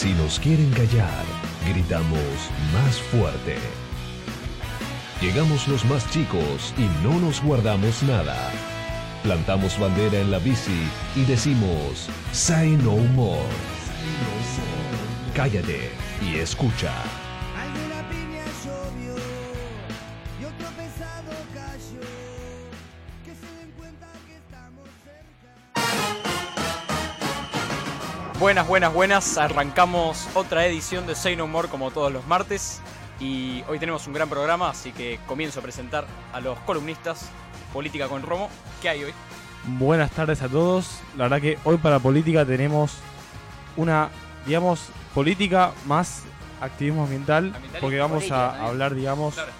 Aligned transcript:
Si 0.00 0.14
nos 0.14 0.40
quieren 0.40 0.70
callar, 0.70 1.26
gritamos 1.68 2.50
más 2.72 2.98
fuerte. 3.12 3.56
Llegamos 5.20 5.68
los 5.68 5.84
más 5.84 6.10
chicos 6.10 6.72
y 6.78 6.88
no 7.04 7.20
nos 7.20 7.42
guardamos 7.42 8.02
nada. 8.04 8.50
Plantamos 9.22 9.78
bandera 9.78 10.18
en 10.18 10.30
la 10.30 10.38
bici 10.38 10.88
y 11.14 11.24
decimos, 11.26 12.08
Say 12.32 12.78
no 12.78 12.96
more. 12.96 13.42
Cállate 15.34 15.90
y 16.22 16.36
escucha. 16.36 16.94
Buenas, 28.50 28.66
buenas, 28.66 28.92
buenas. 28.92 29.38
Arrancamos 29.38 30.26
otra 30.34 30.66
edición 30.66 31.06
de 31.06 31.14
Say 31.14 31.36
No 31.36 31.46
More 31.46 31.68
como 31.68 31.92
todos 31.92 32.12
los 32.12 32.26
martes. 32.26 32.80
Y 33.20 33.62
hoy 33.68 33.78
tenemos 33.78 34.08
un 34.08 34.12
gran 34.12 34.28
programa, 34.28 34.70
así 34.70 34.90
que 34.90 35.20
comienzo 35.28 35.60
a 35.60 35.62
presentar 35.62 36.04
a 36.32 36.40
los 36.40 36.58
columnistas 36.58 37.30
Política 37.72 38.08
con 38.08 38.22
Romo. 38.22 38.50
¿Qué 38.82 38.88
hay 38.88 39.04
hoy? 39.04 39.12
Buenas 39.78 40.10
tardes 40.10 40.42
a 40.42 40.48
todos. 40.48 40.98
La 41.16 41.28
verdad 41.28 41.40
que 41.40 41.58
hoy 41.62 41.76
para 41.76 42.00
política 42.00 42.44
tenemos 42.44 42.96
una, 43.76 44.08
digamos, 44.44 44.88
política 45.14 45.70
más 45.86 46.24
activismo 46.60 47.04
ambiental, 47.04 47.54
porque 47.80 48.00
vamos 48.00 48.24
política 48.24 48.50
a 48.50 48.66
hablar, 48.66 48.96
digamos, 48.96 49.34
Claro, 49.34 49.52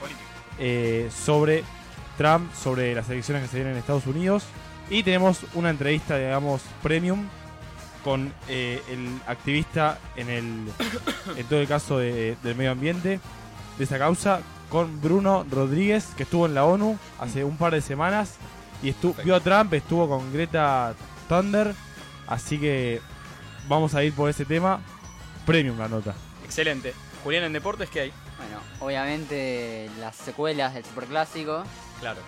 eh, 0.59 1.09
sobre 1.17 1.63
Trump, 2.19 2.53
sobre 2.57 2.93
las 2.97 3.09
elecciones 3.09 3.45
que 3.45 3.49
se 3.51 3.55
vienen 3.59 3.75
en 3.75 3.79
Estados 3.79 4.09
Unidos. 4.09 4.47
Y 4.89 5.05
tenemos 5.05 5.43
una 5.55 5.71
entrevista, 5.71 6.19
digamos, 6.19 6.63
premium 6.83 7.29
con 8.05 8.33
eh, 8.49 8.83
el 8.91 9.21
activista 9.27 9.99
en 10.17 10.29
el, 10.31 10.73
en 11.37 11.47
todo 11.47 11.61
el 11.61 11.69
caso 11.69 11.99
de- 11.99 12.37
del 12.43 12.55
medio 12.57 12.73
ambiente, 12.73 13.21
de 13.79 13.85
esa 13.85 13.99
causa, 13.99 14.41
con 14.71 15.01
Bruno 15.01 15.45
Rodríguez, 15.51 16.07
que 16.17 16.23
estuvo 16.23 16.47
en 16.47 16.55
la 16.55 16.65
ONU 16.65 16.99
hace 17.19 17.45
un 17.45 17.57
par 17.57 17.73
de 17.73 17.81
semanas 17.81 18.35
y 18.83 18.89
estu- 18.91 19.15
Perfecto. 19.15 19.23
vio 19.25 19.37
a 19.37 19.41
Trump, 19.41 19.73
estuvo 19.75 20.09
con 20.09 20.33
Greta 20.33 20.95
Thunder, 21.29 21.75
así 22.27 22.59
que 22.59 23.01
vamos 23.69 23.95
a 23.95 24.03
ir 24.05 24.13
por 24.15 24.31
ese 24.31 24.45
tema. 24.45 24.81
Premium 25.47 25.79
la 25.79 25.89
nota. 25.89 26.15
Excelente. 26.45 26.95
Julián 27.25 27.45
en 27.45 27.53
deportes, 27.53 27.91
¿qué 27.91 28.01
hay? 28.01 28.13
Bueno, 28.39 28.61
obviamente 28.81 29.91
las 29.99 30.17
secuelas 30.17 30.73
del 30.75 30.85
Superclásico. 30.85 31.65
Claro. 32.01 32.21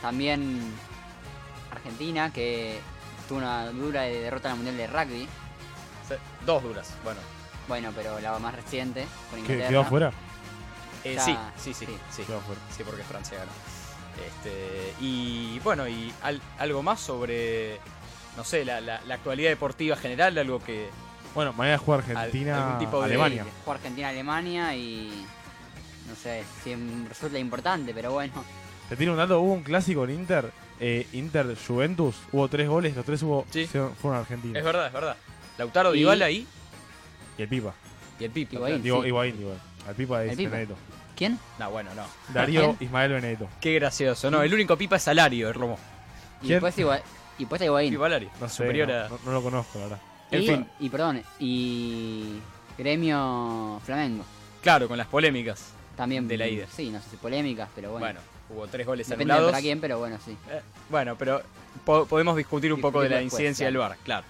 También 0.00 0.60
Argentina, 1.70 2.32
que 2.32 2.78
tuvo 3.28 3.38
una 3.38 3.66
dura 3.70 4.02
derrota 4.02 4.48
en 4.48 4.52
el 4.52 4.56
Mundial 4.64 4.76
de 4.76 4.86
Rugby. 4.86 5.28
Se- 6.08 6.18
Dos 6.44 6.62
duras. 6.62 6.94
Bueno. 7.04 7.20
Bueno, 7.68 7.92
pero 7.94 8.18
la 8.20 8.38
más 8.38 8.54
reciente, 8.54 9.06
con 9.30 9.36
¿Qué, 9.38 9.52
Inglaterra. 9.52 9.68
¿Quedó 9.68 9.80
afuera? 9.80 10.12
Eh, 11.04 11.14
Ya, 11.14 11.24
sí, 11.24 11.36
sí, 11.56 11.74
sí, 11.74 11.86
sí. 11.86 11.98
sí. 12.10 12.22
Quedó 12.24 12.38
afuera. 12.38 12.60
Sí, 12.76 12.82
porque 12.84 13.02
Francia 13.02 13.38
ganó. 13.38 13.52
Este, 14.26 14.94
y 15.00 15.58
bueno, 15.60 15.88
y 15.88 16.12
al- 16.22 16.42
algo 16.58 16.82
más 16.82 17.00
sobre, 17.00 17.78
no 18.36 18.44
sé, 18.44 18.64
la, 18.64 18.80
la- 18.80 19.00
la 19.06 19.14
actualidad 19.14 19.50
deportiva 19.50 19.96
general, 19.96 20.36
algo 20.38 20.62
que... 20.62 20.90
Bueno, 21.34 21.52
mañana 21.54 21.78
juega 21.78 22.02
Al- 22.04 22.16
Argentina, 22.16 22.64
algún 22.66 22.78
tipo 22.78 22.98
de- 23.00 23.06
Alemania. 23.06 23.46
Fue 23.64 23.74
Argentina-Alemania 23.74 24.74
y. 24.76 25.24
No 26.08 26.14
sé 26.16 26.42
si 26.62 26.74
resulta 27.08 27.38
importante, 27.38 27.94
pero 27.94 28.12
bueno. 28.12 28.32
Te 28.88 28.96
tiro 28.96 29.12
un 29.12 29.18
dato, 29.18 29.40
hubo 29.40 29.52
un 29.54 29.62
clásico 29.62 30.04
en 30.04 30.10
Inter, 30.10 30.52
eh, 30.84 31.06
Inter-Juventus, 31.12 32.16
hubo 32.32 32.48
tres 32.48 32.68
goles, 32.68 32.96
los 32.96 33.04
tres 33.04 33.22
hubo, 33.22 33.46
Sí. 33.50 33.66
fueron 33.66 34.18
argentinos. 34.18 34.56
Es 34.56 34.64
verdad, 34.64 34.88
es 34.88 34.92
verdad. 34.92 35.16
Lautaro 35.58 35.94
Y- 35.94 35.98
Dybala 35.98 36.24
ahí 36.26 36.46
Y 37.38 37.42
el 37.42 37.48
Pipa. 37.48 37.72
y 38.18 38.24
el 38.24 38.30
Pipa. 38.32 38.54
Higuaín. 38.56 38.82
Digo, 38.82 39.02
sí. 39.02 39.08
Higuaín, 39.08 39.38
digo. 39.38 39.54
Al 39.86 39.94
Pipa 39.94 40.24
es 40.24 40.30
El 40.32 40.36
Pipa. 40.36 40.50
Benedetto. 40.50 40.76
¿Quién? 41.16 41.38
No, 41.58 41.70
bueno, 41.70 41.94
no. 41.94 42.04
Darío 42.34 42.60
¿Quién? 42.60 42.76
Ismael 42.88 43.12
Benedetto. 43.12 43.48
Qué 43.60 43.74
gracioso. 43.74 44.30
No, 44.30 44.42
el 44.42 44.52
único 44.52 44.76
Pipa 44.76 44.96
es 44.96 45.02
Salario, 45.02 45.48
el 45.48 45.54
Romo. 45.54 45.78
Y 46.40 46.46
¿Quién? 46.46 46.52
después 46.54 46.76
Higua- 46.78 47.02
y 47.38 47.42
después 47.44 47.62
Higuaín. 47.62 47.94
No 47.94 48.48
sé, 48.48 48.56
superior 48.56 48.88
no, 48.88 48.94
a... 48.94 49.08
no- 49.08 49.18
no 49.24 49.32
lo 49.32 49.42
conozco, 49.42 49.78
la 49.78 49.84
verdad. 49.84 50.00
En 50.32 50.42
y, 50.42 50.46
fin. 50.48 50.66
y 50.80 50.88
perdón, 50.88 51.22
y 51.38 52.38
Gremio 52.78 53.80
Flamengo. 53.84 54.24
Claro, 54.62 54.88
con 54.88 54.96
las 54.98 55.06
polémicas. 55.06 55.72
También 55.96 56.26
De 56.26 56.38
la 56.38 56.48
ida. 56.48 56.66
Sí, 56.74 56.90
no 56.90 57.00
sé 57.00 57.10
si 57.10 57.16
polémicas, 57.16 57.68
pero 57.74 57.90
bueno. 57.90 58.06
Bueno, 58.06 58.20
hubo 58.54 58.66
tres 58.68 58.86
goles 58.86 59.08
Depende 59.08 59.32
de 59.32 59.32
anulados. 59.38 59.52
para 59.52 59.62
quién, 59.62 59.80
pero 59.80 59.98
bueno, 59.98 60.18
sí. 60.24 60.36
Eh, 60.50 60.60
bueno, 60.90 61.16
pero 61.18 61.42
po- 61.84 62.06
podemos 62.06 62.36
discutir 62.36 62.72
un 62.72 62.80
poco 62.80 63.00
de 63.00 63.08
la 63.08 63.16
después, 63.16 63.32
incidencia 63.34 63.66
del 63.66 63.74
claro. 63.74 63.88
VAR, 63.90 63.98
claro. 64.04 64.26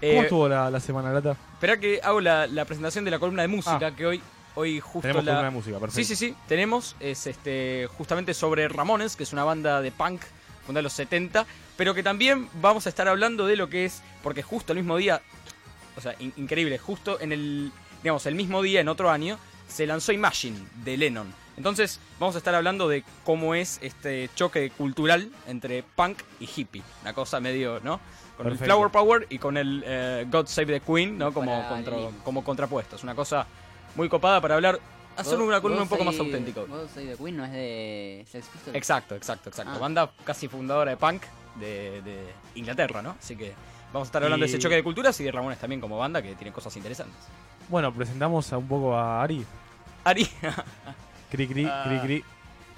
¿Cómo 0.00 0.12
Eh, 0.12 0.18
estuvo 0.22 0.48
la, 0.48 0.70
la 0.70 0.80
semana, 0.80 1.12
Lata? 1.12 1.36
Esperá 1.54 1.78
que 1.78 2.00
hago 2.02 2.20
la, 2.20 2.46
la 2.46 2.64
presentación 2.64 3.04
de 3.04 3.10
la 3.10 3.18
columna 3.18 3.42
de 3.42 3.48
música, 3.48 3.94
que 3.96 4.04
hoy, 4.06 4.22
hoy 4.54 4.80
justo 4.80 5.00
Tenemos 5.02 5.24
la... 5.24 5.32
columna 5.32 5.50
de 5.50 5.56
música, 5.56 5.78
perfecto. 5.78 5.96
Sí, 5.96 6.04
sí, 6.04 6.28
sí, 6.30 6.34
tenemos, 6.46 6.96
es 7.00 7.26
este 7.26 7.88
justamente 7.96 8.34
sobre 8.34 8.68
Ramones, 8.68 9.16
que 9.16 9.22
es 9.22 9.32
una 9.32 9.44
banda 9.44 9.80
de 9.80 9.90
punk 9.92 10.20
fundada 10.66 10.80
en 10.80 10.84
los 10.84 10.92
70, 10.94 11.46
pero 11.76 11.94
que 11.94 12.02
también 12.02 12.48
vamos 12.60 12.86
a 12.86 12.88
estar 12.88 13.08
hablando 13.08 13.46
de 13.46 13.56
lo 13.56 13.68
que 13.68 13.84
es, 13.86 14.02
porque 14.22 14.42
justo 14.42 14.72
el 14.72 14.78
mismo 14.78 14.96
día, 14.96 15.20
o 15.96 16.00
sea, 16.00 16.14
in- 16.18 16.32
increíble, 16.36 16.78
justo 16.78 17.20
en 17.20 17.32
el, 17.32 17.72
digamos, 18.02 18.26
el 18.26 18.34
mismo 18.34 18.62
día, 18.62 18.80
en 18.80 18.88
otro 18.88 19.10
año, 19.10 19.38
se 19.68 19.86
lanzó 19.86 20.12
Imagine 20.12 20.58
de 20.84 20.96
Lennon. 20.96 21.34
Entonces, 21.56 22.00
vamos 22.18 22.34
a 22.34 22.38
estar 22.38 22.54
hablando 22.54 22.88
de 22.88 23.04
cómo 23.24 23.54
es 23.54 23.78
este 23.82 24.28
choque 24.34 24.70
cultural 24.70 25.30
entre 25.46 25.82
punk 25.82 26.18
y 26.40 26.48
hippie, 26.54 26.82
una 27.02 27.12
cosa 27.12 27.38
medio, 27.40 27.80
¿no? 27.84 28.00
Con 28.36 28.48
el. 28.48 28.58
Flower 28.58 28.90
Power 28.90 29.26
y 29.30 29.38
con 29.38 29.56
el 29.56 29.82
eh, 29.86 30.26
God 30.30 30.46
Save 30.46 30.80
the 30.80 30.80
Queen, 30.80 31.16
¿no? 31.16 31.32
Como, 31.32 31.68
contra- 31.68 31.96
como 32.24 32.42
contrapuestos. 32.42 33.02
Una 33.04 33.14
cosa 33.14 33.46
muy 33.94 34.08
copada 34.08 34.40
para 34.40 34.56
hablar, 34.56 34.80
hacer 35.16 35.38
una 35.40 35.60
columna 35.60 35.84
un 35.84 35.88
poco 35.88 36.02
más 36.04 36.18
auténtica. 36.18 36.62
God 36.62 36.88
Save 36.92 37.12
the 37.12 37.16
Queen 37.22 37.36
no 37.36 37.44
es 37.44 37.52
de 37.52 38.26
Sex 38.28 38.46
Pistols. 38.48 38.76
Exacto, 38.76 39.14
exacto, 39.14 39.50
exacto. 39.50 39.72
Ah. 39.76 39.78
Banda 39.78 40.10
casi 40.24 40.48
fundadora 40.48 40.90
de 40.90 40.96
punk 40.96 41.22
de, 41.60 42.02
de 42.02 42.24
Inglaterra, 42.56 43.00
¿no? 43.00 43.14
Así 43.20 43.36
que 43.36 43.52
vamos 43.92 44.06
a 44.06 44.08
estar 44.08 44.24
hablando 44.24 44.44
Y- 44.44 44.48
de 44.48 44.56
ese 44.56 44.60
choque 44.60 44.74
de 44.74 44.82
culturas 44.82 45.18
y 45.20 45.24
de 45.24 45.30
Ramones 45.30 45.60
también 45.60 45.80
como 45.80 45.96
banda 45.98 46.20
que 46.20 46.34
tiene 46.34 46.52
cosas 46.52 46.76
interesantes. 46.76 47.16
Bueno, 47.68 47.94
presentamos 47.94 48.52
a 48.52 48.58
un 48.58 48.66
poco 48.66 48.96
a 48.96 49.22
Ari. 49.22 49.46
Ari, 50.02 50.28
Cri, 51.34 51.48
cri, 51.48 51.66
Ah, 51.68 51.84
cri, 51.88 51.98
cri. 51.98 52.24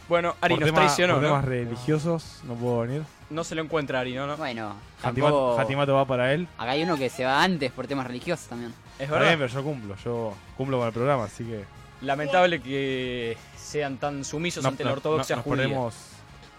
bueno, 0.08 0.34
Ari 0.40 0.54
por 0.54 0.60
nos 0.60 0.66
tema- 0.68 0.80
traicionó, 0.80 1.14
por 1.14 1.22
¿no? 1.24 1.28
temas 1.28 1.44
religiosos, 1.44 2.40
no 2.44 2.54
puedo 2.54 2.78
venir. 2.80 3.02
No 3.28 3.44
se 3.44 3.54
lo 3.54 3.60
encuentra 3.62 4.00
Ari, 4.00 4.14
¿no? 4.14 4.26
no. 4.26 4.36
Bueno. 4.38 4.74
Jatimato 5.02 5.94
va 5.94 6.04
para 6.06 6.32
él. 6.32 6.48
Acá 6.56 6.70
hay 6.70 6.82
uno 6.84 6.96
que 6.96 7.10
se 7.10 7.24
va 7.26 7.42
antes 7.42 7.70
por 7.72 7.86
temas 7.86 8.06
religiosos 8.06 8.46
también. 8.48 8.72
Es 8.98 9.10
verdad. 9.10 9.26
bien, 9.26 9.38
pero 9.40 9.52
yo 9.52 9.62
cumplo. 9.62 9.94
Yo 10.02 10.32
cumplo 10.56 10.78
con 10.78 10.86
el 10.86 10.92
programa, 10.94 11.24
así 11.24 11.44
que. 11.44 11.64
Lamentable 12.00 12.62
que 12.62 13.36
sean 13.58 13.98
tan 13.98 14.24
sumisos 14.24 14.62
no- 14.62 14.70
ante 14.70 14.84
la 14.84 14.92
ortodoxia 14.92 15.36
no- 15.36 15.40
nos 15.40 15.44
judía. 15.44 15.64
ponemos- 15.64 15.94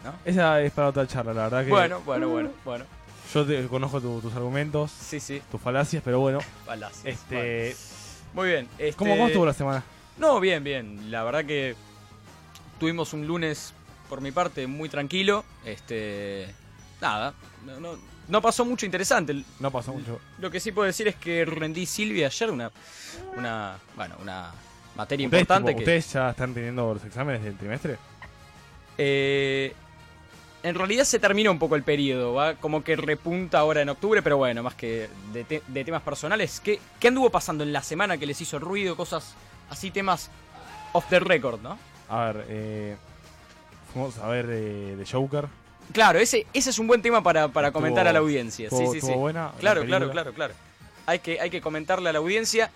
¿no? 0.04 0.14
Esa 0.24 0.62
es 0.62 0.72
para 0.72 0.90
otra 0.90 1.08
charla, 1.08 1.34
la 1.34 1.44
verdad 1.46 1.64
que. 1.66 1.72
Bueno, 1.72 2.02
bueno, 2.06 2.30
bueno, 2.30 2.50
bueno. 2.64 2.86
Yo 3.34 3.44
te- 3.46 3.66
conozco 3.68 4.00
tu- 4.02 4.22
tus 4.22 4.36
argumentos, 4.36 4.92
Sí, 4.92 5.20
sí. 5.20 5.42
tus 5.50 5.60
falacias, 5.60 6.04
pero 6.06 6.20
bueno. 6.20 6.40
Falacias. 6.66 7.06
Este, 7.06 7.76
Bueno, 8.34 8.34
Muy 8.34 8.50
bien. 8.50 8.68
este- 8.78 8.98
¿cómo, 8.98 9.12
¿Cómo 9.16 9.28
estuvo 9.28 9.46
la 9.48 9.54
semana? 9.54 9.84
No, 10.18 10.40
bien, 10.40 10.64
bien. 10.64 11.12
La 11.12 11.24
verdad 11.24 11.46
que 11.46 11.76
tuvimos 12.80 13.14
un 13.14 13.26
lunes, 13.28 13.74
por 14.10 14.22
mi 14.22 14.32
parte, 14.32 14.68
muy 14.68 14.90
tranquilo. 14.90 15.44
Este. 15.66 16.54
Nada. 17.02 17.34
No, 17.66 17.80
no, 17.80 17.98
no 18.28 18.42
pasó 18.42 18.66
mucho 18.66 18.86
interesante. 18.86 19.44
No 19.60 19.72
pasó 19.72 19.94
mucho. 19.94 20.20
Lo 20.40 20.50
que 20.52 20.60
sí 20.60 20.72
puedo 20.72 20.86
decir 20.88 21.08
es 21.08 21.16
que 21.16 21.46
rendí 21.46 21.86
Silvia 21.86 22.28
ayer 22.28 22.52
una. 22.52 22.72
Una. 23.36 23.78
Bueno, 23.96 24.16
una 24.22 24.52
materia 24.96 25.28
¿Ustedes, 25.28 25.42
importante 25.42 25.72
tipo, 25.72 25.78
que. 25.78 25.84
¿Ustedes 25.84 26.14
ya 26.14 26.30
están 26.32 26.54
teniendo 26.54 26.94
los 26.94 27.04
exámenes 27.06 27.44
del 27.44 27.56
trimestre? 27.58 27.98
Eh, 28.98 29.74
en 30.64 30.74
realidad 30.76 31.04
se 31.04 31.20
termina 31.20 31.52
un 31.52 31.60
poco 31.60 31.76
el 31.76 31.84
periodo, 31.84 32.34
va 32.34 32.56
como 32.56 32.84
que 32.84 32.96
repunta 32.96 33.60
ahora 33.60 33.82
en 33.84 33.90
octubre, 33.90 34.24
pero 34.24 34.38
bueno, 34.38 34.64
más 34.64 34.74
que 34.74 35.08
de, 35.32 35.44
te- 35.44 35.62
de 35.68 35.86
temas 35.86 36.02
personales, 36.02 36.60
¿qué, 36.60 36.80
¿qué 37.00 37.10
anduvo 37.10 37.30
pasando 37.30 37.64
en 37.64 37.72
la 37.72 37.84
semana 37.84 38.18
que 38.18 38.26
les 38.26 38.42
hizo 38.42 38.58
ruido? 38.58 38.98
Cosas 38.98 39.36
así, 39.70 39.92
temas 39.92 40.32
off 40.94 41.06
the 41.10 41.20
record, 41.20 41.62
¿no? 41.62 41.78
A 42.10 42.26
ver, 42.32 42.46
eh, 42.50 42.96
fuimos 43.94 44.18
a 44.20 44.28
ver 44.28 44.46
eh, 44.50 44.96
The 44.98 45.06
Joker. 45.12 45.46
Claro, 45.94 46.20
ese, 46.20 46.46
ese 46.54 46.70
es 46.70 46.80
un 46.80 46.88
buen 46.88 47.02
tema 47.02 47.22
para, 47.24 47.48
para 47.48 47.68
Estuvo- 47.70 47.82
comentar 47.82 48.08
a 48.08 48.14
la 48.14 48.20
audiencia. 48.20 48.70
Sí, 48.70 48.76
Estuvo, 48.76 48.94
sí, 48.94 49.02
sí. 49.02 49.14
buena. 49.14 49.52
la 49.54 49.60
Claro, 49.60 49.86
claro, 49.86 50.12
claro, 50.12 50.34
claro. 50.34 50.54
Hay 51.06 51.20
que, 51.20 51.40
hay 51.40 51.50
que 51.50 51.62
comentarle 51.62 52.10
a 52.10 52.14
la 52.14 52.20
audiencia. 52.20 52.70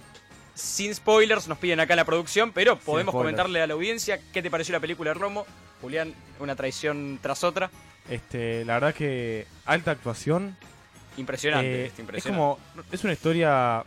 Sin 0.53 0.93
spoilers, 0.93 1.47
nos 1.47 1.57
piden 1.57 1.79
acá 1.79 1.93
en 1.93 1.97
la 1.97 2.05
producción, 2.05 2.51
pero 2.51 2.77
podemos 2.77 3.13
comentarle 3.15 3.61
a 3.61 3.67
la 3.67 3.73
audiencia 3.73 4.19
qué 4.33 4.41
te 4.41 4.51
pareció 4.51 4.73
la 4.73 4.79
película 4.79 5.13
Romo. 5.13 5.45
Julián, 5.81 6.13
una 6.39 6.55
traición 6.55 7.19
tras 7.21 7.43
otra. 7.43 7.71
Este, 8.09 8.63
la 8.65 8.73
verdad 8.75 8.93
que 8.93 9.47
alta 9.65 9.91
actuación. 9.91 10.55
Impresionante, 11.17 11.67
Eh, 11.67 11.85
este, 11.87 11.93
es 11.95 11.99
impresionante. 11.99 12.37
como 12.39 12.59
es 12.91 13.03
una 13.03 13.13
historia 13.13 13.83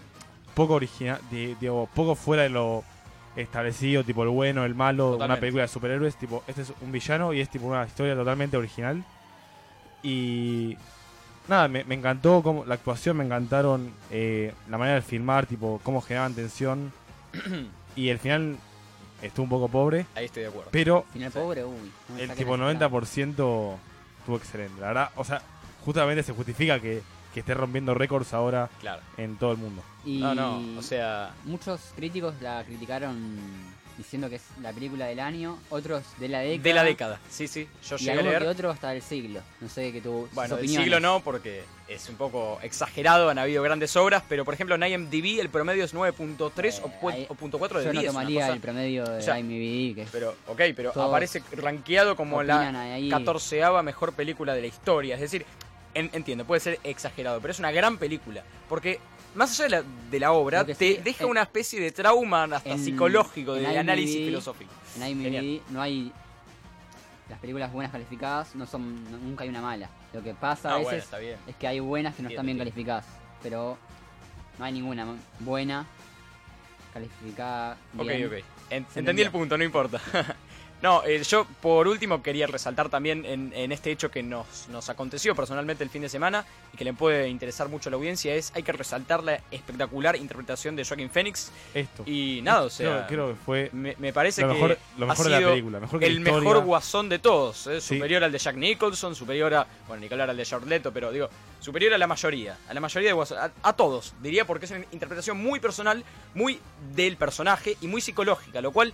poco 0.54 0.74
original, 0.74 1.20
di- 1.30 1.54
digo, 1.60 1.88
poco 1.94 2.14
fuera 2.14 2.42
de 2.44 2.48
lo 2.50 2.82
establecido, 3.36 4.04
tipo 4.04 4.22
el 4.22 4.28
bueno, 4.28 4.64
el 4.64 4.74
malo, 4.74 5.16
una 5.16 5.38
película 5.40 5.62
de 5.62 5.68
superhéroes, 5.68 6.16
tipo 6.16 6.42
este 6.46 6.62
es 6.62 6.72
un 6.80 6.92
villano 6.92 7.32
y 7.32 7.40
es 7.40 7.48
tipo 7.48 7.66
una 7.66 7.84
historia 7.84 8.14
totalmente 8.14 8.56
original. 8.56 9.04
Y 10.02 10.76
nada, 11.48 11.68
me, 11.68 11.84
me 11.84 11.94
encantó 11.94 12.42
cómo, 12.42 12.64
la 12.64 12.74
actuación, 12.74 13.16
me 13.16 13.24
encantaron 13.24 13.92
eh, 14.10 14.52
la 14.68 14.78
manera 14.78 14.96
de 14.96 15.02
filmar, 15.02 15.46
tipo, 15.46 15.80
cómo 15.82 16.00
generaban 16.00 16.34
tensión. 16.34 16.92
y 17.96 18.08
el 18.08 18.18
final 18.18 18.56
estuvo 19.22 19.44
un 19.44 19.50
poco 19.50 19.68
pobre, 19.68 20.06
Ahí 20.14 20.26
estoy 20.26 20.42
de 20.42 20.48
acuerdo. 20.50 20.68
pero 20.70 21.04
Final 21.12 21.32
pobre, 21.32 21.64
uy. 21.64 21.90
no 22.08 22.14
me 22.16 22.22
el 22.22 22.30
tipo 22.32 22.56
la 22.56 22.72
cara. 22.72 22.88
90% 22.90 23.76
estuvo 24.18 24.36
excelente. 24.36 24.80
La 24.80 24.88
verdad, 24.88 25.10
o 25.16 25.24
sea, 25.24 25.42
justamente 25.84 26.22
se 26.22 26.32
justifica 26.32 26.78
que, 26.80 27.02
que 27.34 27.40
esté 27.40 27.52
rompiendo 27.54 27.92
récords 27.94 28.32
ahora 28.32 28.70
Claro. 28.80 29.02
en 29.18 29.36
todo 29.36 29.52
el 29.52 29.58
mundo. 29.58 29.82
Y 30.04 30.18
No, 30.18 30.34
no, 30.34 30.62
o 30.78 30.82
sea, 30.82 31.32
muchos 31.44 31.80
críticos 31.96 32.34
la 32.40 32.62
criticaron 32.64 33.74
diciendo 33.96 34.28
que 34.28 34.36
es 34.36 34.42
la 34.60 34.72
película 34.72 35.06
del 35.06 35.20
año, 35.20 35.56
otros 35.70 36.02
de 36.18 36.28
la 36.28 36.40
década. 36.40 36.62
de 36.64 36.74
la 36.74 36.82
década. 36.82 37.20
Sí, 37.30 37.46
sí, 37.46 37.68
yo 37.88 37.94
Y 37.94 37.98
llegué 38.00 38.10
a 38.10 38.14
alguno 38.14 38.32
que 38.32 38.38
leer. 38.40 38.50
otro 38.50 38.70
hasta 38.70 38.90
del 38.90 39.02
siglo. 39.02 39.40
No 39.60 39.68
sé 39.68 39.92
qué 39.92 40.00
tu 40.00 40.26
sus 40.26 40.34
Bueno, 40.34 40.56
del 40.56 40.68
siglo 40.68 40.98
no, 40.98 41.20
porque 41.20 41.62
es 41.86 42.08
un 42.08 42.16
poco 42.16 42.58
exagerado, 42.62 43.30
han 43.30 43.38
habido 43.38 43.62
grandes 43.62 43.94
obras, 43.94 44.24
pero 44.28 44.44
por 44.44 44.52
ejemplo 44.54 44.74
en 44.74 44.82
IMDb 44.82 45.38
el 45.40 45.48
promedio 45.48 45.84
es 45.84 45.94
9.3 45.94 46.80
o, 46.82 47.10
Eh, 47.12 47.26
o 47.28 47.34
punto 47.36 47.58
.4 47.60 47.78
de 47.78 47.84
Yo 47.84 47.92
no 47.92 48.00
10. 48.00 48.10
una 48.10 48.20
tomaría 48.20 48.40
cosa- 48.40 48.52
el 48.54 48.60
promedio 48.60 49.04
de 49.04 49.18
O 49.18 49.22
sea, 49.22 49.38
IMDb, 49.38 49.94
que 49.94 50.02
es 50.02 50.08
Pero, 50.10 50.34
ok, 50.48 50.60
pero 50.74 50.90
aparece 51.02 51.40
rankeado 51.52 52.16
como 52.16 52.42
la 52.42 52.56
opinan 52.56 52.74
ahí. 52.76 53.08
14 53.08 53.62
mejor 53.84 54.12
película 54.12 54.54
de 54.54 54.60
la 54.62 54.66
historia. 54.66 55.14
Es 55.14 55.20
decir, 55.20 55.46
en- 55.94 56.10
entiendo, 56.12 56.44
puede 56.44 56.60
ser 56.60 56.80
exagerado, 56.84 57.40
pero 57.40 57.52
es 57.52 57.58
una 57.58 57.70
gran 57.72 57.98
película. 57.98 58.42
Porque 58.68 58.98
más 59.34 59.52
allá 59.58 59.64
de 59.64 59.70
la, 59.70 59.88
de 60.10 60.20
la 60.20 60.32
obra, 60.32 60.64
te 60.64 60.74
sí, 60.74 60.98
deja 61.02 61.24
en- 61.24 61.30
una 61.30 61.42
especie 61.42 61.80
de 61.80 61.90
trauma 61.92 62.44
hasta 62.44 62.70
en- 62.70 62.84
psicológico, 62.84 63.54
de 63.54 63.66
análisis 63.78 64.16
IMDb 64.16 64.26
filosófico. 64.26 64.72
En 64.96 65.08
IMDb 65.08 65.62
no 65.70 65.80
hay. 65.82 66.12
Las 67.28 67.38
películas 67.38 67.72
buenas 67.72 67.90
calificadas 67.90 68.54
no 68.54 68.66
son. 68.66 69.02
nunca 69.24 69.44
hay 69.44 69.48
una 69.48 69.62
mala. 69.62 69.88
Lo 70.12 70.22
que 70.22 70.34
pasa 70.34 70.70
Ah, 70.70 70.74
a 70.74 70.78
veces 70.78 71.08
es 71.46 71.56
que 71.56 71.66
hay 71.66 71.80
buenas 71.80 72.14
que 72.14 72.22
no 72.22 72.28
están 72.28 72.44
bien 72.46 72.58
calificadas. 72.58 73.06
Pero 73.42 73.78
no 74.58 74.64
hay 74.64 74.72
ninguna 74.72 75.06
buena 75.40 75.86
calificada. 76.92 77.76
Ok, 77.98 78.06
bien. 78.06 78.44
entendí 78.94 79.22
el 79.22 79.30
punto, 79.30 79.56
no 79.58 79.64
importa. 79.64 80.00
no, 80.84 81.02
eh, 81.06 81.22
yo 81.22 81.46
por 81.62 81.88
último 81.88 82.22
quería 82.22 82.46
resaltar 82.46 82.90
también 82.90 83.24
en, 83.24 83.54
en 83.54 83.72
este 83.72 83.90
hecho 83.90 84.10
que 84.10 84.22
nos, 84.22 84.68
nos 84.68 84.90
aconteció 84.90 85.34
personalmente 85.34 85.82
el 85.82 85.88
fin 85.88 86.02
de 86.02 86.10
semana 86.10 86.44
y 86.74 86.76
que 86.76 86.84
le 86.84 86.92
puede 86.92 87.30
interesar 87.30 87.70
mucho 87.70 87.88
a 87.88 87.90
la 87.90 87.96
audiencia 87.96 88.34
es 88.34 88.52
hay 88.54 88.62
que 88.62 88.72
resaltar 88.72 89.24
la 89.24 89.40
espectacular 89.50 90.14
interpretación 90.14 90.76
de 90.76 90.84
Joaquin 90.84 91.08
Phoenix 91.08 91.50
Esto. 91.72 92.02
y 92.04 92.40
nada, 92.42 92.64
o 92.64 92.68
sea, 92.68 93.06
creo, 93.06 93.24
creo 93.24 93.28
que 93.30 93.34
fue 93.46 93.70
me, 93.72 93.96
me 93.98 94.12
parece 94.12 94.42
lo 94.42 94.48
que 94.48 94.54
mejor, 94.54 94.78
lo 94.98 95.06
ha 95.06 95.08
mejor 95.08 95.24
de 95.24 95.30
la 95.30 95.38
sido 95.38 95.50
película. 95.52 95.80
Mejor 95.80 96.00
que 96.00 96.06
el 96.06 96.22
la 96.22 96.32
mejor 96.32 96.64
guasón 96.64 97.08
de 97.08 97.18
todos, 97.18 97.66
¿eh? 97.66 97.80
Sí. 97.80 97.94
superior 97.94 98.22
al 98.22 98.30
de 98.30 98.38
Jack 98.38 98.56
Nicholson, 98.56 99.14
superior 99.14 99.54
a, 99.54 99.66
bueno, 99.88 100.02
ni 100.02 100.08
que 100.08 100.14
hablar 100.14 100.28
al 100.28 100.36
de 100.36 100.44
Jared 100.44 100.66
Leto, 100.68 100.92
pero 100.92 101.10
digo, 101.12 101.30
superior 101.60 101.94
a 101.94 101.98
la 101.98 102.06
mayoría, 102.06 102.58
a 102.68 102.74
la 102.74 102.80
mayoría 102.80 103.08
de 103.08 103.14
guasón, 103.14 103.38
a, 103.38 103.50
a 103.62 103.72
todos, 103.72 104.12
diría, 104.20 104.44
porque 104.44 104.66
es 104.66 104.70
una 104.70 104.84
interpretación 104.92 105.38
muy 105.38 105.60
personal, 105.60 106.04
muy 106.34 106.60
del 106.94 107.16
personaje 107.16 107.78
y 107.80 107.86
muy 107.86 108.02
psicológica, 108.02 108.60
lo 108.60 108.70
cual 108.70 108.92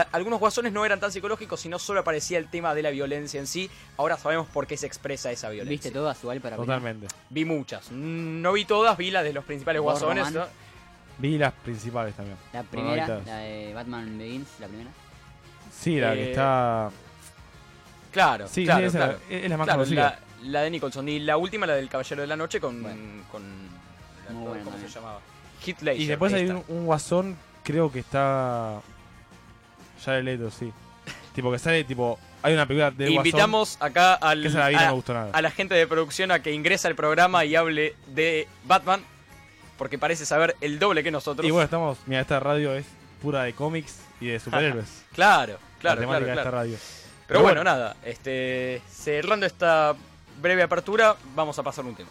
a- 0.00 0.06
algunos 0.12 0.40
guasones 0.40 0.72
no 0.72 0.84
eran 0.84 1.00
tan 1.00 1.12
psicológicos, 1.12 1.60
sino 1.60 1.78
solo 1.78 2.00
aparecía 2.00 2.38
el 2.38 2.48
tema 2.48 2.74
de 2.74 2.82
la 2.82 2.90
violencia 2.90 3.38
en 3.40 3.46
sí. 3.46 3.70
Ahora 3.96 4.16
sabemos 4.16 4.46
por 4.48 4.66
qué 4.66 4.76
se 4.76 4.86
expresa 4.86 5.30
esa 5.30 5.48
violencia. 5.50 5.70
¿Viste 5.70 5.90
todas 5.90 6.20
igual 6.22 6.40
para? 6.40 6.56
Totalmente. 6.56 7.06
Vi 7.30 7.44
muchas, 7.44 7.90
no 7.90 8.52
vi 8.52 8.64
todas, 8.64 8.96
vi 8.96 9.10
las 9.10 9.24
de 9.24 9.32
los 9.32 9.44
principales 9.44 9.82
¿Vos, 9.82 10.00
guasones. 10.02 10.32
Vi 11.18 11.36
las 11.38 11.52
principales 11.52 12.14
también. 12.14 12.36
La 12.52 12.62
primera, 12.62 13.06
la 13.26 13.36
de 13.38 13.72
Batman 13.74 14.18
Begins, 14.18 14.48
la 14.60 14.66
primera. 14.68 14.90
Sí, 15.78 16.00
la 16.00 16.14
Eh, 16.14 16.16
que 16.16 16.30
está. 16.30 16.90
Claro, 18.10 18.46
Sí, 18.48 18.64
claro, 18.64 18.80
sí, 18.80 18.86
esa 18.86 18.98
claro. 18.98 19.18
es 19.30 19.48
la 19.50 19.56
más 19.56 19.64
Claro, 19.66 19.78
conocida. 19.80 20.18
la, 20.42 20.50
la 20.50 20.60
de 20.62 20.70
Nicholson 20.70 21.08
y 21.08 21.18
la 21.20 21.36
última, 21.38 21.66
la 21.66 21.74
del 21.74 21.88
Caballero 21.88 22.20
de 22.22 22.26
la 22.28 22.36
Noche 22.36 22.60
con. 22.60 22.82
Bueno. 22.82 23.22
con 23.30 23.42
¿Cómo 24.28 24.78
se 24.78 24.88
llamaba? 24.88 25.20
Heath 25.64 25.80
Ledger. 25.82 26.00
Y 26.02 26.06
después 26.06 26.32
hay 26.32 26.46
un, 26.48 26.62
un 26.68 26.86
guasón, 26.86 27.36
creo 27.62 27.90
que 27.92 28.00
está. 28.00 28.80
Ya 30.04 30.12
de 30.12 30.22
Leto, 30.22 30.50
sí. 30.50 30.72
tipo 31.34 31.50
que 31.52 31.58
sale, 31.58 31.84
tipo. 31.84 32.18
Hay 32.42 32.54
una 32.54 32.66
película 32.66 32.90
de 32.90 33.10
Invitamos 33.10 33.76
acá 33.80 34.14
al, 34.14 34.40
Guasón 34.40 34.42
que 34.42 34.48
esa 34.48 34.58
la 34.58 34.68
vi, 34.68 34.74
no 34.74 34.80
a, 34.80 34.86
me 34.86 34.92
gustó 34.92 35.14
nada. 35.14 35.30
a 35.32 35.42
la 35.42 35.50
gente 35.52 35.74
de 35.74 35.86
producción 35.86 36.32
a 36.32 36.42
que 36.42 36.52
ingrese 36.52 36.88
al 36.88 36.96
programa 36.96 37.44
y 37.44 37.54
hable 37.54 37.94
de 38.08 38.48
Batman, 38.64 39.04
porque 39.78 39.96
parece 39.96 40.26
saber 40.26 40.56
el 40.60 40.78
doble 40.80 41.04
que 41.04 41.12
nosotros. 41.12 41.46
Y 41.46 41.50
bueno, 41.52 41.64
estamos. 41.64 41.98
Mira, 42.06 42.20
esta 42.20 42.40
radio 42.40 42.74
es 42.74 42.84
pura 43.20 43.44
de 43.44 43.52
cómics 43.52 44.00
y 44.20 44.26
de 44.26 44.40
superhéroes. 44.40 45.04
claro, 45.14 45.52
la 45.52 45.58
claro, 45.80 46.02
claro, 46.02 46.24
de 46.24 46.30
esta 46.30 46.42
claro. 46.42 46.56
radio. 46.56 46.76
Pero 46.76 47.26
Pero 47.28 47.42
bueno, 47.42 47.60
bueno. 47.60 47.70
nada, 47.78 47.96
este, 48.04 48.82
cerrando 48.90 49.46
esta 49.46 49.94
breve 50.40 50.64
apertura, 50.64 51.16
vamos 51.36 51.58
a 51.58 51.62
pasar 51.62 51.84
un 51.84 51.94
tema. 51.94 52.10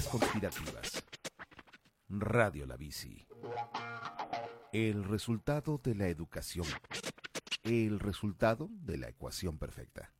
Conspirativas. 0.00 1.04
Radio 2.08 2.66
La 2.66 2.76
Bici. 2.76 3.26
El 4.72 5.04
resultado 5.04 5.80
de 5.82 5.94
la 5.94 6.08
educación. 6.08 6.66
El 7.62 8.00
resultado 8.00 8.68
de 8.70 8.96
la 8.98 9.08
ecuación 9.08 9.58
perfecta. 9.58 10.12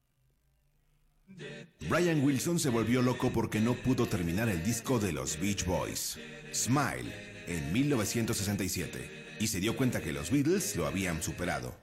Brian 1.89 2.23
Wilson 2.23 2.59
se 2.59 2.69
volvió 2.69 3.01
loco 3.01 3.33
porque 3.33 3.61
no 3.61 3.75
pudo 3.75 4.07
terminar 4.07 4.49
el 4.49 4.63
disco 4.63 4.99
de 4.99 5.13
los 5.13 5.41
Beach 5.41 5.65
Boys, 5.65 6.19
Smile, 6.53 7.11
en 7.47 7.73
1967, 7.73 9.37
y 9.41 9.47
se 9.47 9.61
dio 9.61 9.77
cuenta 9.77 10.03
que 10.03 10.13
los 10.13 10.31
Beatles 10.31 10.77
lo 10.77 10.87
habían 10.87 11.23
superado. 11.23 11.75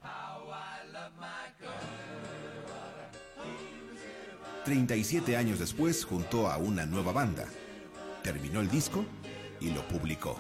37 4.66 5.36
años 5.36 5.58
después 5.58 6.06
juntó 6.06 6.48
a 6.48 6.58
una 6.58 6.86
nueva 6.86 7.12
banda, 7.12 7.48
terminó 8.24 8.60
el 8.60 8.70
disco 8.70 9.06
y 9.60 9.72
lo 9.72 9.88
publicó. 9.88 10.38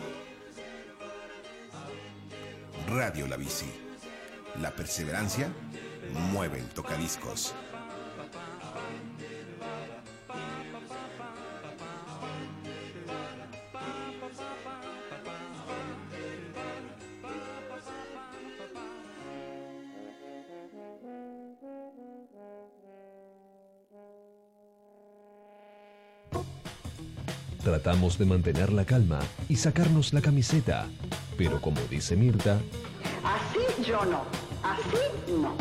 Radio 2.87 3.27
La 3.27 3.37
Bici. 3.37 3.71
La 4.61 4.71
perseverancia 4.71 5.49
mueve 6.31 6.59
el 6.59 6.69
tocadiscos. 6.69 7.53
Tratamos 27.69 28.17
de 28.17 28.25
mantener 28.25 28.73
la 28.73 28.83
calma 28.83 29.19
y 29.47 29.55
sacarnos 29.55 30.11
la 30.11 30.21
camiseta, 30.21 30.87
pero 31.37 31.61
como 31.61 31.79
dice 31.81 32.15
Mirta, 32.15 32.57
Así 33.23 33.83
yo 33.87 34.03
no, 34.05 34.23
así 34.63 35.31
no. 35.39 35.53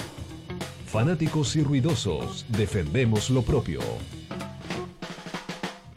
fanáticos 0.87 1.55
y 1.57 1.62
ruidosos, 1.62 2.47
defendemos 2.49 3.29
lo 3.29 3.43
propio. 3.43 3.81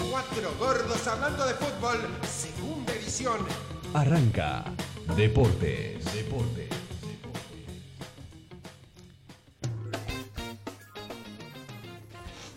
Cuatro 0.09 0.51
gordos 0.59 1.07
hablando 1.07 1.45
de 1.47 1.53
fútbol, 1.53 1.99
segunda 2.27 2.91
edición. 2.93 3.37
Arranca 3.93 4.65
Deportes. 5.15 6.03
Deportes. 6.13 6.67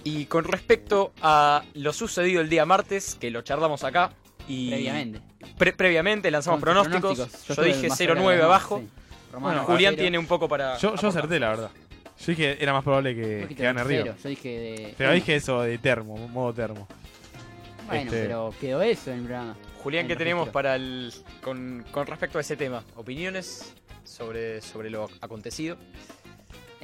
Y 0.04 0.26
con 0.26 0.44
respecto 0.44 1.12
a 1.22 1.64
lo 1.74 1.92
sucedido 1.92 2.40
el 2.40 2.48
día 2.48 2.64
martes, 2.66 3.16
que 3.18 3.30
lo 3.30 3.42
charlamos 3.42 3.84
acá, 3.84 4.12
y 4.46 4.68
Previamente. 4.70 5.20
pre- 5.56 5.72
previamente 5.72 6.30
lanzamos 6.30 6.60
pronósticos. 6.60 7.16
pronósticos. 7.18 7.46
Yo, 7.48 7.54
Yo 7.54 7.62
dije 7.62 7.78
tuve 7.80 7.88
más 7.88 8.00
0-9 8.00 8.14
claridad, 8.22 8.44
abajo. 8.44 8.78
sí. 8.80 8.88
Romano 9.32 9.54
Bueno. 9.62 9.64
Julián 9.66 9.96
tiene 9.96 10.18
un 10.18 10.26
poco 10.26 10.46
para. 10.48 10.76
Yo, 10.78 10.94
yo 10.96 11.08
acerté, 11.08 11.40
la 11.40 11.48
verdad. 11.48 11.70
Yo 12.18 12.26
dije 12.26 12.62
era 12.62 12.72
más 12.72 12.84
probable 12.84 13.14
que, 13.16 13.54
que 13.54 13.62
gane. 13.62 13.82
Yo 14.22 14.28
dije 14.28 14.48
de. 14.48 14.94
Pero 14.96 15.12
dije 15.12 15.34
eso 15.36 15.62
de 15.62 15.78
termo, 15.78 16.16
modo 16.28 16.52
termo. 16.52 16.86
Bueno, 17.86 18.02
este- 18.04 18.22
pero 18.22 18.54
quedó 18.60 18.82
eso 18.82 19.10
en 19.10 19.18
el 19.18 19.24
programa. 19.24 19.56
Julián, 19.82 20.06
¿qué 20.06 20.16
tenemos 20.16 20.48
para 20.50 20.76
el. 20.76 21.12
Con, 21.42 21.84
con 21.90 22.06
respecto 22.06 22.38
a 22.38 22.42
ese 22.42 22.56
tema? 22.56 22.84
¿Opiniones 22.96 23.74
sobre, 24.04 24.60
sobre 24.60 24.88
lo 24.90 25.08
acontecido? 25.20 25.76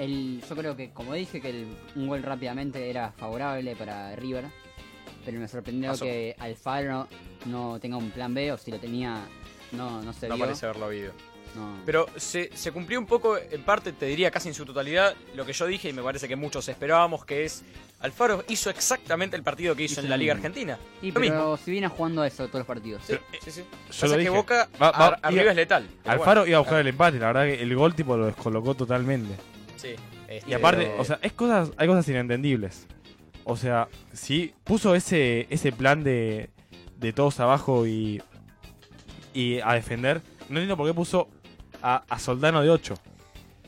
El, 0.01 0.43
yo 0.49 0.57
creo 0.57 0.77
que, 0.77 0.91
como 0.91 1.13
dije, 1.15 1.41
que 1.41 1.51
el, 1.51 1.67
un 1.97 2.09
gol 2.09 2.23
rápidamente 2.23 2.89
era 2.89 3.13
favorable 3.13 3.77
para 3.77 4.15
River. 4.17 4.47
Pero 5.25 5.39
me 5.39 5.47
sorprendió 5.49 5.93
que 5.99 6.35
Alfaro 6.39 7.07
no 7.47 7.79
tenga 7.79 7.99
un 7.99 8.11
plan 8.11 8.33
B 8.33 8.53
o 8.53 8.57
si 8.57 8.71
lo 8.71 8.79
tenía, 8.79 9.19
no, 9.73 10.01
no 10.03 10.13
se 10.15 10.29
No 10.29 10.37
vio. 10.37 10.45
parece 10.47 10.65
haberlo 10.67 10.87
habido. 10.87 11.13
No. 11.55 11.77
Pero 11.85 12.07
se, 12.17 12.49
se 12.57 12.71
cumplió 12.73 12.99
un 12.99 13.07
poco, 13.07 13.37
en 13.37 13.63
parte, 13.65 13.93
te 13.93 14.07
diría 14.07 14.31
casi 14.31 14.49
en 14.49 14.55
su 14.55 14.65
totalidad, 14.65 15.15
lo 15.35 15.45
que 15.45 15.53
yo 15.53 15.67
dije 15.67 15.89
y 15.89 15.93
me 15.93 16.01
parece 16.03 16.29
que 16.29 16.37
muchos 16.37 16.67
esperábamos, 16.69 17.25
que 17.25 17.45
es 17.45 17.65
Alfaro 18.01 18.45
hizo 18.49 18.71
exactamente 18.71 19.37
el 19.37 19.43
partido 19.43 19.75
que 19.77 19.83
hizo, 19.83 19.95
Hizo 19.95 20.03
en 20.03 20.11
la 20.11 20.17
Liga. 20.17 20.33
Argentina. 20.33 20.79
y 21.03 21.09
lo 21.09 21.15
pero 21.21 21.27
mismo. 21.35 21.57
si 21.59 21.71
viene 21.73 21.89
jugando 21.89 22.25
eso 22.25 22.47
todos 22.47 22.61
los 22.61 22.67
partidos. 22.67 23.03
Sí, 23.05 23.17
sí, 23.45 23.51
sí. 23.51 23.65
Yo 23.93 24.07
lo 24.07 24.13
que 24.13 24.19
dije. 24.21 24.31
Boca 24.31 24.69
Va- 24.81 24.93
va- 24.93 25.07
ar- 25.09 25.19
arriba 25.23 25.43
iba- 25.43 25.51
es 25.51 25.57
letal. 25.57 25.87
Alfaro 26.07 26.41
bueno, 26.43 26.47
iba 26.47 26.57
a 26.57 26.61
buscar 26.61 26.81
el 26.81 26.87
empate, 26.87 27.19
la 27.19 27.27
verdad 27.27 27.45
que 27.45 27.61
el 27.63 27.75
gol 27.77 27.95
tipo 27.97 28.17
lo 28.17 28.27
descolocó 28.27 28.75
totalmente. 28.75 29.35
Sí, 29.81 29.89
este, 30.29 30.51
Y 30.51 30.53
aparte, 30.55 30.87
pero- 30.87 31.01
o 31.01 31.05
sea, 31.05 31.19
es 31.23 31.33
cosas, 31.33 31.71
hay 31.77 31.87
cosas 31.89 32.09
inentendibles. 32.09 32.87
O 33.45 33.57
sea, 33.57 33.89
si 34.13 34.53
puso 34.65 34.95
ese, 34.95 35.47
ese 35.51 35.73
plan 35.73 36.05
de, 36.05 36.51
de 36.99 37.13
todos 37.13 37.41
abajo 37.41 37.87
y, 37.87 38.23
y 39.35 39.61
a 39.61 39.73
defender, 39.75 40.21
no 40.49 40.59
entiendo 40.59 40.77
por 40.77 40.87
qué 40.87 40.95
puso 40.95 41.29
a, 41.83 42.03
a 42.09 42.19
Soldano 42.19 42.63
de 42.63 42.71
8. 42.71 42.95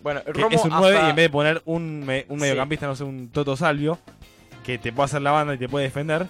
bueno, 0.02 0.20
Romo 0.26 0.48
es 0.50 0.62
un 0.64 0.70
9 0.70 0.94
hasta- 0.96 1.06
y 1.06 1.10
en 1.10 1.16
vez 1.16 1.24
de 1.24 1.30
poner 1.30 1.62
un, 1.64 2.04
me- 2.04 2.26
un 2.28 2.38
Sí. 2.38 2.42
mediocampista, 2.42 2.86
no 2.86 2.94
sé, 2.96 3.04
un 3.04 3.28
Toto 3.30 3.56
Salvio, 3.56 3.98
que 4.64 4.78
te 4.78 4.92
puede 4.92 5.06
hacer 5.06 5.22
la 5.22 5.30
banda 5.30 5.54
y 5.54 5.58
te 5.58 5.68
puede 5.68 5.86
defender, 5.86 6.26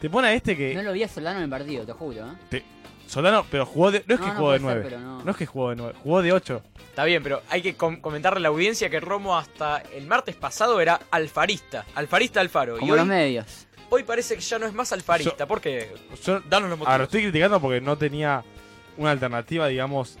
te 0.00 0.08
pone 0.08 0.28
a 0.28 0.34
este 0.34 0.56
que... 0.56 0.74
No 0.74 0.82
lo 0.82 0.92
vi 0.92 1.02
a 1.02 1.08
Soldano 1.08 1.38
en 1.38 1.44
el 1.44 1.50
partido, 1.50 1.84
te 1.84 1.92
juro. 1.92 2.26
¿eh? 2.50 2.62
Soldano, 3.10 3.44
pero 3.50 3.66
jugó 3.66 3.90
de... 3.90 4.04
No 4.06 4.14
es 4.14 4.20
No, 4.20 4.26
que 4.26 4.30
no 4.32 4.36
jugó 4.38 4.52
de 4.52 4.60
puede 4.60 4.74
ser, 4.74 4.82
9. 4.82 4.88
pero 4.88 5.00
no. 5.00 5.24
No 5.24 5.30
es 5.32 5.36
que 5.36 5.46
jugó 5.46 5.70
de 5.70 5.76
9, 5.76 5.94
jugó 6.02 6.22
de 6.22 6.32
8. 6.32 6.62
Está 6.90 7.04
bien, 7.04 7.22
pero 7.22 7.42
hay 7.48 7.60
que 7.62 7.74
com- 7.74 8.00
comentarle 8.00 8.38
a 8.38 8.40
la 8.42 8.48
audiencia 8.48 8.88
que 8.88 9.00
Romo 9.00 9.36
hasta 9.36 9.78
el 9.94 10.06
martes 10.06 10.36
pasado 10.36 10.80
era 10.80 11.00
alfarista. 11.10 11.84
Alfarista 11.94 12.40
Alfaro. 12.40 12.78
Como 12.78 12.86
y 12.86 12.90
los 12.96 13.00
hoy, 13.00 13.08
medios. 13.08 13.66
hoy 13.88 14.02
parece 14.04 14.34
que 14.36 14.40
ya 14.40 14.58
no 14.58 14.66
es 14.66 14.72
más 14.72 14.92
alfarista. 14.92 15.46
¿Por 15.46 15.60
qué? 15.60 15.92
Yo, 16.24 16.40
Danos 16.48 16.70
los 16.70 16.78
motivos. 16.78 16.86
ahora, 16.88 16.98
lo 16.98 17.04
estoy 17.04 17.22
criticando 17.22 17.60
porque 17.60 17.80
no 17.80 17.98
tenía 17.98 18.44
una 18.96 19.10
alternativa, 19.10 19.66
digamos... 19.66 20.16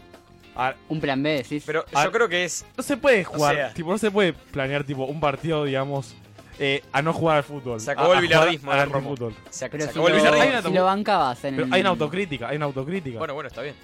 a- 0.56 0.74
Un 0.88 1.00
plan 1.00 1.22
B, 1.22 1.30
decís. 1.42 1.62
Pero 1.64 1.84
yo 1.92 2.10
creo 2.12 2.28
que 2.28 2.44
es. 2.44 2.64
No 2.76 2.82
se 2.82 2.96
puede 2.96 3.22
jugar, 3.24 3.54
sea- 3.54 3.72
tipo, 3.74 3.90
no 3.92 3.98
se 3.98 4.10
puede 4.10 4.32
planear 4.32 4.82
tipo 4.84 5.04
un 5.04 5.20
partido, 5.20 5.64
digamos, 5.64 6.14
eh, 6.62 6.82
a 6.92 7.00
no 7.02 7.12
jugar 7.12 7.38
al 7.38 7.42
fútbol. 7.44 7.80
Se 7.80 7.90
acabó 7.90 8.12
a- 8.12 8.18
el 8.18 8.24
a 8.24 8.26
jugar 8.26 8.28
bilardismo, 8.42 8.70
al 8.70 8.78
eh, 8.78 8.84
Romo. 8.84 8.96
antifútbol. 9.08 9.34
Se, 9.50 9.66
ac- 9.66 9.70
Pero 9.70 9.82
se 9.84 9.86
si 9.88 9.90
acabó 9.92 10.08
el 10.08 10.14
lo, 10.52 10.62
si 10.62 10.74
lo 10.74 10.84
bancabas 10.84 11.44
en 11.44 11.54
Pero 11.56 11.66
el... 11.66 11.72
hay 11.74 11.80
una 11.80 11.90
autocrítica, 11.90 12.48
hay 12.48 12.56
una 12.56 12.66
autocrítica. 12.66 13.18
Bueno, 13.18 13.34
bueno, 13.34 13.48
está 13.48 13.62
bien. 13.62 13.74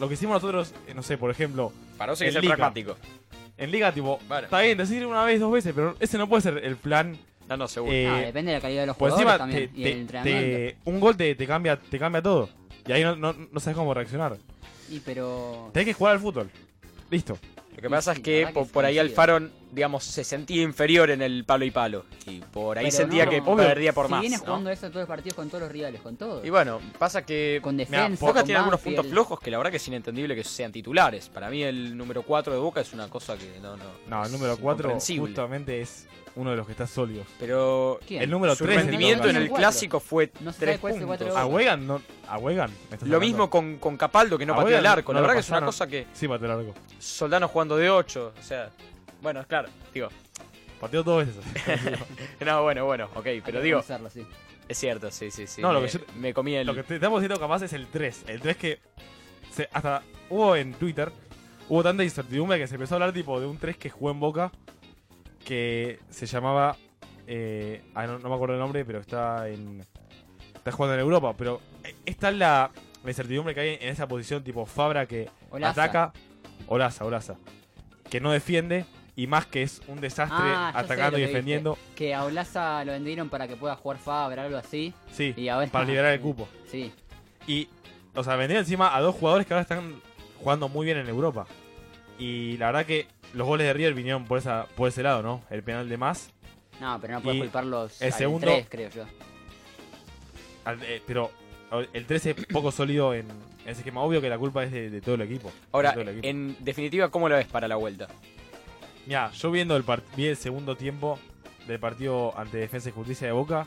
Lo 0.00 0.08
que 0.08 0.14
hicimos 0.14 0.34
nosotros, 0.42 0.72
eh, 0.86 0.94
no 0.94 1.02
sé, 1.02 1.18
por 1.18 1.30
ejemplo, 1.30 1.72
Para 1.98 2.12
vos 2.12 2.20
hay 2.20 2.26
que 2.26 2.28
En 2.28 2.32
ser 2.34 2.42
Liga. 2.42 2.56
pragmático. 2.56 2.96
en 3.58 3.70
Liga, 3.70 3.92
tipo, 3.92 4.18
Bueno. 4.28 4.44
está 4.44 4.60
bien 4.60 4.78
decir 4.78 5.04
una 5.06 5.24
vez, 5.24 5.38
dos 5.40 5.52
veces, 5.52 5.72
pero 5.74 5.96
ese 6.00 6.16
no 6.18 6.28
puede 6.28 6.42
ser 6.42 6.58
el 6.64 6.76
plan. 6.76 7.18
No, 7.48 7.56
no, 7.56 7.66
seguro. 7.68 7.92
eh, 7.92 8.06
Ah, 8.08 8.16
depende 8.20 8.52
de 8.52 8.58
la 8.58 8.62
calidad 8.62 8.82
de 8.82 8.86
los 8.86 8.96
por 8.96 9.10
jugadores 9.10 9.40
encima, 9.40 9.50
te- 9.50 9.66
también. 9.66 9.70
y 9.74 9.82
te- 9.82 9.92
el 9.92 9.98
entrenamiento. 10.00 10.56
te- 10.56 10.76
un 10.90 11.00
gol 11.00 11.16
te, 11.16 11.34
te 11.34 11.46
cambia, 11.46 11.76
te 11.78 11.98
cambia 11.98 12.22
todo. 12.22 12.48
Y 12.86 12.92
ahí 12.92 13.02
no, 13.02 13.16
no, 13.16 13.34
no 13.52 13.60
sabes 13.60 13.76
cómo 13.76 13.92
reaccionar. 13.92 14.36
Y 14.90 15.00
pero... 15.00 15.68
Tenés 15.74 15.86
que 15.88 15.92
jugar 15.94 16.14
al 16.14 16.20
fútbol. 16.20 16.48
Listo. 17.10 17.36
Lo 17.78 17.82
que 17.82 17.90
pasa 17.90 18.12
sí, 18.12 18.20
es 18.20 18.24
que 18.24 18.30
verdad 18.38 18.48
que 18.48 18.54
po- 18.54 18.62
es 18.62 18.68
por 18.72 18.84
ahí. 18.84 18.98
Alfaro, 18.98 19.40
digamos, 19.70 20.02
se 20.02 20.24
sentía 20.24 20.62
inferior 20.62 21.10
en 21.10 21.22
el 21.22 21.44
palo 21.44 21.64
y 21.64 21.70
palo. 21.70 22.04
Y 22.26 22.40
por 22.40 22.76
ahí 22.76 22.86
Pero 22.86 22.96
sentía 22.96 23.24
no, 23.24 23.30
que 23.30 23.40
obvio. 23.40 23.56
perdía 23.56 23.92
por 23.92 24.06
si 24.06 24.10
más. 24.10 24.20
viene 24.20 24.36
¿no? 24.38 24.42
jugando 24.42 24.70
eso 24.70 24.88
todos 24.88 24.96
los 25.02 25.06
partidos 25.08 25.34
con 25.36 25.48
todos 25.48 25.62
los 25.62 25.70
rivales, 25.72 26.00
con 26.00 26.16
todos. 26.16 26.44
Y 26.44 26.50
bueno, 26.50 26.80
pasa 26.98 27.24
que 27.24 27.60
con 27.62 27.76
Mirá, 27.76 27.88
defensa, 28.02 28.24
Boca 28.26 28.40
con 28.40 28.46
tiene 28.46 28.58
algunos 28.58 28.80
puntos 28.80 29.06
flojos 29.06 29.38
que 29.38 29.50
la 29.52 29.58
verdad 29.58 29.70
que 29.70 29.76
es 29.76 29.86
inentendible 29.88 30.34
que 30.34 30.42
sean 30.42 30.72
titulares. 30.72 31.28
Para 31.28 31.48
mí 31.50 31.62
el 31.62 31.96
número 31.96 32.22
4 32.22 32.52
de 32.52 32.58
Boca 32.58 32.80
es 32.80 32.92
una 32.92 33.08
cosa 33.08 33.36
que 33.38 33.60
no, 33.62 33.76
no. 33.76 33.84
No, 34.08 34.24
el 34.26 34.32
número 34.32 34.56
4 34.56 34.88
incomprensible. 34.88 35.26
justamente 35.28 35.80
es 35.80 36.08
uno 36.38 36.50
de 36.52 36.56
los 36.56 36.66
que 36.66 36.72
está 36.72 36.86
sólidos. 36.86 37.26
Pero 37.38 37.98
¿Quién? 38.06 38.22
El 38.22 38.30
número 38.30 38.54
su 38.54 38.64
3 38.64 38.76
rendimiento 38.76 39.28
en 39.28 39.36
el 39.36 39.48
cuatro. 39.48 39.62
clásico 39.62 40.00
fue 40.00 40.30
No 40.40 40.52
se 40.52 40.60
3 40.60 40.68
sabe 40.70 40.80
cuál 40.80 40.94
es 40.94 41.00
el 41.00 41.06
cuatro 41.06 41.26
de 41.26 41.32
puntos. 41.32 41.50
A. 41.50 41.54
Wegan, 41.54 41.86
no, 41.86 42.00
a 42.28 42.38
Wegan. 42.38 42.70
Lo 42.70 42.94
hablando. 42.96 43.20
mismo 43.20 43.50
con, 43.50 43.78
con 43.78 43.96
Capaldo 43.96 44.38
que 44.38 44.46
no 44.46 44.54
pateó 44.56 44.78
el 44.78 44.86
arco. 44.86 45.12
no 45.12 45.16
La 45.16 45.20
verdad 45.22 45.34
que 45.34 45.40
es 45.40 45.50
una 45.50 45.64
cosa 45.66 45.86
que 45.86 46.06
Sí, 46.12 46.26
pateó 46.28 46.48
largo. 46.48 46.74
Soldano 46.98 47.48
jugando 47.48 47.76
de 47.76 47.90
8. 47.90 48.34
O 48.38 48.42
sea, 48.42 48.70
bueno, 49.20 49.44
claro, 49.46 49.68
digo. 49.92 50.08
Pateó 50.80 51.02
dos 51.02 51.26
veces. 51.26 51.44
No, 52.44 52.62
bueno, 52.62 52.84
bueno, 52.86 53.06
ok, 53.14 53.24
pero 53.44 53.58
que 53.58 53.62
digo, 53.62 53.82
sí. 54.12 54.24
es 54.68 54.78
cierto, 54.78 55.10
sí, 55.10 55.30
sí, 55.32 55.46
sí. 55.48 55.60
No, 55.60 55.72
lo 55.72 55.82
que 55.82 55.88
yo- 55.88 55.98
me 56.16 56.32
comí 56.32 56.54
el. 56.54 56.66
Lo 56.66 56.74
que 56.74 56.84
te 56.84 56.94
estamos 56.94 57.20
diciendo 57.20 57.40
capaz 57.40 57.62
es 57.62 57.72
el 57.72 57.88
3. 57.88 58.24
El 58.28 58.40
3 58.40 58.56
que 58.56 58.78
se- 59.50 59.68
hasta 59.72 60.02
hubo 60.30 60.54
en 60.54 60.74
Twitter, 60.74 61.10
hubo 61.68 61.82
tanta 61.82 62.04
incertidumbre 62.04 62.58
que 62.58 62.68
se 62.68 62.76
empezó 62.76 62.94
a 62.94 62.96
hablar 62.96 63.12
tipo 63.12 63.40
de 63.40 63.46
un 63.46 63.58
3 63.58 63.76
que 63.76 63.90
jugó 63.90 64.12
en 64.12 64.20
Boca 64.20 64.52
que 65.48 65.98
se 66.10 66.26
llamaba... 66.26 66.76
eh, 67.26 67.82
ah, 67.94 68.06
no, 68.06 68.18
no 68.18 68.28
me 68.28 68.34
acuerdo 68.34 68.54
el 68.54 68.60
nombre, 68.60 68.84
pero 68.84 69.00
está 69.00 69.48
en... 69.48 69.82
Está 70.54 70.72
jugando 70.72 70.94
en 70.94 71.00
Europa, 71.00 71.34
pero 71.36 71.60
eh, 71.84 71.94
esta 72.04 72.28
es 72.28 72.36
la, 72.36 72.70
la 73.02 73.10
incertidumbre 73.10 73.54
que 73.54 73.60
hay 73.60 73.68
en 73.80 73.88
esa 73.88 74.06
posición 74.06 74.44
tipo 74.44 74.66
Fabra 74.66 75.06
que 75.06 75.30
Olaza. 75.50 75.82
ataca... 75.84 76.12
Olaza, 76.66 77.04
Olaza. 77.06 77.36
Que 78.10 78.20
no 78.20 78.30
defiende 78.30 78.84
y 79.16 79.26
más 79.26 79.46
que 79.46 79.62
es 79.62 79.80
un 79.88 80.00
desastre 80.00 80.36
Ah, 80.38 80.72
atacando 80.74 81.18
y 81.18 81.22
defendiendo. 81.22 81.78
Que 81.96 82.14
a 82.14 82.24
Olaza 82.24 82.84
lo 82.84 82.92
vendieron 82.92 83.28
para 83.30 83.48
que 83.48 83.56
pueda 83.56 83.74
jugar 83.76 83.96
Fabra, 83.98 84.44
algo 84.44 84.58
así. 84.58 84.92
Sí, 85.12 85.32
Y 85.36 85.48
ahora 85.48 85.66
para 85.68 85.84
liberar 85.86 86.12
el 86.12 86.20
cupo. 86.20 86.46
Sí. 86.66 86.92
Y, 87.46 87.68
o 88.14 88.22
sea, 88.22 88.36
vendieron 88.36 88.62
encima 88.64 88.94
a 88.94 89.00
dos 89.00 89.14
jugadores 89.14 89.46
que 89.46 89.54
ahora 89.54 89.62
están 89.62 90.00
jugando 90.40 90.68
muy 90.68 90.84
bien 90.84 90.98
en 90.98 91.08
Europa. 91.08 91.46
Y 92.18 92.56
la 92.56 92.66
verdad 92.66 92.86
que 92.86 93.06
los 93.34 93.46
goles 93.46 93.66
de 93.66 93.72
River 93.72 93.94
vinieron 93.94 94.24
por, 94.24 94.38
esa, 94.38 94.66
por 94.76 94.88
ese 94.88 95.02
lado, 95.02 95.22
¿no? 95.22 95.42
El 95.50 95.62
penal 95.62 95.88
de 95.88 95.96
más. 95.96 96.30
No, 96.80 96.98
pero 97.00 97.14
no 97.14 97.20
puedes 97.22 97.38
Y 97.38 97.40
culparlos 97.42 98.00
el 98.02 98.12
segundo- 98.12 98.46
tres, 98.46 98.66
creo 98.68 98.90
yo. 98.90 99.04
al- 100.64 100.82
eh, 100.82 101.02
pero 101.06 101.30
el 101.92 102.06
13 102.06 102.30
es 102.30 102.46
poco 102.46 102.70
sólido 102.72 103.14
en, 103.14 103.26
en 103.28 103.68
ese 103.68 103.80
esquema. 103.80 104.00
Obvio 104.02 104.20
que 104.20 104.28
la 104.28 104.38
culpa 104.38 104.64
es 104.64 104.72
de, 104.72 104.90
de 104.90 105.00
todo 105.00 105.14
el 105.16 105.22
equipo. 105.22 105.50
Ahora, 105.72 105.90
de 105.90 105.94
todo 105.94 106.02
el 106.02 106.08
equipo. 106.10 106.26
en 106.26 106.56
definitiva, 106.60 107.10
¿cómo 107.10 107.28
la 107.28 107.36
ves 107.36 107.46
para 107.46 107.68
la 107.68 107.76
vuelta? 107.76 108.08
Mirá, 109.06 109.30
yo 109.32 109.50
viendo 109.50 109.76
el 109.76 109.84
vi 110.16 110.26
el 110.26 110.36
segundo 110.36 110.76
tiempo 110.76 111.18
del 111.66 111.78
partido 111.78 112.36
ante 112.38 112.58
Defensa 112.58 112.88
y 112.88 112.92
Justicia 112.92 113.26
de 113.26 113.32
Boca. 113.32 113.66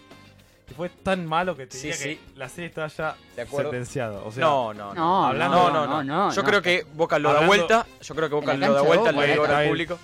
Fue 0.76 0.90
tan 0.90 1.26
malo 1.26 1.56
que 1.56 1.68
te 1.68 1.76
Sí, 1.78 1.88
diría 1.88 1.96
sí. 1.98 2.04
que 2.34 2.38
la 2.40 2.50
serie 2.50 2.68
está 2.68 2.88
ya 2.88 3.16
De 3.36 3.42
acuerdo. 3.44 3.72
sentenciada. 3.72 4.20
O 4.24 4.32
sea, 4.32 4.42
no, 4.42 4.74
no, 4.74 4.88
no. 4.90 4.94
No, 4.94 5.26
hablando- 5.28 5.58
no, 5.72 5.74
no, 5.74 5.88
no. 5.88 6.04
no, 6.04 6.32
Yo 6.34 6.42
no. 6.42 6.48
creo 6.48 6.62
que 6.62 6.86
Boca 6.94 7.20
lo 7.20 7.30
da 7.30 7.36
Hablando- 7.40 7.56
vuelta. 7.56 7.86
Yo 8.02 8.16
creo 8.16 8.30
que 8.30 8.36
Boca 8.36 8.54
lo 8.54 8.74
da 8.74 8.82
vuelta, 8.82 9.12
lo 9.12 9.22
digo 9.22 9.46
al 9.46 9.68
público. 9.68 10.00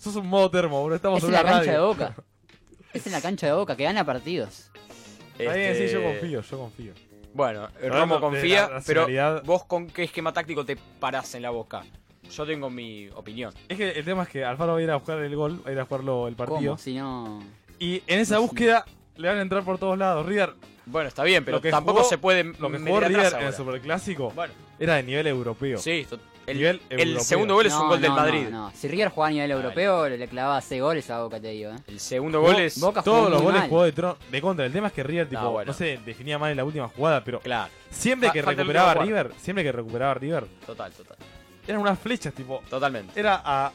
Sos 0.00 0.16
un 0.16 0.26
modo 0.28 0.50
termo, 0.50 0.84
bro. 0.84 0.94
Estamos 0.94 1.18
Es 1.18 1.24
en 1.24 1.32
la 1.32 1.42
cancha 1.42 1.58
radio. 1.58 1.72
de 1.72 1.78
Boca. 1.80 2.14
Es 2.92 3.06
en 3.06 3.12
la 3.12 3.20
cancha 3.20 3.46
de 3.46 3.52
Boca, 3.52 3.76
que 3.76 3.84
gana 3.84 4.04
partidos. 4.04 4.70
Está 5.38 5.54
bien, 5.54 5.74
sí, 5.74 5.88
yo 5.88 5.98
Este, 6.00 6.02
confío, 6.20 6.40
yo 6.42 6.58
confío. 6.58 6.92
Bueno, 7.32 7.68
Romo 7.82 8.20
confía, 8.20 8.68
la 8.68 8.80
pero 8.84 9.06
vos 9.44 9.64
con 9.64 9.86
qué 9.86 10.02
esquema 10.04 10.32
táctico 10.32 10.64
te 10.64 10.76
parás 10.76 11.34
en 11.34 11.42
la 11.42 11.50
Boca. 11.50 11.82
Yo 12.30 12.46
tengo 12.46 12.68
mi 12.70 13.08
opinión. 13.10 13.52
Es 13.68 13.76
que 13.76 13.90
el 13.90 14.04
tema 14.04 14.24
es 14.24 14.28
que 14.28 14.44
Alfaro 14.44 14.72
va 14.74 14.78
a 14.78 14.82
ir 14.82 14.90
a 14.90 14.96
buscar 14.96 15.18
el 15.18 15.34
gol, 15.36 15.62
va 15.64 15.70
a 15.70 15.72
ir 15.72 15.80
a 15.80 15.84
jugarlo 15.84 16.28
el 16.28 16.34
partido. 16.36 16.58
¿Cómo? 16.72 16.78
Si 16.78 16.96
no... 16.96 17.40
Y 17.78 18.02
en 18.06 18.20
esa 18.20 18.38
búsqueda 18.38 18.84
le 19.20 19.28
van 19.28 19.38
a 19.38 19.42
entrar 19.42 19.62
por 19.62 19.78
todos 19.78 19.96
lados. 19.98 20.26
River, 20.26 20.54
Bueno, 20.86 21.08
está 21.08 21.22
bien, 21.22 21.44
pero 21.44 21.58
Lo 21.58 21.62
que 21.62 21.70
tampoco 21.70 21.98
jugó- 21.98 22.08
se 22.08 22.18
puede 22.18 22.42
lo 22.44 22.70
que 22.70 22.78
jugó 22.78 23.00
River 23.00 23.32
en 23.38 23.46
el 23.46 23.52
Superclásico 23.54 24.30
Bueno, 24.34 24.52
era 24.78 24.96
de 24.96 25.02
nivel 25.04 25.26
europeo. 25.28 25.78
sí, 25.78 26.06
el, 26.46 26.56
Nivel 26.56 26.80
el 26.90 27.00
europeo. 27.00 27.22
segundo 27.24 27.54
gol 27.54 27.66
es 27.66 27.72
No, 27.72 27.82
un 27.82 27.88
gol 27.90 28.00
del 28.00 28.10
Madrid. 28.12 28.48
No, 28.50 28.68
no. 28.68 28.72
Si 28.74 28.88
River 28.88 29.10
jugaba 29.10 29.28
a 29.28 29.32
nivel 29.32 29.50
europeo, 29.52 30.08
le 30.08 30.26
clavaba 30.26 30.60
6 30.60 30.82
goles 30.82 31.08
a 31.10 31.22
Boca, 31.22 31.38
te 31.38 31.48
digo. 31.48 31.70
¿eh? 31.70 31.76
El 31.86 32.00
segundo 32.00 32.40
gol 32.40 32.56
es... 32.58 32.80
Boca 32.80 33.02
Todos 33.02 33.30
los 33.30 33.40
goles 33.40 33.60
mal. 33.60 33.68
jugó 33.68 33.84
de, 33.84 33.94
tron- 33.94 34.16
de 34.32 34.40
contra. 34.40 34.66
El 34.66 34.72
tema 34.72 34.88
es 34.88 34.92
que 34.92 35.02
River, 35.04 35.28
tipo, 35.28 35.42
no, 35.42 35.50
bueno. 35.52 35.72
sé, 35.72 36.00
definía 36.04 36.38
mal 36.38 36.50
en 36.50 36.56
la 36.56 36.64
última 36.64 36.88
jugada, 36.88 37.22
pero 37.22 37.38
Claro, 37.40 37.70
siempre 37.90 38.30
que 38.32 38.42
recuperaba 38.42 38.94
River, 38.94 39.30
siempre 39.38 39.62
que 39.62 39.70
recuperaba 39.70 40.14
River, 40.14 40.46
total, 40.66 40.90
total. 40.92 41.16
eran 41.68 41.80
unas 41.82 41.98
flechas, 42.00 42.34
tipo, 42.34 42.62
Totalmente. 42.68 43.20
era 43.20 43.40
a, 43.44 43.70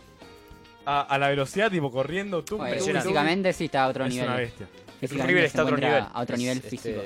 a, 0.86 1.02
a 1.02 1.18
la 1.18 1.30
velocidad, 1.30 1.72
tipo, 1.72 1.90
corriendo, 1.92 2.44
tú, 2.44 2.60
físicamente 2.62 3.54
sí 3.54 3.66
está 3.66 3.86
a 3.86 3.88
otro 3.88 4.04
es 4.06 4.10
nivel. 4.12 4.28
una 4.28 4.38
bestia. 4.38 4.68
Físicamente 5.00 5.28
River 5.34 5.42
se 5.44 5.48
está 5.48 5.62
a 5.62 5.66
otro 5.66 5.78
nivel. 5.78 6.04
A 6.14 6.22
otro 6.22 6.36
Es, 6.36 6.40
nivel 6.42 6.58
este, 6.58 6.70
físico. 6.70 7.02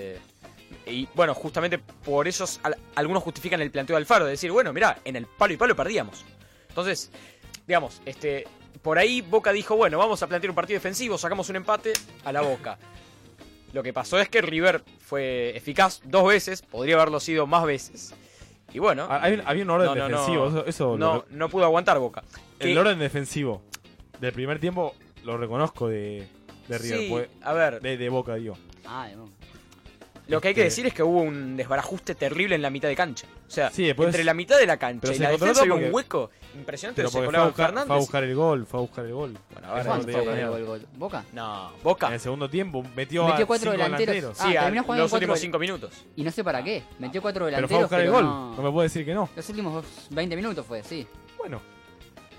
Y 0.85 1.07
bueno, 1.15 1.33
justamente 1.33 1.77
por 1.79 2.27
eso 2.27 2.45
al- 2.63 2.77
algunos 2.95 3.23
justifican 3.23 3.61
el 3.61 3.71
planteo 3.71 3.95
de 3.95 3.99
Alfaro, 4.01 4.25
de 4.25 4.31
decir, 4.31 4.51
bueno, 4.51 4.71
mirá, 4.73 4.99
en 5.05 5.15
el 5.15 5.25
palo 5.25 5.53
y 5.53 5.57
palo 5.57 5.75
perdíamos. 5.75 6.25
Entonces, 6.67 7.11
digamos, 7.67 8.01
este, 8.05 8.45
por 8.81 8.97
ahí 8.97 9.21
Boca 9.21 9.51
dijo, 9.51 9.75
bueno, 9.75 9.97
vamos 9.97 10.21
a 10.23 10.27
plantear 10.27 10.49
un 10.51 10.55
partido 10.55 10.77
defensivo, 10.77 11.17
sacamos 11.17 11.49
un 11.49 11.55
empate 11.57 11.93
a 12.23 12.31
la 12.31 12.41
Boca. 12.41 12.77
Lo 13.73 13.83
que 13.83 13.93
pasó 13.93 14.19
es 14.19 14.29
que 14.29 14.41
River 14.41 14.83
fue 14.99 15.55
eficaz 15.55 16.01
dos 16.05 16.27
veces, 16.27 16.61
podría 16.63 16.95
haberlo 16.95 17.19
sido 17.19 17.45
más 17.45 17.65
veces. 17.65 18.13
Y 18.73 18.79
bueno, 18.79 19.07
Ah, 19.09 19.21
había 19.45 19.63
un 19.63 19.69
orden 19.71 19.87
No, 19.87 19.95
no, 19.95 20.09
no. 20.09 20.17
defensivo, 20.19 20.47
eso, 20.47 20.65
eso 20.65 20.97
no, 20.97 21.15
lo- 21.15 21.25
no 21.29 21.49
pudo 21.49 21.65
aguantar 21.65 21.97
Boca. 21.99 22.23
el 22.59 22.73
Que- 22.73 22.79
orden 22.79 22.99
defensivo 22.99 23.61
del 24.19 24.31
primer 24.33 24.59
tiempo 24.59 24.95
lo 25.23 25.37
reconozco 25.37 25.87
de, 25.87 26.27
de 26.69 26.77
River, 26.77 26.99
sí, 26.99 27.09
fue- 27.09 27.29
a 27.41 27.53
ver, 27.53 27.81
de, 27.81 27.97
de 27.97 28.09
Boca, 28.09 28.35
digo. 28.35 28.55
Ah, 28.85 29.07
de 29.07 29.15
Boca. 29.15 29.31
Lo 30.27 30.39
que 30.39 30.49
hay 30.49 30.53
que 30.53 30.61
Este- 30.61 30.69
decir 30.69 30.85
es 30.85 30.93
que 30.93 31.01
hubo 31.01 31.21
un 31.21 31.57
desbarajuste 31.57 32.13
terrible 32.13 32.53
en 32.53 32.61
la 32.61 32.69
mitad 32.69 32.87
de 32.87 32.95
cancha. 32.95 33.25
O 33.47 33.49
sea, 33.51 33.71
Sí, 33.71 33.83
después- 33.85 34.09
entre 34.09 34.23
la 34.23 34.35
mitad 34.35 34.59
de 34.59 34.67
la 34.67 34.77
cancha 34.77 35.01
Pero 35.01 35.13
y 35.13 35.17
se 35.17 35.23
la 35.23 35.31
defensa 35.31 35.61
había 35.61 35.73
un 35.73 35.91
hueco 35.91 36.29
impresionante. 36.55 36.97
Pero 37.01 37.09
Se 37.09 37.17
fue 37.17 37.35
a, 37.35 37.51
Fernández. 37.51 37.87
fue 37.87 37.95
a 37.95 37.99
buscar 37.99 38.23
el 38.23 38.35
gol, 38.35 38.65
fue 38.67 38.79
a 38.79 38.81
buscar 38.81 39.05
el 39.07 39.13
gol. 39.13 39.35
Bueno, 39.51 39.67
a 39.67 39.71
ver, 39.71 39.79
Eso 39.81 39.89
¿Cuánto 39.89 40.05
te 40.05 40.11
fue 40.11 40.21
digo 40.21 40.33
el 40.35 40.47
gol, 40.47 40.65
gol? 40.65 40.87
¿Boca? 40.97 41.25
No, 41.33 41.71
Boca. 41.83 42.07
En 42.09 42.13
el 42.13 42.19
segundo 42.19 42.47
tiempo 42.47 42.83
metió, 42.95 43.25
Metió 43.25 43.43
a 43.43 43.47
cuatro 43.47 43.71
cinco 43.71 43.83
delanteros. 43.83 44.37
Sí, 44.37 44.43
Ah, 44.55 44.61
a 44.61 44.63
terminó 44.65 44.83
jugando 44.83 45.03
los 45.05 45.09
cuatro 45.11 45.23
últimos 45.25 45.35
del- 45.39 45.41
5 45.41 45.57
minutos. 45.59 45.93
Y 46.15 46.23
no 46.23 46.29
sé 46.29 46.43
para 46.43 46.63
qué. 46.63 46.83
Metió 46.99 47.23
cuatro 47.23 47.45
Pero 47.47 47.67
fue 47.67 47.77
a 47.77 47.79
delanteros, 47.79 47.81
buscar 47.89 48.01
el 48.01 48.11
gol. 48.11 48.23
no... 48.23 48.55
No 48.55 48.61
me 48.61 48.71
puede 48.71 48.85
decir 48.87 49.03
que 49.05 49.15
no. 49.15 49.27
Los 49.35 49.49
últimos 49.49 49.83
20 50.11 50.35
minutos 50.35 50.63
fue, 50.63 50.83
sí. 50.83 51.07
Bueno. 51.39 51.59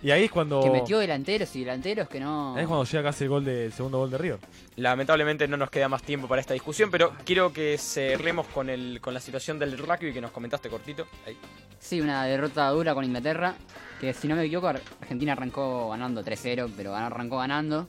Y 0.03 0.11
ahí 0.11 0.25
es 0.25 0.31
cuando. 0.31 0.63
Que 0.63 0.71
metió 0.71 0.99
delanteros 0.99 1.55
y 1.57 1.61
delanteros 1.61 2.09
que 2.09 2.21
no... 2.21 2.55
Ahí 2.57 2.63
es 2.63 2.69
cuando 2.69 2.85
llega 2.85 3.03
casi 3.03 3.25
el 3.25 3.31
gol 3.31 3.45
del 3.45 3.71
segundo 3.73 3.99
gol 3.99 4.11
de 4.11 4.17
River. 4.19 4.39
Lamentablemente 4.77 5.47
no 5.47 5.57
nos 5.59 5.69
queda 5.71 5.89
más 5.91 6.03
tiempo 6.03 6.27
para 6.27 6.41
esta 6.41 6.55
discusión, 6.55 6.91
pero 6.91 7.13
quiero 7.25 7.53
que 7.53 7.77
cerremos 7.77 8.47
con, 8.47 8.71
el, 8.71 8.99
con 9.03 9.13
la 9.13 9.21
situación 9.21 9.59
del 9.59 9.77
rugby 9.77 10.13
que 10.13 10.21
nos 10.23 10.31
comentaste 10.31 10.71
cortito. 10.71 11.07
Ahí. 11.27 11.37
Sí, 11.79 12.01
una 12.01 12.25
derrota 12.25 12.69
dura 12.71 12.95
con 12.95 13.05
Inglaterra. 13.05 13.55
Que 14.01 14.15
si 14.15 14.27
no 14.27 14.37
me 14.37 14.45
equivoco, 14.45 14.69
Ar- 14.69 14.81
Argentina 15.03 15.33
arrancó 15.33 15.91
ganando 15.91 16.25
3-0, 16.25 16.73
pero 16.75 16.95
arrancó 16.95 17.37
ganando. 17.37 17.87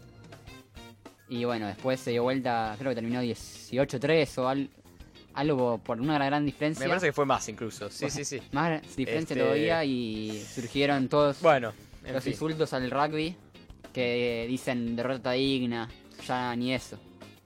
Y 1.29 1.45
bueno, 1.45 1.67
después 1.67 1.97
se 2.01 2.11
dio 2.11 2.23
vuelta, 2.23 2.75
creo 2.77 2.91
que 2.91 2.95
terminó 2.95 3.21
18-3 3.23 4.37
o 4.39 4.49
al- 4.49 4.69
algo 5.33 5.77
por 5.77 6.01
una 6.01 6.17
gran 6.25 6.45
diferencia. 6.45 6.83
Me 6.85 6.89
parece 6.89 7.05
que 7.07 7.13
fue 7.13 7.25
más 7.25 7.47
incluso. 7.47 7.89
Sí, 7.89 8.09
sí, 8.09 8.25
sí. 8.25 8.41
Más 8.51 8.81
diferencia 8.97 9.33
Este- 9.33 9.39
todavía 9.45 9.85
y 9.85 10.43
surgieron 10.53 11.07
todos 11.07 11.39
Bueno, 11.41 11.71
en 12.03 12.13
los 12.13 12.23
fin. 12.23 12.33
insultos 12.33 12.73
al 12.73 12.89
rugby 12.91 13.35
que 13.93 14.45
dicen 14.47 14.95
derrota 14.95 15.31
digna, 15.31 15.89
ya 16.27 16.55
ni 16.55 16.73
eso. 16.73 16.97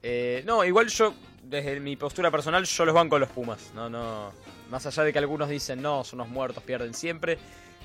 Eh, 0.02 0.42
no, 0.46 0.64
igual 0.64 0.88
yo, 0.88 1.14
desde 1.42 1.80
mi 1.80 1.96
postura 1.96 2.30
personal, 2.30 2.64
yo 2.64 2.84
los 2.84 2.94
banco 2.94 3.16
a 3.16 3.18
los 3.18 3.28
Pumas. 3.30 3.72
No, 3.74 3.90
no. 3.90 4.32
Más 4.70 4.84
allá 4.86 5.02
de 5.04 5.12
que 5.12 5.18
algunos 5.18 5.48
dicen, 5.48 5.80
no, 5.82 6.04
son 6.04 6.20
unos 6.20 6.32
muertos, 6.32 6.62
pierden 6.62 6.94
siempre. 6.94 7.38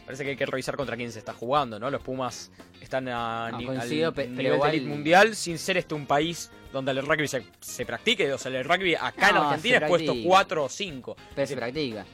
Parece 0.06 0.24
que 0.24 0.32
hay 0.32 0.36
que 0.36 0.46
revisar 0.46 0.76
contra 0.76 0.96
quién 0.98 1.12
se 1.12 1.20
está 1.20 1.34
jugando, 1.34 1.80
¿no? 1.80 1.90
Los 1.90 2.02
Pumas 2.02 2.52
están 2.82 3.08
a 3.08 3.50
No, 3.52 3.58
ni- 3.60 3.66
coincido, 3.66 4.10
al 4.10 4.14
pe- 4.14 4.24
pero 4.24 4.36
nivel 4.36 4.54
igual- 4.56 4.72
de 4.72 4.78
elite 4.78 4.90
mundial 4.92 5.36
sin 5.36 5.58
ser 5.58 5.78
este 5.78 5.94
un 5.96 6.06
país 6.08 6.52
donde 6.74 6.92
el 6.92 7.06
rugby 7.06 7.28
se, 7.28 7.44
se 7.60 7.86
practique. 7.86 8.32
O 8.34 8.38
sea, 8.38 8.52
el 8.52 8.66
rugby 8.66 8.96
acá 8.96 9.30
en 9.30 9.38
Argentina 9.38 9.78
es 9.78 9.84
puesto 9.88 10.06
practica. 10.12 10.28
4 10.28 10.64
o 10.66 10.70
5. 10.70 11.16
Pero 11.36 11.48
se 11.48 11.56
practica. 11.56 12.06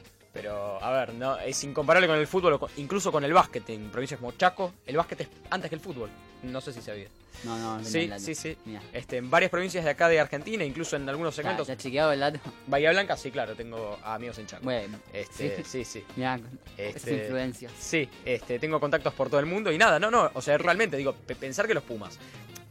Pero, 0.42 0.82
a 0.82 0.90
ver, 0.92 1.14
no, 1.14 1.36
es 1.38 1.62
incomparable 1.64 2.06
con 2.06 2.16
el 2.18 2.26
fútbol, 2.26 2.58
incluso 2.76 3.10
con 3.12 3.24
el 3.24 3.32
básquet. 3.32 3.68
En 3.70 3.90
provincias 3.90 4.18
como 4.20 4.32
Chaco, 4.32 4.72
el 4.86 4.96
básquet 4.96 5.20
es 5.22 5.28
antes 5.50 5.68
que 5.68 5.74
el 5.74 5.80
fútbol. 5.80 6.08
No 6.44 6.60
sé 6.60 6.72
si 6.72 6.80
sabía. 6.80 7.08
No, 7.44 7.56
no, 7.56 7.78
no, 7.78 7.84
Sí, 7.84 8.10
sí, 8.18 8.34
sí. 8.34 8.56
Este, 8.92 9.16
en 9.16 9.30
varias 9.30 9.50
provincias 9.50 9.84
de 9.84 9.90
acá 9.90 10.08
de 10.08 10.18
Argentina, 10.18 10.64
incluso 10.64 10.96
en 10.96 11.08
algunos 11.08 11.34
¿Ya, 11.34 11.42
segmentos. 11.42 11.68
ya 11.68 11.76
chequeado 11.76 12.12
el 12.12 12.18
dato? 12.20 12.40
Bahía 12.66 12.90
Blanca, 12.90 13.16
sí, 13.16 13.30
claro, 13.30 13.54
tengo 13.54 13.98
amigos 14.02 14.38
en 14.38 14.46
Chaco. 14.46 14.64
Bueno, 14.64 14.98
Este, 15.12 15.62
sí, 15.64 15.84
sí. 15.84 16.04
mira, 16.16 16.40
Este, 16.76 17.14
es 17.16 17.22
influencia. 17.22 17.70
Sí, 17.78 18.08
este, 18.24 18.58
tengo 18.58 18.80
contactos 18.80 19.14
por 19.14 19.28
todo 19.30 19.38
el 19.40 19.46
mundo 19.46 19.70
y 19.70 19.78
nada, 19.78 20.00
no, 20.00 20.10
no, 20.10 20.30
o 20.34 20.42
sea, 20.42 20.58
realmente 20.58 20.96
digo, 20.96 21.12
pe- 21.14 21.36
pensar 21.36 21.66
que 21.68 21.74
los 21.74 21.84
Pumas, 21.84 22.18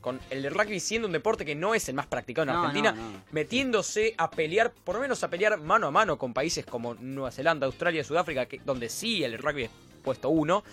con 0.08 0.22
el 0.30 0.50
rugby 0.54 0.80
siendo 0.80 1.06
un 1.08 1.12
deporte 1.12 1.44
que 1.44 1.54
no 1.54 1.76
es 1.76 1.90
el 1.90 1.96
más 1.96 2.06
practicado 2.08 2.48
en 2.50 2.54
No, 2.54 2.60
Argentina, 2.62 2.94
no, 2.94 3.02
no. 3.12 3.22
metiéndose 3.32 4.16
a 4.18 4.30
pelear, 4.32 4.72
por 4.72 4.96
lo 4.96 5.02
menos 5.02 5.22
a 5.24 5.30
pelear 5.30 5.60
mano 5.60 5.88
a 5.88 5.92
mano 5.92 6.18
con 6.18 6.34
países 6.34 6.66
como 6.66 6.94
Nueva 6.96 7.30
Zelanda, 7.32 7.66
Australia, 7.66 8.04
Sudáfrica, 8.06 8.46
que, 8.46 8.62
donde 8.64 8.88
sí 8.88 9.22
el 9.26 9.38
rugby 9.38 9.64
es 9.64 9.70
puesto 10.04 10.30
uno. 10.30 10.64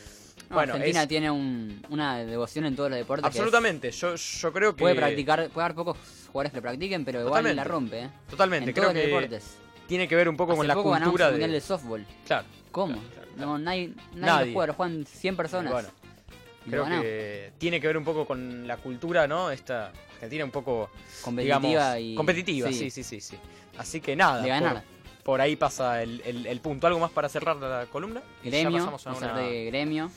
No, 0.50 0.54
bueno, 0.56 0.74
Argentina 0.74 1.02
es- 1.02 1.08
tiene 1.08 1.30
un- 1.32 1.84
una 1.88 2.18
devoción 2.18 2.64
en 2.66 2.76
todos 2.76 2.90
los 2.90 2.98
deportes. 2.98 3.24
es- 3.24 3.26
absolutamente, 3.36 3.90
yo, 3.90 4.14
yo 4.14 4.52
creo 4.52 4.76
que... 4.76 4.80
Puede 4.82 4.94
practicar, 4.94 5.48
puede 5.50 5.64
haber 5.64 5.74
pocos 5.74 5.96
jugadores 6.28 6.52
que 6.52 6.58
lo 6.58 6.62
practiquen, 6.62 7.04
pero 7.04 7.18
igual 7.20 7.30
Totalmente. 7.42 7.56
la 7.56 7.64
rompe, 7.64 7.98
¿eh? 8.02 8.10
Totalmente, 8.30 8.70
en 8.70 8.74
creo 8.74 8.84
todos 8.84 8.94
los 8.94 9.02
que 9.02 9.08
deportes. 9.08 9.56
tiene 9.88 10.06
que 10.06 10.14
ver 10.14 10.28
un 10.28 10.36
poco 10.36 10.52
Hace 10.52 10.58
con 10.58 10.68
la 10.68 10.74
poco 10.74 10.90
cultura 10.92 11.26
de... 11.26 11.32
mundial 11.32 11.50
de 11.50 11.60
softball. 11.60 12.06
Claro. 12.24 12.46
¿Cómo? 12.70 12.94
Claro, 12.94 13.28
claro. 13.34 13.50
No, 13.50 13.58
nadie, 13.58 13.88
nadie, 14.14 14.20
Nadie. 14.20 14.46
lo 14.46 14.52
juega, 14.52 14.66
lo 14.68 14.74
juegan 14.74 15.06
100 15.06 15.36
personas. 15.36 15.72
Bueno, 15.72 15.88
creo 16.70 16.85
que 16.87 17.53
tiene 17.59 17.81
que 17.81 17.87
ver 17.87 17.96
un 17.96 18.05
poco 18.05 18.27
con 18.27 18.66
la 18.66 18.77
cultura, 18.77 19.27
¿no? 19.27 19.50
Esta 19.50 19.92
Argentina 20.14 20.44
un 20.44 20.50
poco 20.50 20.90
Competitiva 21.22 21.59
digamos, 21.94 22.00
y. 22.00 22.14
competitiva, 22.14 22.68
sí. 22.70 22.90
sí, 22.90 23.03
sí, 23.05 23.20
sí, 23.20 23.37
Así 23.79 24.00
que 24.00 24.14
nada, 24.16 24.40
De 24.42 24.48
ganar. 24.48 24.83
Por, 24.83 25.24
por 25.24 25.40
ahí 25.40 25.57
pasa 25.57 26.03
el, 26.03 26.20
el- 26.24 26.46
el 26.46 26.61
punto. 26.61 26.87
¿Algo 26.87 27.00
más 27.00 27.11
para 27.11 27.29
cerrar 27.29 27.57
la 27.57 27.87
columna? 27.87 28.22
Y 28.42 28.50
ya 28.50 28.61
Gremio, 28.61 28.90
pasamos 28.90 29.22
a 29.22 29.31
una- 29.33 29.38
de 29.38 29.64
Gremio. 29.66 30.11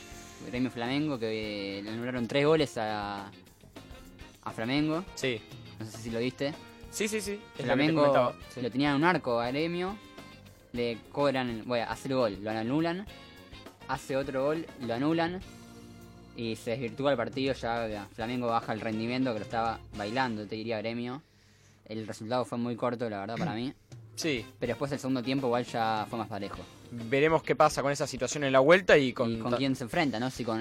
Gremio 0.48 0.70
Flamengo, 0.70 1.18
que 1.18 1.82
le 1.84 1.90
anularon 1.90 2.28
tres 2.28 2.46
goles 2.46 2.78
a, 2.78 3.32
a 4.44 4.52
Flamengo. 4.52 5.04
Sí, 5.16 5.42
No 5.80 5.86
sé 5.86 5.98
si 5.98 6.10
lo 6.12 6.20
viste. 6.20 6.54
sí, 6.92 7.08
sí, 7.08 7.20
sí. 7.22 7.40
es 7.56 7.60
lo 7.60 7.66
Flamengo 7.66 8.02
comentaba, 8.02 8.36
sí. 8.54 8.62
lo 8.62 8.70
tenían 8.70 8.92
en 8.92 8.98
un 8.98 9.04
arco 9.06 9.40
a 9.40 9.48
Gremio. 9.48 9.98
Le 10.74 10.98
cobran, 11.12 11.64
bueno, 11.66 11.86
hace 11.90 12.08
el 12.10 12.16
gol, 12.16 12.38
lo 12.44 12.52
anulan. 12.52 13.08
Hace 13.88 14.16
otro 14.18 14.46
gol, 14.46 14.68
lo 14.82 14.94
anulan. 14.94 15.40
Y 16.38 16.56
se 16.56 16.72
desvirtúa 16.72 17.12
el 17.12 17.18
partido, 17.18 17.54
ya 17.54 18.08
Flamengo 18.16 18.48
baja 18.48 18.72
el 18.72 18.80
rendimiento 18.80 19.34
que 19.34 19.40
lo 19.40 19.46
estaba 19.46 19.80
bailando, 19.98 20.46
te 20.48 20.56
diría 20.56 20.78
Gremio. 20.78 21.22
El 21.86 22.06
resultado 22.08 22.46
fue 22.46 22.58
muy 22.58 22.76
corto, 22.76 23.10
la 23.10 23.20
verdad, 23.20 23.36
para 23.38 23.54
mí. 23.54 23.74
Sí, 24.18 24.44
Pero 24.60 24.72
después 24.72 24.92
el 24.92 24.98
segundo 24.98 25.22
tiempo 25.22 25.46
igual 25.46 25.64
ya 25.66 26.08
fue 26.10 26.18
más 26.18 26.28
parejo. 26.28 26.58
veremos 26.90 27.44
qué 27.44 27.56
pasa 27.56 27.84
con 27.84 27.92
esa 27.92 28.08
situación 28.08 28.44
en 28.46 28.52
la 28.52 28.58
vuelta 28.62 28.98
y 28.98 29.14
con, 29.14 29.32
y 29.32 29.38
con 29.38 29.54
quién 29.54 29.76
se 29.76 29.84
enfrenta, 29.84 30.20
¿no? 30.20 30.32
Si 30.32 30.44
con 30.44 30.60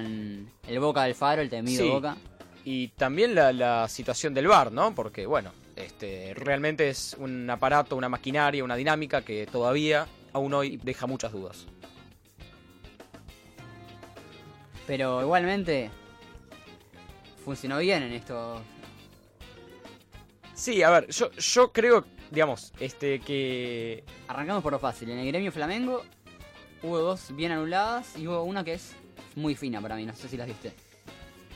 el 0.69 0.79
Boca 0.79 1.05
del 1.05 1.15
Faro, 1.15 1.41
el 1.41 1.49
temido 1.49 1.83
Sí. 1.83 1.89
Boca. 1.89 2.19
y 2.67 2.89
también 2.89 3.35
la, 3.35 3.55
la 3.55 3.89
situación 3.89 4.35
del 4.35 4.49
bar, 4.49 4.73
¿no? 4.73 4.95
Porque, 4.95 5.25
bueno, 5.25 5.53
este 5.75 6.35
realmente 6.35 6.91
es 6.91 7.17
un 7.19 7.49
aparato, 7.49 7.97
una 7.97 8.11
maquinaria, 8.11 8.63
una 8.63 8.77
dinámica 8.77 9.23
que 9.23 9.47
todavía, 9.47 10.07
aún 10.35 10.53
hoy, 10.53 10.79
deja 10.85 11.07
muchas 11.07 11.33
dudas. 11.33 11.65
Pero 14.87 15.23
igualmente 15.23 15.91
funcionó 17.45 17.79
bien 17.79 18.03
en 18.05 18.13
esto. 18.13 18.63
Sí, 20.55 20.83
a 20.83 20.91
ver, 20.91 21.09
yo, 21.09 21.31
yo 21.33 21.73
creo, 21.73 22.05
digamos, 22.31 22.73
este 22.81 23.21
que... 23.21 24.05
Arrancamos 24.29 24.63
por 24.63 24.73
lo 24.73 24.79
fácil. 24.79 25.11
En 25.11 25.19
el 25.19 25.27
gremio 25.27 25.53
Flamengo 25.53 26.03
hubo 26.83 26.99
dos 26.99 27.35
bien 27.35 27.53
anuladas 27.53 28.17
y 28.17 28.27
hubo 28.27 28.43
una 28.43 28.65
que 28.65 28.75
es 28.75 28.95
muy 29.35 29.55
fina 29.55 29.81
para 29.81 29.97
mí. 29.97 30.07
No 30.07 30.15
sé 30.15 30.29
si 30.29 30.37
las 30.37 30.47
viste. 30.47 30.73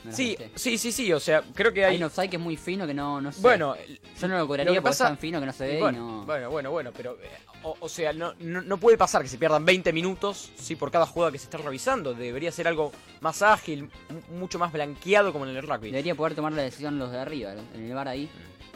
¿No 0.03 0.09
las 0.09 0.15
Sí, 0.17 0.29
viste? 0.29 0.51
sí, 0.55 0.77
sí, 0.77 0.91
sí, 0.91 1.13
o 1.13 1.19
sea, 1.19 1.43
creo 1.53 1.71
que 1.71 1.85
hay... 1.85 1.91
Hay 1.91 1.97
un 1.97 2.03
offside 2.03 2.29
que 2.29 2.37
es 2.37 2.41
muy 2.41 2.57
fino 2.57 2.87
que 2.87 2.93
no, 2.93 3.21
no 3.21 3.31
sé. 3.31 3.41
Bueno, 3.41 3.75
yo 4.19 4.27
no 4.27 4.33
lo 4.35 4.39
lo 4.41 4.47
cobraría 4.47 4.73
que 4.73 4.81
porque 4.81 4.89
pasa- 4.91 5.03
es 5.05 5.09
tan 5.11 5.17
fino 5.17 5.39
que 5.39 5.45
no 5.45 5.53
se 5.53 5.67
ve 5.67 5.77
y 5.77 5.81
bueno, 5.81 5.99
no. 5.99 6.25
bueno, 6.25 6.49
bueno, 6.49 6.71
bueno, 6.71 6.91
pero... 6.95 7.17
eh, 7.21 7.29
o, 7.63 7.77
o 7.79 7.87
sea, 7.89 8.11
no, 8.11 8.33
no, 8.39 8.61
no 8.63 8.77
puede 8.77 8.97
pasar 8.97 9.21
que 9.21 9.27
se 9.27 9.37
pierdan 9.37 9.63
20 9.63 9.93
minutos, 9.93 10.51
sí, 10.55 10.75
por 10.75 10.89
cada 10.89 11.05
jugada 11.05 11.31
que 11.31 11.37
se 11.37 11.43
está 11.43 11.59
revisando. 11.59 12.13
Debería 12.15 12.51
ser 12.51 12.67
algo 12.67 12.91
más 13.19 13.43
ágil, 13.43 13.83
mu- 14.09 14.39
mucho 14.39 14.57
más 14.57 14.71
blanqueado 14.73 15.31
como 15.31 15.45
en 15.45 15.55
el 15.55 15.61
rugby. 15.61 15.91
Debería 15.91 16.15
poder 16.15 16.33
tomar 16.33 16.53
la 16.53 16.63
decisión 16.63 16.97
los 16.97 17.11
de 17.11 17.19
arriba, 17.19 17.53
en 17.75 17.85
el 17.85 17.93
bar 17.93 18.07
ahí. 18.07 18.27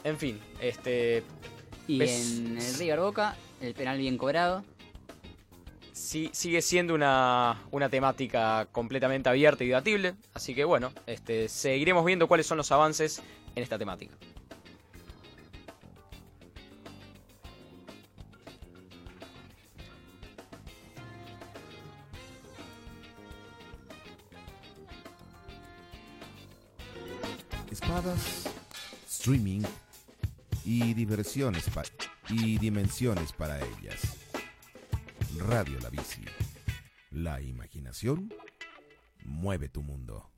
En 0.04 0.20
fin, 0.20 0.40
este... 0.60 1.24
Y 1.88 1.98
ves- 1.98 2.38
en 2.38 2.58
el 2.60 2.76
River 2.76 3.00
Boca, 3.00 3.36
el 3.62 3.74
penal 3.74 3.98
bien 3.98 4.20
cobrado. 4.20 4.64
Sí, 5.96 6.30
sigue 6.34 6.62
siendo 6.62 6.94
una, 6.94 7.64
una 7.72 7.90
temática 7.90 8.68
completamente 8.72 9.30
abierta 9.30 9.64
y 9.64 9.68
debatible. 9.68 10.16
Así 10.34 10.54
que 10.54 10.66
bueno, 10.66 10.92
este, 11.08 11.48
seguiremos 11.48 12.06
viendo 12.06 12.28
cuáles 12.28 12.46
son 12.46 12.58
los 12.58 12.72
avances 12.72 13.22
en 13.56 13.64
esta 13.64 13.80
temática. 13.80 14.16
Espadas, 27.72 28.46
streaming 29.08 29.62
y 30.64 30.94
diversiones 30.94 31.66
y 32.30 32.58
dimensiones 32.58 33.34
para 33.34 33.60
ellas. 33.60 34.25
Radio 35.40 35.80
La 35.82 35.90
Bici. 35.90 36.24
La 37.12 37.42
imaginación 37.42 38.34
mueve 39.26 39.70
tu 39.70 39.82
mundo. 39.82 40.30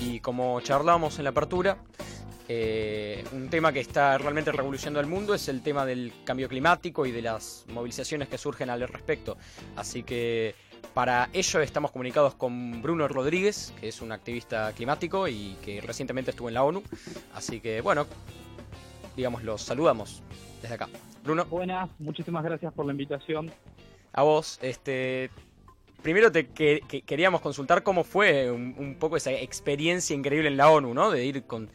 Y 0.00 0.20
como 0.20 0.60
charlábamos 0.60 1.18
en 1.18 1.24
la 1.24 1.30
apertura, 1.30 1.78
eh, 2.48 3.24
un 3.32 3.48
tema 3.48 3.72
que 3.72 3.80
está 3.80 4.18
realmente 4.18 4.52
revolucionando 4.52 5.00
el 5.00 5.06
mundo 5.06 5.34
es 5.34 5.48
el 5.48 5.62
tema 5.62 5.84
del 5.84 6.12
cambio 6.24 6.48
climático 6.48 7.06
y 7.06 7.12
de 7.12 7.22
las 7.22 7.64
movilizaciones 7.68 8.28
que 8.28 8.38
surgen 8.38 8.70
al 8.70 8.86
respecto. 8.88 9.36
Así 9.76 10.02
que 10.02 10.54
para 10.94 11.30
ello 11.32 11.60
estamos 11.60 11.90
comunicados 11.90 12.34
con 12.34 12.82
Bruno 12.82 13.08
Rodríguez, 13.08 13.72
que 13.80 13.88
es 13.88 14.00
un 14.02 14.12
activista 14.12 14.72
climático 14.72 15.26
y 15.28 15.56
que 15.64 15.80
recientemente 15.80 16.30
estuvo 16.32 16.48
en 16.48 16.54
la 16.54 16.62
ONU. 16.64 16.82
Así 17.34 17.60
que 17.60 17.80
bueno, 17.80 18.06
digamos, 19.16 19.42
los 19.42 19.62
saludamos 19.62 20.22
desde 20.60 20.74
acá. 20.74 20.88
Bruno. 21.24 21.44
Buenas, 21.46 21.88
muchísimas 21.98 22.44
gracias 22.44 22.72
por 22.74 22.84
la 22.86 22.92
invitación. 22.92 23.50
A 24.12 24.22
vos, 24.22 24.58
este. 24.62 25.30
Primero 26.02 26.32
te 26.32 26.48
que- 26.48 26.82
que- 26.88 27.02
queríamos 27.02 27.40
consultar 27.40 27.84
cómo 27.84 28.02
fue 28.02 28.50
un, 28.50 28.74
un 28.76 28.96
poco 28.96 29.16
esa 29.16 29.30
experiencia 29.30 30.16
increíble 30.16 30.48
en 30.48 30.56
la 30.56 30.68
ONU, 30.68 30.92
¿no? 30.94 31.12
De 31.12 31.24
ir 31.24 31.44
con 31.44 31.70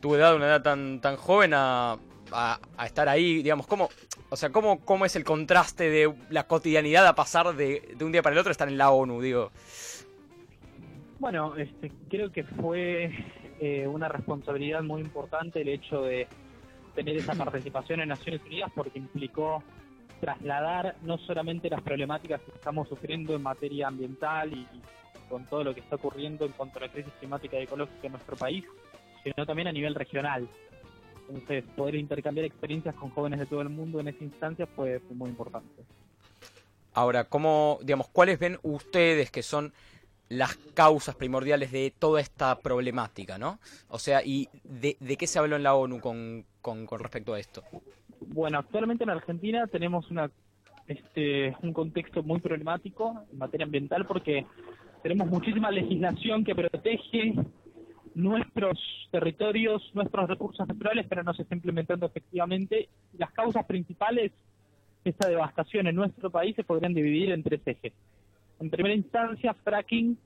tu 0.00 0.14
edad, 0.14 0.34
una 0.34 0.46
edad 0.46 0.62
tan, 0.62 1.00
tan 1.02 1.16
joven, 1.16 1.52
a, 1.52 1.98
a- 2.32 2.58
a 2.78 2.86
estar 2.86 3.06
ahí, 3.10 3.42
digamos, 3.42 3.66
cómo, 3.66 3.90
o 4.30 4.36
sea, 4.36 4.50
cómo, 4.50 4.80
cómo 4.84 5.04
es 5.04 5.16
el 5.16 5.24
contraste 5.24 5.90
de 5.90 6.14
la 6.30 6.46
cotidianidad 6.46 7.06
a 7.06 7.14
pasar 7.14 7.54
de, 7.56 7.94
de 7.96 8.04
un 8.04 8.12
día 8.12 8.22
para 8.22 8.34
el 8.34 8.38
otro 8.38 8.50
a 8.50 8.52
estar 8.52 8.68
en 8.68 8.78
la 8.78 8.90
ONU, 8.90 9.20
digo. 9.20 9.50
Bueno, 11.18 11.56
este, 11.56 11.92
creo 12.08 12.30
que 12.32 12.44
fue 12.44 13.12
eh, 13.60 13.86
una 13.86 14.08
responsabilidad 14.08 14.82
muy 14.82 15.02
importante 15.02 15.60
el 15.60 15.68
hecho 15.68 16.02
de 16.02 16.28
tener 16.94 17.16
esa 17.16 17.34
participación 17.44 18.00
en 18.00 18.08
Naciones 18.08 18.40
Unidas 18.46 18.70
porque 18.74 18.98
implicó 18.98 19.62
trasladar 20.20 20.96
no 21.02 21.18
solamente 21.18 21.68
las 21.68 21.82
problemáticas 21.82 22.40
que 22.40 22.52
estamos 22.52 22.88
sufriendo 22.88 23.34
en 23.34 23.42
materia 23.42 23.88
ambiental 23.88 24.52
y, 24.52 24.60
y 24.60 24.82
con 25.28 25.44
todo 25.46 25.64
lo 25.64 25.74
que 25.74 25.80
está 25.80 25.96
ocurriendo 25.96 26.44
en 26.44 26.52
cuanto 26.52 26.78
a 26.78 26.82
la 26.82 26.88
crisis 26.88 27.12
climática 27.18 27.58
y 27.58 27.64
ecológica 27.64 28.06
en 28.06 28.12
nuestro 28.12 28.36
país, 28.36 28.64
sino 29.24 29.44
también 29.44 29.68
a 29.68 29.72
nivel 29.72 29.94
regional. 29.94 30.48
Entonces, 31.30 31.64
poder 31.76 31.94
intercambiar 31.94 32.44
experiencias 32.46 32.94
con 32.96 33.10
jóvenes 33.10 33.38
de 33.38 33.46
todo 33.46 33.62
el 33.62 33.68
mundo 33.68 34.00
en 34.00 34.08
esa 34.08 34.24
instancia 34.24 34.66
fue, 34.66 34.98
fue 35.00 35.16
muy 35.16 35.30
importante. 35.30 35.84
Ahora, 36.92 37.24
¿cómo, 37.24 37.78
digamos, 37.82 38.08
cuáles 38.08 38.38
ven 38.38 38.58
ustedes 38.62 39.30
que 39.30 39.42
son 39.42 39.72
las 40.28 40.56
causas 40.74 41.14
primordiales 41.14 41.70
de 41.70 41.92
toda 41.96 42.20
esta 42.20 42.58
problemática, 42.58 43.38
¿no? 43.38 43.58
O 43.88 43.98
sea, 43.98 44.22
¿y 44.24 44.48
de, 44.64 44.96
de 44.98 45.16
qué 45.16 45.26
se 45.26 45.38
habló 45.38 45.56
en 45.56 45.62
la 45.62 45.74
ONU 45.74 46.00
con, 46.00 46.44
con, 46.60 46.86
con 46.86 47.00
respecto 47.00 47.34
a 47.34 47.40
esto? 47.40 47.62
Bueno, 48.20 48.58
actualmente 48.58 49.04
en 49.04 49.10
Argentina 49.10 49.66
tenemos 49.66 50.10
una 50.10 50.30
este 50.86 51.56
un 51.62 51.72
contexto 51.72 52.22
muy 52.24 52.40
problemático 52.40 53.24
en 53.30 53.38
materia 53.38 53.64
ambiental 53.64 54.06
porque 54.06 54.44
tenemos 55.02 55.28
muchísima 55.28 55.70
legislación 55.70 56.44
que 56.44 56.54
protege 56.54 57.34
nuestros 58.14 58.78
territorios, 59.10 59.90
nuestros 59.94 60.28
recursos 60.28 60.66
naturales, 60.66 61.06
pero 61.08 61.22
no 61.22 61.34
se 61.34 61.42
está 61.42 61.54
implementando 61.54 62.06
efectivamente. 62.06 62.88
Las 63.18 63.30
causas 63.32 63.64
principales 63.66 64.32
de 65.04 65.10
esta 65.10 65.28
devastación 65.28 65.86
en 65.86 65.94
nuestro 65.94 66.30
país 66.30 66.56
se 66.56 66.64
podrían 66.64 66.94
dividir 66.94 67.30
en 67.30 67.42
tres 67.42 67.60
ejes. 67.64 67.92
En 68.58 68.70
primera 68.70 68.94
instancia, 68.94 69.54
fracking 69.54 70.18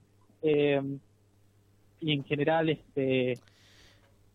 eh, 0.42 0.80
y 2.00 2.12
en 2.12 2.24
general 2.24 2.68
este 2.68 3.38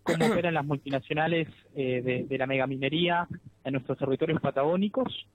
cómo 0.04 0.26
operan 0.26 0.54
las 0.54 0.66
multinacionales 0.66 1.48
eh, 1.76 2.02
de, 2.02 2.24
de 2.24 2.38
la 2.38 2.48
megaminería 2.48 3.28
en 3.64 3.74
nuestros 3.74 3.98
territorios 3.98 4.42
patagónicos. 4.42 5.28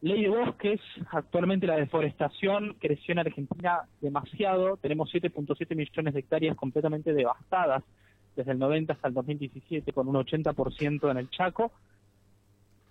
Ley 0.00 0.22
de 0.22 0.28
bosques, 0.28 0.80
actualmente 1.10 1.66
la 1.66 1.76
deforestación 1.76 2.76
creció 2.78 3.12
en 3.12 3.18
Argentina 3.18 3.80
demasiado, 4.00 4.76
tenemos 4.76 5.12
7.7 5.12 5.74
millones 5.74 6.14
de 6.14 6.20
hectáreas 6.20 6.56
completamente 6.56 7.12
devastadas 7.12 7.82
desde 8.36 8.52
el 8.52 8.60
90 8.60 8.92
hasta 8.92 9.08
el 9.08 9.14
2017 9.14 9.92
con 9.92 10.06
un 10.06 10.14
80% 10.14 11.10
en 11.10 11.16
el 11.16 11.28
Chaco. 11.30 11.72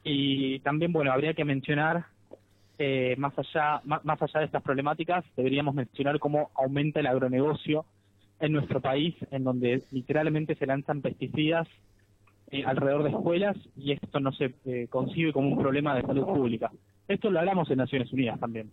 Y 0.04 0.60
también, 0.60 0.92
bueno, 0.92 1.14
habría 1.14 1.34
que 1.34 1.46
mencionar, 1.46 2.06
eh, 2.78 3.16
más, 3.18 3.34
allá, 3.40 3.82
más, 3.86 4.22
allá 4.22 4.42
de 4.42 4.46
estas 4.46 4.62
problemáticas, 4.62 5.24
deberíamos 5.38 5.74
mencionar 5.76 6.20
cómo 6.20 6.52
aumenta 6.56 7.00
el 7.00 7.08
agronegocio 7.08 7.86
en 8.42 8.52
nuestro 8.52 8.82
país, 8.82 9.16
en 9.32 9.46
donde 9.46 9.82
literalmente 9.92 10.56
se 10.56 10.66
lanzan 10.66 11.02
pesticidas 11.02 11.68
eh, 12.52 12.64
alrededor 12.66 13.04
de 13.04 13.10
escuelas 13.10 13.58
y 13.76 13.94
esto 13.94 14.20
no 14.20 14.32
se 14.34 14.54
eh, 14.66 14.88
concibe 14.90 15.34
como 15.34 15.50
un 15.50 15.58
problema 15.58 15.96
de 15.96 16.02
salud 16.02 16.26
pública. 16.26 16.72
Esto 17.08 17.30
lo 17.30 17.40
hablamos 17.40 17.70
en 17.72 17.78
Naciones 17.78 18.12
Unidas 18.12 18.40
también. 18.40 18.72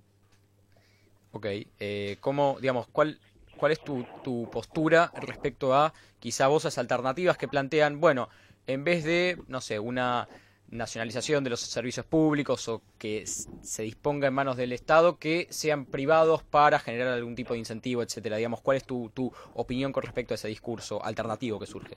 Ok, 1.32 1.46
eh, 1.80 2.16
¿cómo, 2.20 2.58
digamos, 2.60 2.86
cuál, 2.88 3.18
cuál 3.56 3.72
es 3.72 3.80
tu, 3.80 4.04
tu 4.22 4.48
postura 4.50 5.12
respecto 5.20 5.74
a 5.74 5.92
quizá 6.20 6.48
voces 6.48 6.78
alternativas 6.78 7.36
que 7.36 7.48
plantean, 7.48 8.00
bueno, 8.00 8.28
en 8.66 8.84
vez 8.84 9.04
de, 9.04 9.38
no 9.48 9.60
sé, 9.60 9.78
una 9.78 10.28
nacionalización 10.70 11.44
de 11.44 11.50
los 11.50 11.60
servicios 11.60 12.06
públicos 12.06 12.68
o 12.68 12.82
que 12.98 13.26
se 13.26 13.82
disponga 13.82 14.28
en 14.28 14.34
manos 14.34 14.56
del 14.56 14.72
Estado, 14.72 15.18
que 15.18 15.46
sean 15.50 15.86
privados 15.86 16.42
para 16.42 16.78
generar 16.78 17.08
algún 17.08 17.34
tipo 17.34 17.52
de 17.52 17.60
incentivo, 17.60 18.02
etcétera. 18.02 18.36
Digamos, 18.36 18.60
¿cuál 18.60 18.78
es 18.78 18.84
tu, 18.84 19.10
tu 19.14 19.32
opinión 19.54 19.92
con 19.92 20.02
respecto 20.02 20.34
a 20.34 20.36
ese 20.36 20.48
discurso 20.48 21.04
alternativo 21.04 21.58
que 21.60 21.66
surge? 21.66 21.96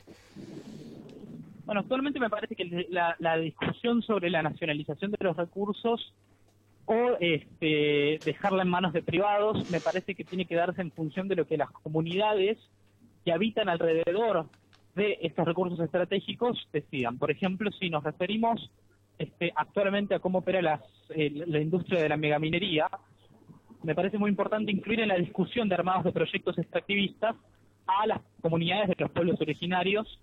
Bueno, 1.65 1.81
actualmente 1.81 2.19
me 2.19 2.29
parece 2.29 2.55
que 2.55 2.87
la, 2.89 3.15
la 3.19 3.37
discusión 3.37 4.01
sobre 4.01 4.29
la 4.29 4.41
nacionalización 4.41 5.11
de 5.11 5.17
los 5.21 5.35
recursos 5.35 6.13
o 6.87 7.17
este, 7.19 8.17
dejarla 8.23 8.63
en 8.63 8.69
manos 8.69 8.93
de 8.93 9.03
privados 9.03 9.69
me 9.69 9.81
parece 9.81 10.15
que 10.15 10.23
tiene 10.23 10.45
que 10.45 10.55
darse 10.55 10.81
en 10.81 10.91
función 10.91 11.27
de 11.27 11.35
lo 11.35 11.45
que 11.45 11.57
las 11.57 11.69
comunidades 11.69 12.57
que 13.25 13.33
habitan 13.33 13.67
alrededor 13.67 14.47
de 14.95 15.19
estos 15.21 15.45
recursos 15.45 15.79
estratégicos 15.81 16.67
decidan. 16.71 17.17
Por 17.17 17.29
ejemplo, 17.29 17.69
si 17.71 17.89
nos 17.89 18.03
referimos 18.03 18.71
este, 19.19 19.51
actualmente 19.55 20.15
a 20.15 20.19
cómo 20.19 20.39
opera 20.39 20.61
las, 20.61 20.81
eh, 21.09 21.29
la 21.29 21.59
industria 21.59 22.01
de 22.01 22.09
la 22.09 22.17
megaminería, 22.17 22.89
me 23.83 23.93
parece 23.93 24.17
muy 24.17 24.29
importante 24.29 24.71
incluir 24.71 25.01
en 25.01 25.09
la 25.09 25.17
discusión 25.17 25.67
de 25.67 25.75
armados 25.75 26.05
de 26.05 26.13
proyectos 26.13 26.57
extractivistas 26.57 27.35
a 27.85 28.07
las 28.07 28.21
comunidades 28.41 28.87
de 28.89 28.95
los 28.97 29.11
pueblos 29.11 29.39
originarios 29.41 30.19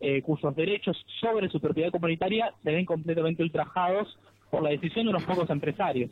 eh, 0.00 0.22
cuyos 0.22 0.54
derechos 0.54 0.96
sobre 1.20 1.48
su 1.48 1.60
propiedad 1.60 1.90
comunitaria 1.90 2.52
se 2.62 2.72
ven 2.72 2.84
completamente 2.84 3.42
ultrajados 3.42 4.18
por 4.54 4.62
la 4.62 4.70
decisión 4.70 5.06
de 5.06 5.10
unos 5.10 5.24
pocos 5.24 5.50
empresarios. 5.50 6.10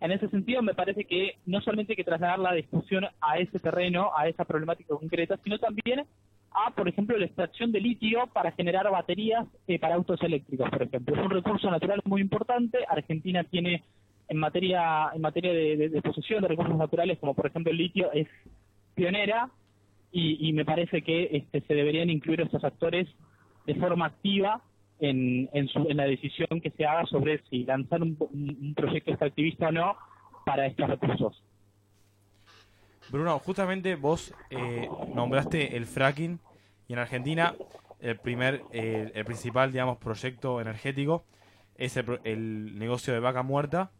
En 0.00 0.10
ese 0.12 0.28
sentido, 0.28 0.62
me 0.62 0.74
parece 0.74 1.04
que 1.04 1.36
no 1.46 1.60
solamente 1.60 1.92
hay 1.92 1.96
que 1.96 2.04
trasladar 2.04 2.38
la 2.38 2.54
discusión 2.54 3.04
a 3.20 3.38
ese 3.38 3.58
terreno, 3.58 4.10
a 4.16 4.26
esa 4.28 4.44
problemática 4.44 4.94
concreta, 4.96 5.38
sino 5.44 5.58
también 5.58 6.04
a, 6.54 6.70
por 6.74 6.88
ejemplo, 6.88 7.16
la 7.18 7.26
extracción 7.26 7.70
de 7.70 7.80
litio 7.80 8.26
para 8.32 8.52
generar 8.52 8.90
baterías 8.90 9.46
eh, 9.68 9.78
para 9.78 9.94
autos 9.94 10.20
eléctricos, 10.22 10.68
por 10.70 10.82
ejemplo. 10.82 11.14
Es 11.14 11.22
un 11.22 11.30
recurso 11.30 11.70
natural 11.70 12.00
muy 12.04 12.20
importante. 12.20 12.78
Argentina 12.88 13.44
tiene 13.44 13.84
en 14.28 14.38
materia 14.38 15.10
en 15.14 15.20
materia 15.20 15.52
de, 15.52 15.76
de- 15.76 15.88
de 15.90 16.02
posesión 16.02 16.40
de 16.42 16.48
recursos 16.48 16.76
naturales, 16.76 17.18
como 17.18 17.34
por 17.34 17.46
ejemplo 17.46 17.70
el 17.70 17.78
litio, 17.78 18.10
es 18.12 18.28
pionera 18.94 19.50
y, 20.10 20.48
y 20.48 20.52
me 20.52 20.64
parece 20.64 21.02
que 21.02 21.28
este, 21.32 21.60
se 21.62 21.74
deberían 21.74 22.10
incluir 22.10 22.40
estos 22.40 22.64
actores 22.64 23.06
de 23.66 23.74
forma 23.76 24.06
activa 24.06 24.62
en, 25.02 25.50
en, 25.52 25.68
su- 25.68 25.86
en 25.88 25.96
la 25.96 26.04
decisión 26.04 26.60
que 26.62 26.70
se 26.70 26.86
haga 26.86 27.04
sobre 27.06 27.42
si 27.50 27.64
lanzar 27.64 28.00
un, 28.02 28.16
un- 28.20 28.74
proyecto 28.74 29.10
extractivista 29.10 29.68
o 29.68 29.72
no 29.72 29.96
para 30.46 30.66
estos 30.66 30.88
recursos. 30.88 31.42
Bruno, 33.10 33.38
justamente 33.40 33.96
vos 33.96 34.32
eh, 34.50 34.88
nombraste 35.14 35.76
el 35.76 35.86
fracking 35.86 36.38
y 36.88 36.92
en 36.94 36.98
Argentina 37.00 37.54
el 38.00 38.16
primer, 38.16 38.62
eh, 38.72 39.10
el 39.14 39.24
principal, 39.24 39.72
digamos, 39.72 39.98
proyecto 39.98 40.60
energético 40.60 41.24
es 41.76 41.96
el, 41.96 42.20
el 42.24 42.78
negocio 42.78 43.12
de 43.12 43.20
vaca 43.20 43.42
muerta, 43.42 43.90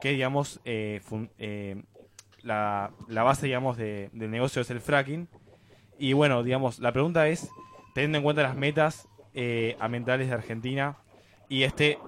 que 0.00 0.10
digamos 0.10 0.60
eh, 0.64 1.00
fun- 1.02 1.30
eh, 1.38 1.82
la, 2.42 2.92
la 3.08 3.22
base, 3.24 3.46
digamos, 3.46 3.76
de- 3.76 4.10
del 4.12 4.30
negocio 4.30 4.62
es 4.62 4.70
el 4.70 4.80
fracking. 4.80 5.28
Y 5.98 6.12
bueno, 6.14 6.42
digamos, 6.42 6.78
la 6.78 6.92
pregunta 6.92 7.28
es, 7.28 7.50
teniendo 7.94 8.18
en 8.18 8.24
cuenta 8.24 8.42
las 8.42 8.56
metas 8.56 9.08
eh, 9.34 9.76
ambientales 9.78 10.28
de 10.28 10.34
Argentina 10.34 10.96
y 11.48 11.62
este 11.62 11.98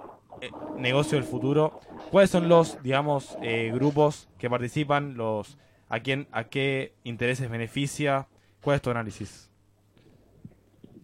eh, 0.40 0.50
negocio 0.76 1.18
del 1.18 1.26
futuro, 1.26 1.80
¿cuáles 2.10 2.30
son 2.30 2.48
los, 2.48 2.82
digamos, 2.82 3.36
eh, 3.42 3.70
grupos 3.72 4.28
que 4.38 4.50
participan, 4.50 5.16
los 5.16 5.58
a 5.88 6.00
quién, 6.00 6.26
a 6.32 6.44
qué 6.44 6.94
intereses 7.04 7.50
beneficia? 7.50 8.26
¿Cuál 8.62 8.76
es 8.76 8.82
tu 8.82 8.90
análisis? 8.90 9.50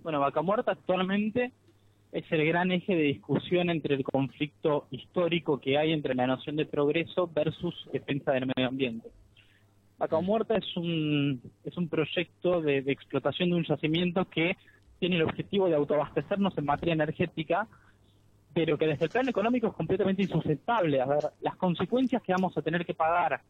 Bueno, 0.02 0.20
Vaca 0.20 0.42
Muerta 0.42 0.72
actualmente 0.72 1.52
es 2.12 2.24
el 2.30 2.46
gran 2.46 2.72
eje 2.72 2.96
de 2.96 3.02
discusión 3.02 3.68
entre 3.68 3.94
el 3.94 4.04
conflicto 4.04 4.86
histórico 4.90 5.60
que 5.60 5.76
hay 5.76 5.92
entre 5.92 6.14
la 6.14 6.26
noción 6.26 6.56
de 6.56 6.64
progreso 6.64 7.30
versus 7.32 7.74
defensa 7.92 8.32
del 8.32 8.46
medio 8.46 8.68
ambiente. 8.68 9.08
Vaca 9.98 10.20
Muerta 10.20 10.56
es 10.56 10.76
un, 10.76 11.42
es 11.64 11.76
un 11.76 11.88
proyecto 11.88 12.60
de, 12.62 12.82
de 12.82 12.92
explotación 12.92 13.50
de 13.50 13.56
un 13.56 13.64
yacimiento 13.64 14.24
que 14.24 14.56
tiene 14.98 15.16
el 15.16 15.22
objetivo 15.22 15.68
de 15.68 15.74
autoabastecernos 15.76 16.56
en 16.58 16.64
materia 16.64 16.94
energética, 16.94 17.66
pero 18.54 18.76
que 18.78 18.86
desde 18.86 19.04
el 19.04 19.10
plano 19.10 19.30
económico 19.30 19.68
es 19.68 19.74
completamente 19.74 20.22
insustentable. 20.22 21.00
A 21.00 21.06
ver, 21.06 21.24
las 21.40 21.56
consecuencias 21.56 22.22
que 22.22 22.32
vamos 22.32 22.56
a 22.56 22.62
tener 22.62 22.84
que 22.84 22.94
pagar 22.94 23.40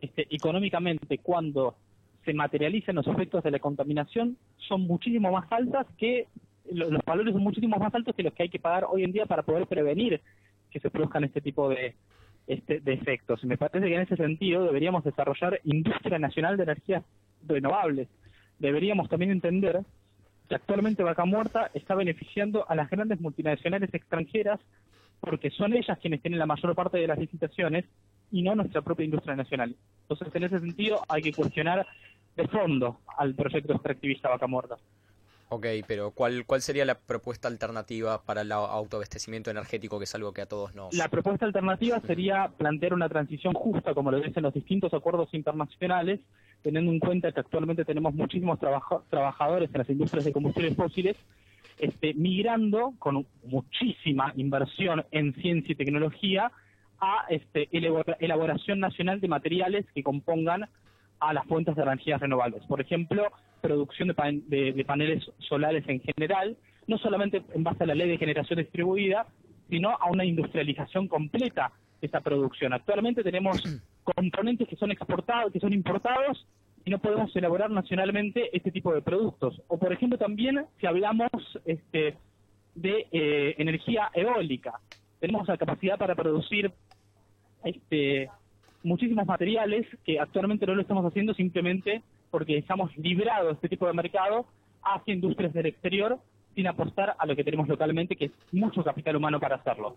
este, 0.00 0.26
económicamente 0.34 1.18
cuando 1.18 1.76
se 2.24 2.34
materialicen 2.34 2.96
los 2.96 3.06
efectos 3.06 3.42
de 3.42 3.50
la 3.50 3.58
contaminación 3.58 4.36
son 4.56 4.82
muchísimo 4.82 5.30
más 5.30 5.50
altas 5.50 5.86
que 5.96 6.26
lo- 6.70 6.90
los 6.90 7.02
valores 7.04 7.32
son 7.32 7.42
muchísimo 7.42 7.76
más 7.78 7.94
altos 7.94 8.14
que 8.14 8.22
los 8.22 8.34
que 8.34 8.42
hay 8.44 8.48
que 8.50 8.58
pagar 8.58 8.86
hoy 8.90 9.04
en 9.04 9.12
día 9.12 9.24
para 9.26 9.42
poder 9.42 9.66
prevenir 9.66 10.20
que 10.70 10.80
se 10.80 10.90
produzcan 10.90 11.24
este 11.24 11.40
tipo 11.40 11.68
de 11.68 11.94
este, 12.46 12.80
de 12.80 12.94
efectos. 12.94 13.44
Me 13.44 13.56
parece 13.56 13.86
que 13.86 13.94
en 13.94 14.00
ese 14.02 14.16
sentido 14.16 14.64
deberíamos 14.64 15.04
desarrollar 15.04 15.60
industria 15.64 16.18
nacional 16.18 16.56
de 16.56 16.64
energías 16.64 17.04
renovables. 17.46 18.08
Deberíamos 18.58 19.08
también 19.08 19.30
entender 19.30 19.82
que 20.50 20.56
actualmente 20.56 21.04
Vaca 21.04 21.24
Muerta 21.24 21.70
está 21.74 21.94
beneficiando 21.94 22.68
a 22.68 22.74
las 22.74 22.90
grandes 22.90 23.20
multinacionales 23.20 23.94
extranjeras 23.94 24.58
porque 25.20 25.48
son 25.50 25.74
ellas 25.74 25.96
quienes 26.00 26.20
tienen 26.22 26.40
la 26.40 26.46
mayor 26.46 26.74
parte 26.74 26.98
de 26.98 27.06
las 27.06 27.20
licitaciones 27.20 27.84
y 28.32 28.42
no 28.42 28.56
nuestra 28.56 28.82
propia 28.82 29.04
industria 29.04 29.36
nacional. 29.36 29.76
Entonces, 30.02 30.34
en 30.34 30.42
ese 30.42 30.58
sentido, 30.58 31.02
hay 31.08 31.22
que 31.22 31.32
cuestionar 31.32 31.86
de 32.36 32.48
fondo 32.48 32.98
al 33.16 33.36
proyecto 33.36 33.74
extractivista 33.74 34.28
Vaca 34.28 34.48
Muerta. 34.48 34.76
Ok, 35.50 35.66
pero 35.86 36.10
¿cuál, 36.10 36.44
¿cuál 36.46 36.62
sería 36.62 36.84
la 36.84 36.98
propuesta 36.98 37.46
alternativa 37.46 38.20
para 38.22 38.40
el 38.40 38.50
autoabastecimiento 38.50 39.52
energético, 39.52 39.98
que 39.98 40.04
es 40.04 40.14
algo 40.16 40.32
que 40.32 40.42
a 40.42 40.46
todos 40.46 40.74
nos... 40.74 40.92
La 40.94 41.08
propuesta 41.08 41.46
alternativa 41.46 42.00
sería 42.00 42.50
plantear 42.58 42.94
una 42.94 43.08
transición 43.08 43.54
justa, 43.54 43.94
como 43.94 44.10
lo 44.10 44.20
dicen 44.20 44.42
los 44.42 44.54
distintos 44.54 44.92
acuerdos 44.94 45.32
internacionales, 45.32 46.18
teniendo 46.62 46.92
en 46.92 46.98
cuenta 46.98 47.32
que 47.32 47.40
actualmente 47.40 47.84
tenemos 47.84 48.14
muchísimos 48.14 48.58
trabaja- 48.58 49.02
trabajadores 49.08 49.70
en 49.72 49.78
las 49.78 49.90
industrias 49.90 50.24
de 50.24 50.32
combustibles 50.32 50.76
fósiles, 50.76 51.16
este, 51.78 52.12
migrando 52.14 52.92
con 52.98 53.26
muchísima 53.44 54.32
inversión 54.36 55.04
en 55.10 55.34
ciencia 55.34 55.72
y 55.72 55.76
tecnología 55.76 56.50
a 57.00 57.24
este, 57.30 57.68
elabora- 57.72 58.16
elaboración 58.20 58.80
nacional 58.80 59.20
de 59.20 59.28
materiales 59.28 59.86
que 59.94 60.02
compongan 60.02 60.68
a 61.18 61.32
las 61.32 61.46
fuentes 61.46 61.76
de 61.76 61.82
energías 61.82 62.20
renovables. 62.20 62.62
Por 62.66 62.80
ejemplo, 62.80 63.30
producción 63.62 64.08
de, 64.08 64.14
pan- 64.14 64.42
de- 64.48 64.72
de 64.72 64.84
paneles 64.84 65.24
solares 65.38 65.84
en 65.88 66.00
general, 66.00 66.56
no 66.86 66.98
solamente 66.98 67.42
en 67.54 67.62
base 67.64 67.84
a 67.84 67.86
la 67.86 67.94
ley 67.94 68.08
de 68.08 68.18
generación 68.18 68.58
distribuida, 68.58 69.26
sino 69.68 69.90
a 69.90 70.10
una 70.10 70.24
industrialización 70.24 71.08
completa 71.08 71.72
de 72.00 72.06
esta 72.06 72.20
producción. 72.20 72.72
Actualmente 72.72 73.22
tenemos 73.22 73.62
componentes 74.14 74.68
que 74.68 74.76
son 74.76 74.90
exportados, 74.90 75.52
que 75.52 75.60
son 75.60 75.72
importados, 75.72 76.46
y 76.84 76.90
no 76.90 76.98
podemos 76.98 77.34
elaborar 77.36 77.70
nacionalmente 77.70 78.54
este 78.56 78.70
tipo 78.70 78.92
de 78.92 79.02
productos. 79.02 79.60
O, 79.68 79.78
por 79.78 79.92
ejemplo, 79.92 80.18
también 80.18 80.64
si 80.80 80.86
hablamos 80.86 81.30
este, 81.64 82.16
de 82.74 83.06
eh, 83.12 83.54
energía 83.58 84.10
eólica, 84.14 84.80
tenemos 85.18 85.46
la 85.46 85.58
capacidad 85.58 85.98
para 85.98 86.14
producir 86.14 86.72
este, 87.64 88.30
muchísimos 88.82 89.26
materiales 89.26 89.86
que 90.04 90.18
actualmente 90.18 90.66
no 90.66 90.74
lo 90.74 90.82
estamos 90.82 91.04
haciendo 91.04 91.34
simplemente 91.34 92.02
porque 92.30 92.56
estamos 92.56 92.96
librados 92.96 93.54
este 93.54 93.68
tipo 93.68 93.86
de 93.86 93.92
mercado 93.92 94.46
hacia 94.82 95.12
industrias 95.12 95.52
del 95.52 95.66
exterior 95.66 96.18
sin 96.54 96.66
apostar 96.66 97.14
a 97.18 97.26
lo 97.26 97.36
que 97.36 97.44
tenemos 97.44 97.68
localmente, 97.68 98.16
que 98.16 98.26
es 98.26 98.32
mucho 98.52 98.82
capital 98.82 99.16
humano 99.16 99.38
para 99.38 99.56
hacerlo. 99.56 99.96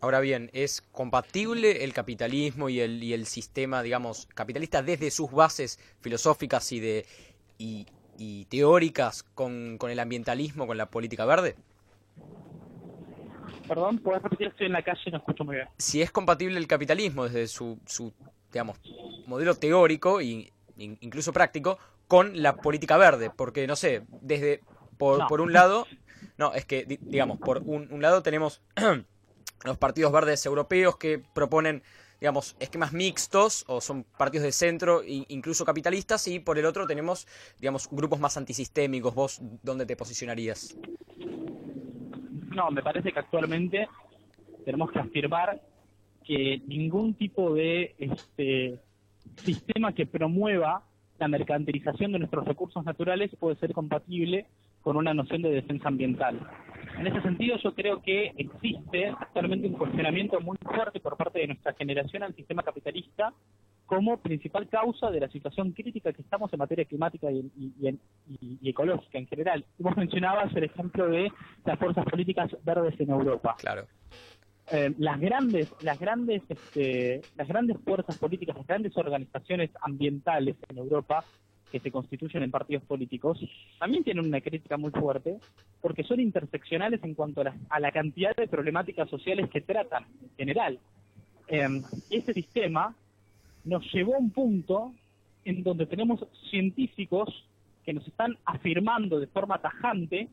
Ahora 0.00 0.20
bien, 0.20 0.50
¿es 0.52 0.82
compatible 0.92 1.84
el 1.84 1.92
capitalismo 1.92 2.68
y 2.68 2.80
el, 2.80 3.02
y 3.02 3.12
el 3.14 3.26
sistema, 3.26 3.82
digamos, 3.82 4.26
capitalista 4.34 4.82
desde 4.82 5.10
sus 5.10 5.30
bases 5.30 5.78
filosóficas 6.00 6.70
y, 6.72 6.80
de, 6.80 7.06
y, 7.58 7.86
y 8.16 8.44
teóricas 8.46 9.22
con, 9.34 9.78
con 9.78 9.90
el 9.90 9.98
ambientalismo, 9.98 10.66
con 10.66 10.76
la 10.76 10.90
política 10.90 11.24
verde? 11.24 11.56
Perdón, 13.68 13.98
¿puedes 13.98 14.22
repetir? 14.22 14.48
Estoy 14.48 14.66
en 14.66 14.72
la 14.72 14.82
calle 14.82 15.00
y 15.06 15.10
no 15.10 15.18
escucho 15.18 15.44
muy 15.44 15.56
bien. 15.56 15.68
Si 15.78 16.00
es 16.02 16.10
compatible 16.10 16.58
el 16.58 16.66
capitalismo 16.66 17.24
desde 17.24 17.46
su, 17.48 17.78
su 17.86 18.12
digamos, 18.52 18.78
modelo 19.26 19.54
teórico 19.56 20.20
e 20.20 20.52
incluso 20.78 21.32
práctico 21.32 21.78
con 22.08 22.42
la 22.42 22.60
política 22.60 22.96
verde, 22.96 23.30
porque, 23.30 23.66
no 23.66 23.76
sé, 23.76 24.02
desde, 24.20 24.62
por, 24.96 25.20
No. 25.20 25.26
por 25.26 25.40
un 25.40 25.52
lado, 25.52 25.86
no, 26.38 26.54
es 26.54 26.64
que, 26.64 26.84
di- 26.84 27.00
digamos, 27.10 27.38
por 27.40 27.62
un, 27.66 27.88
un 27.90 28.00
lado 28.02 28.22
tenemos 28.22 28.62
los 29.64 29.78
partidos 29.78 30.12
verdes 30.12 30.44
europeos 30.46 30.96
que 30.96 31.18
proponen, 31.34 31.82
digamos, 32.20 32.56
esquemas 32.60 32.92
mixtos 32.92 33.64
o 33.68 33.80
son 33.80 34.04
partidos 34.04 34.44
de 34.44 34.52
centro, 34.52 35.02
incluso 35.04 35.64
capitalistas, 35.64 36.26
y 36.28 36.40
por 36.40 36.58
el 36.58 36.66
otro 36.66 36.86
tenemos, 36.86 37.26
digamos, 37.58 37.88
grupos 37.90 38.20
más 38.20 38.36
antisistémicos. 38.36 39.14
¿Vos 39.14 39.40
dónde 39.62 39.86
te 39.86 39.96
posicionarías? 39.96 40.76
No, 42.54 42.70
me 42.70 42.82
parece 42.82 43.12
que 43.12 43.18
actualmente 43.18 43.88
tenemos 44.64 44.90
que 44.90 44.98
afirmar 44.98 45.60
que 46.24 46.60
ningún 46.66 47.14
tipo 47.14 47.54
de 47.54 47.94
este 47.98 48.80
sistema 49.44 49.92
que 49.92 50.06
promueva 50.06 50.82
la 51.18 51.28
mercantilización 51.28 52.12
de 52.12 52.18
nuestros 52.18 52.44
recursos 52.46 52.84
naturales 52.84 53.30
puede 53.38 53.56
ser 53.56 53.72
compatible 53.72 54.46
con 54.86 54.96
una 54.96 55.12
noción 55.12 55.42
de 55.42 55.50
defensa 55.50 55.88
ambiental. 55.88 56.38
En 56.96 57.08
ese 57.08 57.20
sentido, 57.20 57.56
yo 57.58 57.74
creo 57.74 58.00
que 58.02 58.32
existe 58.36 59.08
actualmente 59.08 59.66
un 59.66 59.72
cuestionamiento 59.72 60.40
muy 60.40 60.56
fuerte 60.58 61.00
por 61.00 61.16
parte 61.16 61.40
de 61.40 61.48
nuestra 61.48 61.72
generación 61.72 62.22
al 62.22 62.36
sistema 62.36 62.62
capitalista 62.62 63.34
como 63.84 64.18
principal 64.18 64.68
causa 64.68 65.10
de 65.10 65.18
la 65.18 65.28
situación 65.28 65.72
crítica 65.72 66.12
que 66.12 66.22
estamos 66.22 66.52
en 66.52 66.60
materia 66.60 66.84
climática 66.84 67.32
y, 67.32 67.50
y- 67.58 67.88
y 67.88 68.58
y 68.62 68.68
ecológica 68.70 69.18
en 69.18 69.26
general. 69.26 69.64
Vos 69.80 69.96
mencionabas 69.96 70.54
el 70.54 70.62
ejemplo 70.62 71.08
de 71.08 71.32
las 71.64 71.78
fuerzas 71.80 72.04
políticas 72.04 72.56
verdes 72.64 72.94
en 73.00 73.10
Europa. 73.10 73.56
Claro. 73.58 73.86
Eh, 74.70 74.94
las 74.98 75.18
grandes, 75.18 75.74
las 75.82 75.98
grandes, 75.98 76.42
este, 76.48 77.22
las 77.36 77.48
grandes 77.48 77.76
fuerzas 77.84 78.16
políticas, 78.18 78.56
las 78.56 78.66
grandes 78.68 78.96
organizaciones 78.96 79.70
ambientales 79.82 80.54
en 80.68 80.78
Europa 80.78 81.24
que 81.70 81.80
se 81.80 81.90
constituyen 81.90 82.42
en 82.42 82.50
partidos 82.50 82.84
políticos, 82.84 83.38
también 83.78 84.04
tienen 84.04 84.26
una 84.26 84.40
crítica 84.40 84.76
muy 84.76 84.90
fuerte 84.90 85.38
porque 85.80 86.04
son 86.04 86.20
interseccionales 86.20 87.02
en 87.02 87.14
cuanto 87.14 87.40
a 87.40 87.44
la, 87.44 87.56
a 87.68 87.80
la 87.80 87.92
cantidad 87.92 88.34
de 88.36 88.48
problemáticas 88.48 89.08
sociales 89.10 89.50
que 89.50 89.60
tratan 89.60 90.04
en 90.22 90.36
general. 90.36 90.78
Eh, 91.48 91.68
ese 92.10 92.32
sistema 92.32 92.94
nos 93.64 93.84
llevó 93.92 94.14
a 94.14 94.18
un 94.18 94.30
punto 94.30 94.92
en 95.44 95.62
donde 95.62 95.86
tenemos 95.86 96.24
científicos 96.50 97.28
que 97.84 97.92
nos 97.92 98.06
están 98.06 98.36
afirmando 98.44 99.20
de 99.20 99.28
forma 99.28 99.58
tajante 99.58 100.28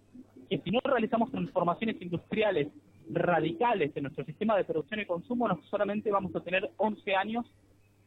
que 0.50 0.60
si 0.60 0.72
no 0.72 0.80
realizamos 0.84 1.32
transformaciones 1.32 2.02
industriales 2.02 2.68
radicales 3.12 3.92
en 3.96 4.04
nuestro 4.04 4.26
sistema 4.26 4.58
de 4.58 4.64
producción 4.64 5.00
y 5.00 5.06
consumo, 5.06 5.48
no 5.48 5.60
solamente 5.70 6.12
vamos 6.12 6.36
a 6.36 6.42
tener 6.42 6.70
11 6.78 7.16
años 7.16 7.46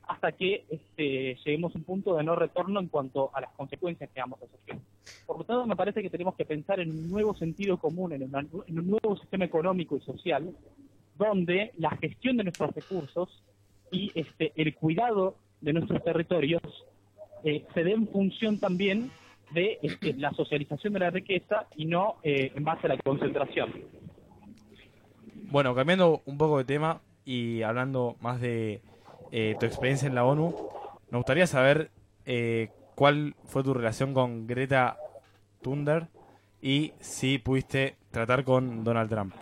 hasta 0.06 0.32
que 0.32 0.64
este, 0.70 1.36
lleguemos 1.44 1.74
a 1.74 1.78
un 1.78 1.84
punto 1.84 2.16
de 2.16 2.22
no 2.22 2.36
retorno 2.36 2.80
en 2.80 2.88
cuanto 2.88 3.30
a 3.34 3.40
las 3.40 3.50
consecuencias 3.52 4.08
que 4.10 4.20
vamos 4.20 4.40
a 4.42 4.46
sufrir. 4.46 4.80
Por 5.26 5.38
lo 5.38 5.44
tanto, 5.44 5.66
me 5.66 5.76
parece 5.76 6.02
que 6.02 6.10
tenemos 6.10 6.34
que 6.34 6.44
pensar 6.44 6.80
en 6.80 6.90
un 6.90 7.08
nuevo 7.10 7.34
sentido 7.36 7.76
común, 7.78 8.12
en, 8.12 8.22
un 8.22 8.86
nuevo 8.86 9.16
sistema 9.16 9.44
económico 9.44 9.96
y 9.96 10.00
social, 10.00 10.54
donde 11.18 11.72
la 11.78 11.90
gestión 11.96 12.36
de 12.36 12.44
nuestros 12.44 12.74
recursos 12.74 13.42
y 13.90 14.12
este, 14.14 14.52
el 14.56 14.74
cuidado 14.74 15.36
de 15.60 15.72
nuestros 15.72 16.02
territorios 16.04 16.62
eh, 17.44 17.64
se 17.74 17.84
dé 17.84 17.92
en 17.92 18.08
función 18.08 18.58
también 18.58 19.10
de 19.52 19.78
este, 19.82 20.14
la 20.14 20.32
socialización 20.32 20.92
de 20.92 20.98
la 21.00 21.10
riqueza 21.10 21.66
y 21.76 21.86
no 21.86 22.16
eh, 22.22 22.52
en 22.54 22.64
base 22.64 22.86
a 22.86 22.90
la 22.90 22.98
concentración. 22.98 23.72
Bueno, 25.50 25.74
cambiando 25.74 26.22
un 26.26 26.38
poco 26.38 26.58
de 26.58 26.64
tema 26.64 27.00
y 27.24 27.62
hablando 27.62 28.16
más 28.20 28.40
de 28.40 28.80
eh, 29.30 29.56
tu 29.58 29.66
experiencia 29.66 30.08
en 30.08 30.14
la 30.14 30.24
ONU, 30.24 30.54
me 31.10 31.18
gustaría 31.18 31.46
saber 31.46 31.90
eh, 32.24 32.70
cuál 32.94 33.34
fue 33.44 33.62
tu 33.62 33.74
relación 33.74 34.14
con 34.14 34.46
Greta 34.46 34.96
Thunberg 35.62 36.08
y 36.60 36.92
si 37.00 37.38
pudiste 37.38 37.96
tratar 38.10 38.44
con 38.44 38.82
Donald 38.82 39.10
Trump. 39.10 39.34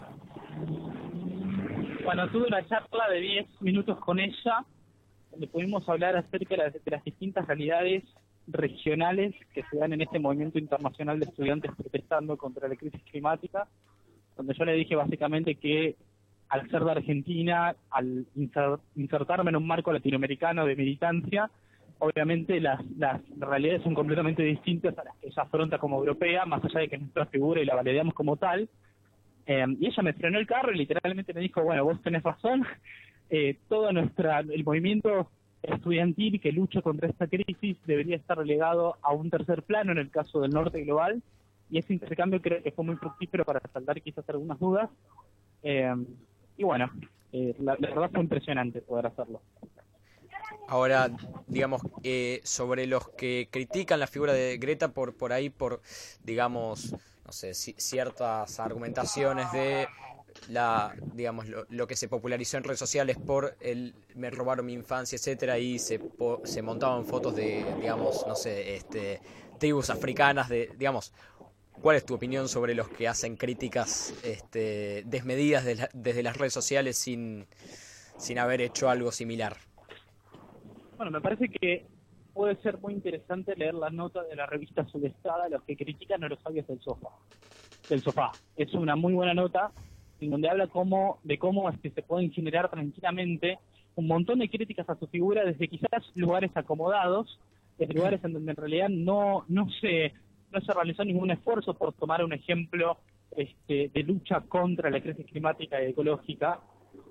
Bueno, 2.05 2.29
tuve 2.31 2.49
una 2.49 2.67
charla 2.67 3.09
de 3.11 3.21
10 3.21 3.63
minutos 3.63 3.99
con 3.99 4.19
ella, 4.19 4.65
donde 5.31 5.47
pudimos 5.47 5.89
hablar 5.89 6.17
acerca 6.17 6.51
de 6.51 6.57
las, 6.57 6.73
de 6.73 6.91
las 6.91 7.03
distintas 7.03 7.47
realidades 7.47 8.05
regionales 8.47 9.35
que 9.55 9.63
se 9.71 9.79
dan 9.79 9.95
en 9.95 10.03
este 10.03 10.19
movimiento 10.19 10.59
internacional 10.59 11.19
de 11.19 11.27
estudiantes 11.27 11.71
protestando 11.77 12.37
contra 12.37 12.69
la 12.69 12.77
crisis 12.77 13.03
climática, 13.11 13.67
donde 14.37 14.55
yo 14.55 14.65
le 14.65 14.75
dije 14.75 14.97
básicamente 14.97 15.55
que 15.55 15.97
al 16.55 16.71
ser 16.71 16.85
de 16.85 16.93
Argentina, 16.93 17.75
al 17.91 18.27
inser- 18.37 18.79
insertarme 18.95 19.51
en 19.51 19.57
un 19.57 19.67
marco 19.67 19.93
latinoamericano 19.93 20.65
de 20.65 20.77
militancia, 20.77 21.51
obviamente 21.99 22.61
las, 22.61 22.81
las 22.97 23.21
realidades 23.39 23.83
son 23.83 23.95
completamente 23.95 24.43
distintas 24.45 24.97
a 24.99 25.05
las 25.05 25.17
que 25.17 25.27
ella 25.29 25.43
afronta 25.43 25.79
como 25.79 25.99
europea, 25.99 26.47
más 26.47 26.65
allá 26.65 26.81
de 26.81 26.89
que 26.89 26.97
es 26.97 27.03
nuestra 27.03 27.27
figura 27.27 27.61
y 27.61 27.65
la 27.65 27.75
validamos 27.75 28.15
como 28.15 28.37
tal. 28.37 28.69
Eh, 29.47 29.67
y 29.81 29.87
ella 29.87 30.03
me 30.03 30.13
frenó 30.13 30.39
el 30.39 30.47
carro 30.47 30.73
y 30.73 30.79
literalmente 30.79 31.35
me 31.35 31.41
dijo, 31.41 31.61
bueno, 31.63 31.85
vos 31.85 32.01
tenés 32.03 32.23
razón, 32.23 32.65
eh, 33.31 33.59
todo 33.69 33.91
nuestra, 33.93 34.41
el 34.41 34.65
movimiento 34.65 35.29
estudiantil 35.61 36.41
que 36.41 36.53
lucha 36.53 36.83
contra 36.83 37.09
esta 37.09 37.27
crisis 37.27 37.77
debería 37.85 38.17
estar 38.17 38.39
relegado 38.39 38.97
a 39.03 39.13
un 39.13 39.29
tercer 39.29 39.63
plano 39.65 39.91
en 39.91 39.99
el 39.99 40.11
caso 40.11 40.41
del 40.41 40.53
norte 40.53 40.85
global, 40.85 41.21
y 41.69 41.79
ese 41.79 41.95
intercambio 41.95 42.41
creo 42.41 42.63
que 42.63 42.71
fue 42.71 42.85
muy 42.85 42.97
fructífero 42.97 43.45
para 43.45 43.61
saldar 43.73 44.01
quizás 44.01 44.29
algunas 44.29 44.59
dudas. 44.61 44.89
Eh, 45.63 45.95
y 46.57 46.65
bueno, 46.65 46.91
eh, 47.33 47.55
la, 47.59 47.77
verdad 47.77 48.11
fue 48.13 48.23
impresionante 48.23 48.81
poder 48.83 49.07
hacerlo. 49.07 49.43
Ahora, 50.67 51.11
digamos, 51.47 51.83
eh, 52.03 52.41
sobre 52.45 52.87
los 52.87 53.09
que 53.11 53.49
critican 53.51 54.01
la 54.01 54.07
figura 54.07 54.33
de 54.33 54.57
Greta 54.59 54.89
por, 54.93 55.15
por 55.15 55.33
ahí, 55.33 55.51
por, 55.51 55.83
digamos, 56.23 56.95
no 57.25 57.33
sé, 57.33 57.51
ci- 57.51 57.75
ciertas 57.79 58.59
argumentaciones 58.61 59.53
de 59.53 59.89
la, 60.49 60.95
digamos, 61.13 61.49
lo, 61.49 61.67
lo 61.69 61.87
que 61.87 61.97
se 61.97 62.09
popularizó 62.09 62.57
en 62.57 62.65
redes 62.65 62.79
sociales 62.79 63.19
por 63.19 63.57
el 63.61 63.95
me 64.15 64.31
robaron 64.31 64.67
mi 64.67 64.73
infancia, 64.75 65.17
etcétera, 65.17 65.59
y 65.59 65.79
se, 65.79 65.99
po- 66.01 66.41
se 66.45 66.63
montaban 66.63 67.05
fotos 67.05 67.35
de, 67.35 67.75
digamos, 67.79 68.27
no 68.27 68.35
sé, 68.37 68.77
este, 68.77 69.21
tribus 69.59 69.91
africanas, 69.91 70.49
de, 70.49 70.73
digamos, 70.77 71.13
¿cuál 71.83 71.97
es 71.97 72.07
tu 72.07 72.15
opinión 72.15 72.49
sobre 72.49 72.75
los 72.75 72.89
que 72.89 73.09
hacen 73.09 73.37
críticas 73.37 74.15
este, 74.25 75.03
desmedidas 75.07 75.65
de 75.65 75.75
la- 75.77 75.91
desde 75.93 76.23
las 76.23 76.37
redes 76.37 76.53
sociales 76.53 76.97
sin, 76.99 77.47
sin 78.17 78.39
haber 78.39 78.61
hecho 78.61 78.89
algo 78.89 79.13
similar? 79.13 79.57
Bueno, 80.97 81.11
me 81.11 81.21
parece 81.21 81.49
que 81.49 81.87
puede 82.33 82.57
ser 82.63 82.79
muy 82.79 82.95
interesante 82.95 83.55
leer 83.57 83.75
la 83.75 83.91
nota 83.91 84.23
de 84.25 84.37
la 84.37 84.47
revista 84.47 84.87
Sudestada, 84.87 85.49
los 85.49 85.63
que 85.65 85.77
critican 85.77 86.23
a 86.25 86.29
los 86.29 86.41
sabios 86.41 86.67
del 86.67 86.81
sofá. 86.81 87.11
Del 87.89 88.03
sofá. 88.03 88.33
Es 88.57 88.73
una 88.75 88.97
muy 88.97 89.13
buena 89.13 89.35
nota 89.35 89.71
en 90.21 90.31
donde 90.31 90.49
habla 90.49 90.67
cómo, 90.69 91.19
de 91.23 91.39
cómo 91.39 91.69
este, 91.69 91.91
se 91.91 92.03
pueden 92.03 92.33
generar 92.33 92.71
tranquilamente 92.71 93.59
un 93.97 94.07
montón 94.07 94.39
de 94.39 94.49
críticas 94.49 94.89
a 94.89 94.99
su 94.99 95.07
figura 95.09 95.45
desde 95.45 95.69
quizás 95.69 96.03
lugares 96.15 96.51
acomodados, 96.55 97.39
desde 97.79 97.95
lugares 97.95 98.23
en 98.25 98.33
donde 98.33 98.53
en 98.53 98.57
realidad 98.57 98.89
no, 98.89 99.45
no 99.49 99.69
se 99.81 100.13
no 100.55 100.61
se 100.61 100.73
realizó 100.73 101.05
ningún 101.05 101.31
esfuerzo 101.31 101.75
por 101.75 101.93
tomar 101.93 102.25
un 102.25 102.33
ejemplo 102.33 102.99
este, 103.37 103.91
de 103.93 104.03
lucha 104.03 104.41
contra 104.41 104.91
la 104.91 105.01
crisis 105.01 105.27
climática 105.27 105.83
y 105.83 105.91
ecológica. 105.91 106.61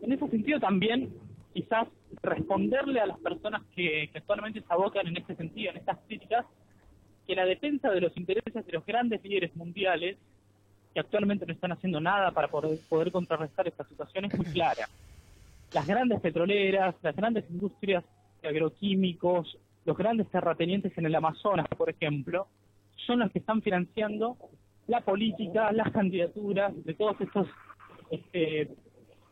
En 0.02 0.14
ese 0.14 0.28
sentido 0.30 0.60
también 0.60 1.14
quizás 1.54 1.88
responderle 2.22 3.00
a 3.00 3.06
las 3.06 3.20
personas 3.20 3.62
que, 3.76 4.10
que 4.12 4.18
actualmente 4.18 4.62
se 4.62 4.74
abocan 4.74 5.08
en 5.08 5.18
este 5.18 5.36
sentido, 5.36 5.72
en 5.72 5.78
estas 5.78 6.00
críticas, 6.08 6.46
que 7.28 7.36
la 7.36 7.46
defensa 7.46 7.92
de 7.92 8.02
los 8.02 8.16
intereses 8.18 8.66
de 8.66 8.72
los 8.72 8.86
grandes 8.86 9.24
líderes 9.24 9.56
mundiales, 9.56 10.18
que 10.94 11.00
actualmente 11.00 11.46
no 11.46 11.54
están 11.54 11.72
haciendo 11.72 12.00
nada 12.00 12.32
para 12.32 12.48
poder, 12.48 12.80
poder 12.90 13.12
contrarrestar 13.12 13.68
esta 13.68 13.84
situación, 13.84 14.26
es 14.26 14.38
muy 14.38 14.46
clara. 14.54 14.88
Las 15.74 15.88
grandes 15.88 16.22
petroleras, 16.22 16.96
las 17.02 17.16
grandes 17.16 17.46
industrias 17.50 18.04
de 18.42 18.48
agroquímicos, 18.50 19.58
los 19.86 19.98
grandes 19.98 20.28
terratenientes 20.30 20.98
en 20.98 21.06
el 21.06 21.16
Amazonas, 21.16 21.68
por 21.78 21.90
ejemplo, 21.90 22.48
son 23.06 23.20
los 23.20 23.32
que 23.32 23.40
están 23.40 23.62
financiando 23.62 24.38
la 24.88 25.02
política, 25.02 25.72
las 25.72 25.92
candidaturas 25.92 26.74
de 26.84 26.94
todos 26.94 27.20
estos, 27.22 27.48
este, 28.12 28.70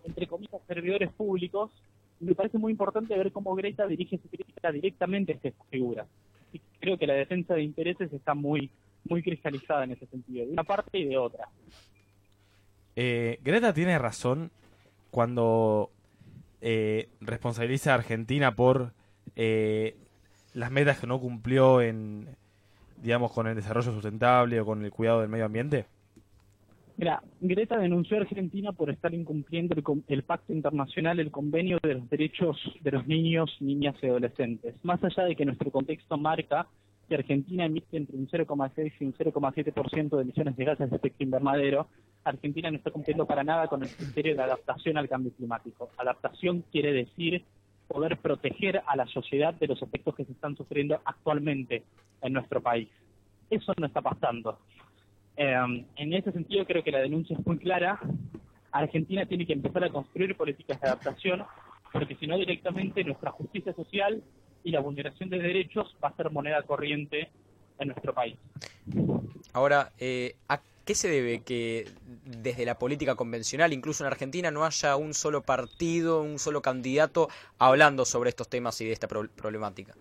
entre 0.05 0.27
comillas, 0.27 0.61
servidores 0.67 1.11
públicos. 1.11 1.71
Me 2.19 2.35
parece 2.35 2.57
muy 2.57 2.71
importante 2.71 3.17
ver 3.17 3.31
cómo 3.31 3.55
Greta 3.55 3.87
dirige 3.87 4.17
su 4.17 4.29
crítica 4.29 4.71
directamente 4.71 5.33
a 5.33 5.35
estas 5.35 5.53
figuras. 5.69 6.07
Creo 6.79 6.97
que 6.97 7.07
la 7.07 7.13
defensa 7.13 7.53
de 7.53 7.63
intereses 7.63 8.11
está 8.13 8.33
muy, 8.33 8.69
muy 9.05 9.21
cristalizada 9.21 9.83
en 9.83 9.91
ese 9.91 10.05
sentido, 10.07 10.45
de 10.45 10.51
una 10.51 10.63
parte 10.63 10.99
y 10.99 11.05
de 11.05 11.17
otra. 11.17 11.47
Eh, 12.95 13.39
Greta 13.43 13.73
tiene 13.73 13.97
razón 13.97 14.51
cuando 15.09 15.91
eh, 16.61 17.09
responsabiliza 17.19 17.91
a 17.91 17.95
Argentina 17.95 18.55
por 18.55 18.93
eh, 19.35 19.95
las 20.53 20.71
metas 20.71 20.99
que 20.99 21.07
no 21.07 21.19
cumplió 21.19 21.81
en, 21.81 22.27
digamos, 23.01 23.31
con 23.31 23.47
el 23.47 23.55
desarrollo 23.55 23.91
sustentable 23.91 24.59
o 24.59 24.65
con 24.65 24.83
el 24.83 24.91
cuidado 24.91 25.21
del 25.21 25.29
medio 25.29 25.45
ambiente. 25.45 25.85
Mira, 26.97 27.23
Greta 27.39 27.79
denunció 27.79 28.17
a 28.17 28.21
Argentina 28.21 28.73
por 28.73 28.91
estar 28.91 29.13
incumpliendo 29.13 29.73
el, 29.73 29.83
el 30.07 30.23
pacto 30.23 30.53
internacional, 30.53 31.19
el 31.19 31.31
convenio 31.31 31.79
de 31.81 31.95
los 31.95 32.09
derechos 32.09 32.57
de 32.81 32.91
los 32.91 33.07
niños, 33.07 33.57
niñas 33.59 33.95
y 34.01 34.07
adolescentes. 34.07 34.75
Más 34.83 35.03
allá 35.03 35.23
de 35.23 35.35
que 35.35 35.45
nuestro 35.45 35.71
contexto 35.71 36.17
marca 36.17 36.67
que 37.09 37.15
Argentina 37.15 37.65
emite 37.65 37.97
entre 37.97 38.15
un 38.15 38.27
0,6 38.27 38.93
y 38.99 39.05
un 39.05 39.13
0,7% 39.13 40.15
de 40.15 40.21
emisiones 40.21 40.55
de 40.55 40.63
gases 40.63 40.89
de 40.89 40.95
efecto 40.95 41.23
invernadero, 41.23 41.87
Argentina 42.23 42.69
no 42.69 42.77
está 42.77 42.91
cumpliendo 42.91 43.25
para 43.25 43.43
nada 43.43 43.67
con 43.67 43.83
el 43.83 43.89
criterio 43.89 44.35
de 44.35 44.43
adaptación 44.43 44.97
al 44.97 45.09
cambio 45.09 45.33
climático. 45.33 45.89
Adaptación 45.97 46.63
quiere 46.71 46.93
decir 46.93 47.43
poder 47.91 48.17
proteger 48.17 48.81
a 48.85 48.95
la 48.95 49.05
sociedad 49.07 49.53
de 49.53 49.67
los 49.67 49.81
efectos 49.81 50.15
que 50.15 50.25
se 50.25 50.31
están 50.31 50.55
sufriendo 50.55 51.01
actualmente 51.03 51.83
en 52.21 52.33
nuestro 52.33 52.61
país. 52.61 52.87
Eso 53.49 53.73
no 53.77 53.87
está 53.87 54.01
pasando. 54.01 54.59
Eh, 55.35 55.85
en 55.95 56.13
ese 56.13 56.31
sentido 56.31 56.65
creo 56.65 56.83
que 56.83 56.91
la 56.91 56.99
denuncia 56.99 57.35
es 57.37 57.45
muy 57.45 57.57
clara. 57.57 57.99
Argentina 58.71 59.25
tiene 59.25 59.45
que 59.45 59.53
empezar 59.53 59.83
a 59.83 59.89
construir 59.89 60.37
políticas 60.37 60.79
de 60.79 60.87
adaptación, 60.87 61.43
porque 61.91 62.15
si 62.15 62.27
no 62.27 62.37
directamente 62.37 63.03
nuestra 63.03 63.31
justicia 63.31 63.73
social 63.73 64.23
y 64.63 64.71
la 64.71 64.79
vulneración 64.79 65.29
de 65.29 65.39
derechos 65.39 65.95
va 66.01 66.09
a 66.09 66.15
ser 66.15 66.31
moneda 66.31 66.61
corriente 66.63 67.29
en 67.79 67.89
nuestro 67.89 68.13
país. 68.13 68.37
Ahora, 69.53 69.91
eh, 69.99 70.35
¿a 70.47 70.61
qué 70.85 70.95
se 70.95 71.09
debe 71.09 71.41
que 71.41 71.87
desde 72.25 72.65
la 72.65 72.75
política 72.75 73.15
convencional, 73.15 73.73
incluso 73.73 74.03
en 74.03 74.07
Argentina, 74.07 74.51
no 74.51 74.65
haya 74.65 74.95
un 74.95 75.13
solo 75.13 75.41
partido, 75.41 76.21
un 76.21 76.39
solo 76.39 76.61
candidato 76.61 77.27
hablando 77.57 78.05
sobre 78.05 78.29
estos 78.29 78.49
temas 78.49 78.79
y 78.81 78.85
de 78.85 78.91
esta 78.91 79.07
pro- 79.07 79.29
problemática? 79.29 79.95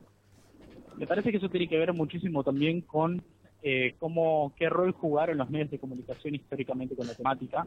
Me 0.97 1.07
parece 1.07 1.31
que 1.31 1.39
eso 1.39 1.49
tiene 1.49 1.69
que 1.69 1.79
ver 1.79 1.93
muchísimo 1.93 2.45
también 2.45 2.83
con 2.83 3.23
eh, 3.63 3.95
cómo, 3.99 4.55
qué 4.57 4.69
rol 4.69 4.93
jugaron 4.93 5.39
los 5.39 5.51
medios 5.51 5.71
de 5.71 5.79
comunicación 5.79 6.35
históricamente 6.35 6.97
con 6.97 7.07
la 7.07 7.15
temática. 7.15 7.67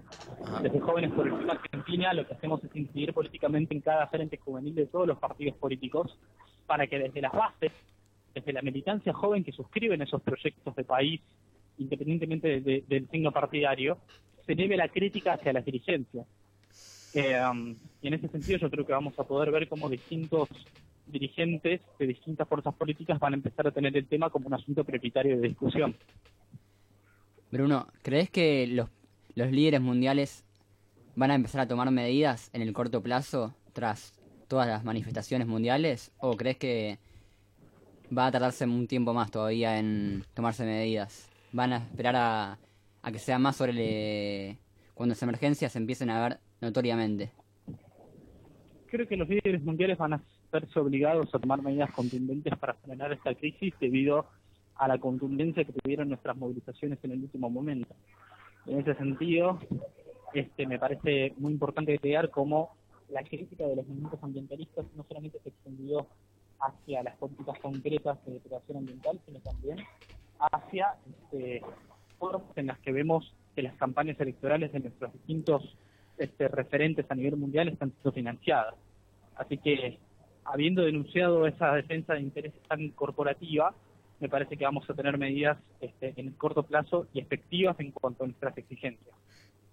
Desde 0.61 0.79
Jóvenes 0.79 1.11
por 1.11 1.27
el 1.27 1.49
Argentina 1.49 2.13
lo 2.13 2.27
que 2.27 2.33
hacemos 2.33 2.63
es 2.63 2.75
incidir 2.75 3.13
políticamente 3.13 3.73
en 3.75 3.81
cada 3.81 4.07
frente 4.07 4.37
juvenil 4.37 4.75
de 4.75 4.87
todos 4.87 5.07
los 5.07 5.19
partidos 5.19 5.55
políticos 5.57 6.17
para 6.65 6.87
que 6.87 6.97
desde 6.97 7.21
las 7.21 7.31
bases, 7.31 7.71
desde 8.33 8.53
la 8.53 8.61
militancia 8.61 9.13
joven 9.13 9.43
que 9.43 9.51
suscriben 9.51 10.01
esos 10.01 10.21
proyectos 10.21 10.75
de 10.75 10.83
país, 10.83 11.21
independientemente 11.77 12.47
de- 12.47 12.61
de- 12.61 12.83
del 12.87 13.09
signo 13.09 13.31
partidario, 13.31 13.97
se 14.45 14.53
eleve 14.53 14.77
la 14.77 14.89
crítica 14.89 15.33
hacia 15.33 15.53
las 15.53 15.65
dirigencias. 15.65 16.25
Eh, 17.13 17.39
um, 17.49 17.75
y 18.01 18.07
en 18.07 18.13
ese 18.15 18.27
sentido 18.27 18.57
yo 18.57 18.69
creo 18.69 18.85
que 18.85 18.91
vamos 18.91 19.17
a 19.19 19.23
poder 19.23 19.51
ver 19.51 19.67
cómo 19.67 19.87
distintos 19.89 20.49
dirigentes 21.05 21.81
de 21.99 22.07
distintas 22.07 22.47
fuerzas 22.47 22.73
políticas 22.73 23.19
van 23.19 23.33
a 23.33 23.35
empezar 23.35 23.67
a 23.67 23.71
tener 23.71 23.95
el 23.95 24.07
tema 24.07 24.29
como 24.29 24.47
un 24.47 24.53
asunto 24.53 24.83
prioritario 24.83 25.39
de 25.39 25.49
discusión. 25.49 25.95
Bruno, 27.51 27.87
¿crees 28.01 28.29
que 28.29 28.65
los 28.67 29.51
líderes 29.51 29.81
mundiales 29.81 30.43
van 31.15 31.31
a 31.31 31.35
empezar 31.35 31.61
a 31.61 31.67
tomar 31.67 31.91
medidas 31.91 32.49
en 32.53 32.63
el 32.63 32.73
corto 32.73 33.03
plazo 33.03 33.53
tras 33.73 34.13
todas 34.47 34.67
las 34.67 34.83
manifestaciones 34.83 35.47
mundiales? 35.47 36.11
¿O 36.17 36.35
crees 36.35 36.57
que 36.57 36.97
va 38.15 38.27
a 38.27 38.31
tardarse 38.31 38.65
un 38.65 38.87
tiempo 38.87 39.13
más 39.13 39.29
todavía 39.29 39.77
en 39.77 40.23
tomarse 40.33 40.65
medidas? 40.65 41.29
¿Van 41.53 41.71
a 41.71 41.77
esperar 41.77 42.15
a, 42.15 42.57
a 43.03 43.11
que 43.11 43.19
sea 43.19 43.37
más 43.39 43.55
sobre 43.55 43.73
le- 43.73 44.57
cuando 44.93 45.11
las 45.13 45.21
emergencias 45.23 45.75
empiecen 45.75 46.09
a 46.09 46.21
ver 46.27 46.39
notoriamente? 46.61 47.31
Creo 48.87 49.07
que 49.07 49.15
los 49.15 49.29
líderes 49.29 49.63
mundiales 49.63 49.97
van 49.97 50.13
a 50.13 50.23
verse 50.51 50.79
obligados 50.79 51.33
a 51.33 51.39
tomar 51.39 51.61
medidas 51.61 51.91
contundentes 51.91 52.55
para 52.57 52.73
frenar 52.75 53.13
esta 53.13 53.33
crisis 53.35 53.73
debido 53.79 54.25
a 54.75 54.87
la 54.87 54.97
contundencia 54.97 55.63
que 55.63 55.73
tuvieron 55.73 56.09
nuestras 56.09 56.35
movilizaciones 56.35 56.99
en 57.03 57.11
el 57.11 57.21
último 57.23 57.49
momento. 57.49 57.93
En 58.65 58.79
ese 58.79 58.95
sentido, 58.95 59.59
este, 60.33 60.65
me 60.65 60.79
parece 60.79 61.33
muy 61.37 61.51
importante 61.53 61.97
crear 61.99 62.29
cómo 62.31 62.75
la 63.09 63.23
crítica 63.23 63.67
de 63.67 63.75
los 63.75 63.87
movimientos 63.87 64.23
ambientalistas 64.23 64.85
no 64.95 65.03
solamente 65.07 65.39
se 65.43 65.49
extendió 65.49 66.07
hacia 66.59 67.03
las 67.03 67.15
políticas 67.17 67.59
concretas 67.59 68.23
de 68.25 68.33
depredación 68.33 68.77
ambiental, 68.77 69.19
sino 69.25 69.39
también 69.39 69.77
hacia 70.51 70.95
este, 71.09 71.61
formas 72.19 72.57
en 72.57 72.67
las 72.67 72.79
que 72.79 72.91
vemos 72.91 73.33
que 73.55 73.61
las 73.61 73.75
campañas 73.75 74.19
electorales 74.19 74.71
de 74.71 74.79
nuestros 74.79 75.13
distintos 75.13 75.77
este, 76.17 76.47
referentes 76.47 77.05
a 77.09 77.15
nivel 77.15 77.37
mundial 77.37 77.67
están 77.67 77.91
siendo 77.91 78.11
financiadas. 78.11 78.75
Así 79.35 79.57
que, 79.57 79.99
habiendo 80.45 80.83
denunciado 80.83 81.47
esa 81.47 81.73
defensa 81.73 82.13
de 82.13 82.21
intereses 82.21 82.61
tan 82.67 82.89
corporativa, 82.89 83.73
me 84.19 84.29
parece 84.29 84.57
que 84.57 84.63
vamos 84.63 84.89
a 84.89 84.93
tener 84.93 85.17
medidas 85.17 85.57
este, 85.81 86.13
en 86.15 86.27
el 86.27 86.35
corto 86.35 86.63
plazo 86.63 87.07
y 87.13 87.19
efectivas 87.19 87.79
en 87.79 87.91
cuanto 87.91 88.23
a 88.23 88.27
nuestras 88.27 88.57
exigencias. 88.57 89.15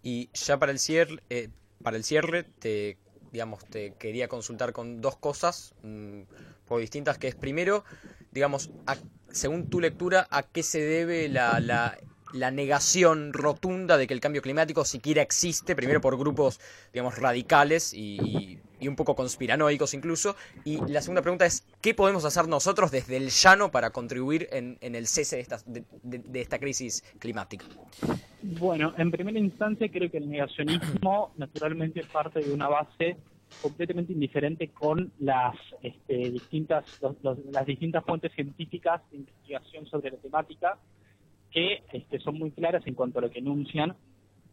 Y 0.02 0.28
ya 0.32 0.58
para 0.58 0.72
el 0.72 0.78
cierre, 0.78 1.16
eh, 1.28 1.48
para 1.82 1.96
el 1.96 2.04
cierre 2.04 2.44
te, 2.58 2.96
digamos, 3.30 3.64
te 3.66 3.94
quería 3.94 4.28
consultar 4.28 4.72
con 4.72 5.00
dos 5.00 5.16
cosas 5.16 5.74
mm, 5.82 6.22
por 6.64 6.80
distintas, 6.80 7.18
que 7.18 7.28
es 7.28 7.34
primero, 7.34 7.84
digamos, 8.30 8.70
a- 8.86 8.98
según 9.30 9.66
tu 9.66 9.80
lectura, 9.80 10.26
¿a 10.30 10.42
qué 10.44 10.62
se 10.62 10.80
debe 10.80 11.28
la, 11.28 11.60
la, 11.60 11.96
la 12.32 12.50
negación 12.50 13.32
rotunda 13.32 13.96
de 13.96 14.06
que 14.06 14.14
el 14.14 14.20
cambio 14.20 14.42
climático 14.42 14.84
siquiera 14.84 15.22
existe? 15.22 15.76
Primero 15.76 16.00
por 16.00 16.18
grupos, 16.18 16.60
digamos, 16.92 17.18
radicales 17.18 17.92
y, 17.92 17.98
y- 18.52 18.69
y 18.80 18.88
un 18.88 18.96
poco 18.96 19.14
conspiranoicos 19.14 19.94
incluso. 19.94 20.34
Y 20.64 20.78
la 20.90 21.00
segunda 21.02 21.22
pregunta 21.22 21.46
es, 21.46 21.64
¿qué 21.80 21.94
podemos 21.94 22.24
hacer 22.24 22.48
nosotros 22.48 22.90
desde 22.90 23.16
el 23.16 23.28
llano 23.30 23.70
para 23.70 23.90
contribuir 23.90 24.48
en, 24.52 24.78
en 24.80 24.94
el 24.94 25.06
cese 25.06 25.36
de 25.36 25.42
esta, 25.42 25.58
de- 25.66 25.84
de- 26.02 26.18
de 26.18 26.40
esta 26.40 26.58
crisis 26.58 27.02
climática? 27.18 27.64
Bueno, 28.42 28.94
en 28.96 29.10
primera 29.10 29.38
instancia 29.38 29.88
creo 29.90 30.10
que 30.10 30.18
el 30.18 30.28
negacionismo 30.30 31.32
naturalmente 31.36 32.02
parte 32.10 32.40
de 32.40 32.52
una 32.52 32.68
base 32.68 33.16
completamente 33.62 34.12
indiferente 34.12 34.68
con 34.68 35.12
las 35.18 35.56
este, 35.82 36.30
distintas 36.30 36.84
los- 37.02 37.16
los- 37.22 37.38
las 37.52 37.66
distintas 37.66 38.04
fuentes 38.04 38.32
científicas 38.32 39.02
de 39.10 39.18
investigación 39.18 39.86
sobre 39.86 40.10
la 40.12 40.16
temática 40.18 40.78
que 41.50 41.82
este, 41.92 42.20
son 42.20 42.38
muy 42.38 42.52
claras 42.52 42.86
en 42.86 42.94
cuanto 42.94 43.18
a 43.18 43.22
lo 43.22 43.30
que 43.30 43.40
enuncian 43.40 43.96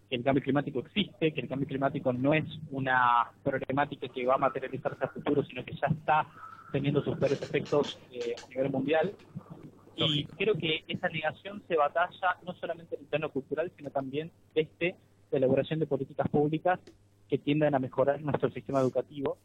que 0.10 0.16
el 0.16 0.24
cambio 0.24 0.44
climático 0.44 0.80
existe, 0.80 1.34
que 1.34 1.42
el 1.42 1.48
cambio 1.48 1.68
climático 1.68 2.14
no 2.14 2.34
es 2.34 2.46
una 2.72 3.30
problemática 3.44 4.08
que 4.08 4.26
va 4.26 4.36
a 4.36 4.38
materializarse 4.40 5.04
a 5.04 5.10
futuro, 5.10 5.44
sino 5.44 5.64
que 5.66 5.76
ya 5.76 5.88
está 5.88 6.28
teniendo 6.72 7.04
sus 7.04 7.18
peores 7.18 7.42
efectos 7.42 8.00
eh, 8.12 8.36
a 8.44 8.48
nivel 8.50 8.72
mundial. 8.72 9.14
Y 9.96 10.26
creo 10.26 10.56
que 10.56 10.84
esa 10.88 11.10
negación 11.10 11.64
se 11.68 11.76
batalla 11.76 12.38
no 12.46 12.54
solamente 12.54 12.96
en 12.96 13.02
el 13.02 13.08
plano 13.08 13.32
cultural, 13.32 13.72
sino 13.76 13.90
también 13.90 14.32
desde 14.54 14.96
la 15.32 15.40
elaboración 15.40 15.80
de 15.80 15.88
políticas 15.88 16.30
públicas 16.30 16.80
que 17.28 17.38
tiendan 17.40 17.74
a 17.76 17.80
mejorar 17.80 18.22
nuestro 18.22 18.50
sistema 18.52 18.80
educativo. 18.80 19.38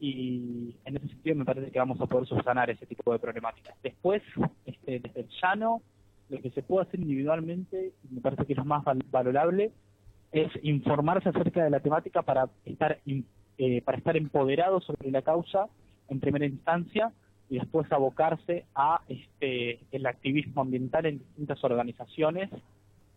Y 0.00 0.74
en 0.84 0.96
ese 0.96 1.08
sentido 1.08 1.36
me 1.36 1.44
parece 1.44 1.70
que 1.70 1.78
vamos 1.78 2.00
a 2.00 2.06
poder 2.06 2.26
subsanar 2.26 2.68
ese 2.68 2.86
tipo 2.86 3.12
de 3.12 3.18
problemáticas. 3.18 3.76
Después, 3.82 4.22
este, 4.66 4.98
desde 4.98 5.20
el 5.20 5.28
llano, 5.40 5.82
lo 6.30 6.40
que 6.40 6.50
se 6.50 6.62
puede 6.62 6.86
hacer 6.86 7.00
individualmente, 7.00 7.92
me 8.10 8.20
parece 8.20 8.46
que 8.46 8.52
es 8.52 8.58
lo 8.58 8.64
más 8.64 8.84
val- 8.84 9.04
valorable, 9.10 9.72
es 10.32 10.50
informarse 10.62 11.28
acerca 11.28 11.64
de 11.64 11.70
la 11.70 11.80
temática 11.80 12.22
para 12.22 12.48
estar 12.64 13.00
eh, 13.58 13.82
para 13.82 13.98
estar 13.98 14.16
empoderado 14.16 14.80
sobre 14.80 15.10
la 15.10 15.22
causa 15.22 15.66
en 16.08 16.20
primera 16.20 16.46
instancia 16.46 17.12
y 17.50 17.58
después 17.58 17.90
abocarse 17.92 18.64
a 18.74 19.02
este 19.08 19.80
el 19.90 20.06
activismo 20.06 20.62
ambiental 20.62 21.06
en 21.06 21.18
distintas 21.18 21.62
organizaciones 21.64 22.48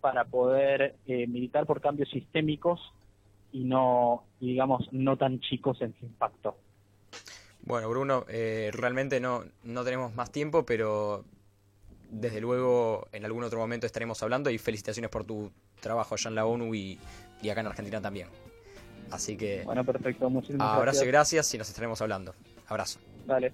para 0.02 0.26
poder 0.26 0.96
eh, 1.06 1.28
militar 1.28 1.66
por 1.66 1.80
cambios 1.82 2.10
sistémicos 2.10 2.82
y 3.52 3.64
no 3.64 4.24
digamos 4.40 4.92
no 4.92 5.16
tan 5.18 5.40
chicos 5.40 5.82
en 5.82 5.94
su 6.00 6.06
impacto. 6.06 6.58
Bueno, 7.66 7.88
Bruno, 7.90 8.26
eh, 8.28 8.72
realmente 8.74 9.22
no, 9.22 9.44
no 9.64 9.84
tenemos 9.86 10.14
más 10.16 10.32
tiempo, 10.32 10.66
pero 10.66 11.24
desde 12.14 12.40
luego 12.42 13.08
en 13.12 13.26
algún 13.26 13.44
otro 13.44 13.60
momento 13.60 13.86
estaremos 13.86 14.22
hablando 14.24 14.50
y 14.50 14.58
felicitaciones 14.58 15.10
por 15.10 15.24
tu 15.26 15.52
trabajo 15.82 16.16
allá 16.16 16.30
en 16.30 16.36
la 16.36 16.46
ONU 16.46 16.74
y, 16.76 17.00
y 17.42 17.50
acá 17.50 17.62
en 17.62 17.68
Argentina 17.68 18.00
también. 18.02 18.28
Así 19.12 19.36
que 19.36 19.64
Bueno, 19.66 19.84
perfecto, 19.84 20.30
muchísimas 20.30 20.68
abrazo 20.68 21.04
y 21.04 21.08
gracias. 21.08 21.34
gracias 21.42 21.54
y 21.54 21.58
nos 21.58 21.70
estaremos 21.70 22.02
hablando. 22.02 22.34
Abrazo. 22.68 23.00
Gracias. 23.28 23.54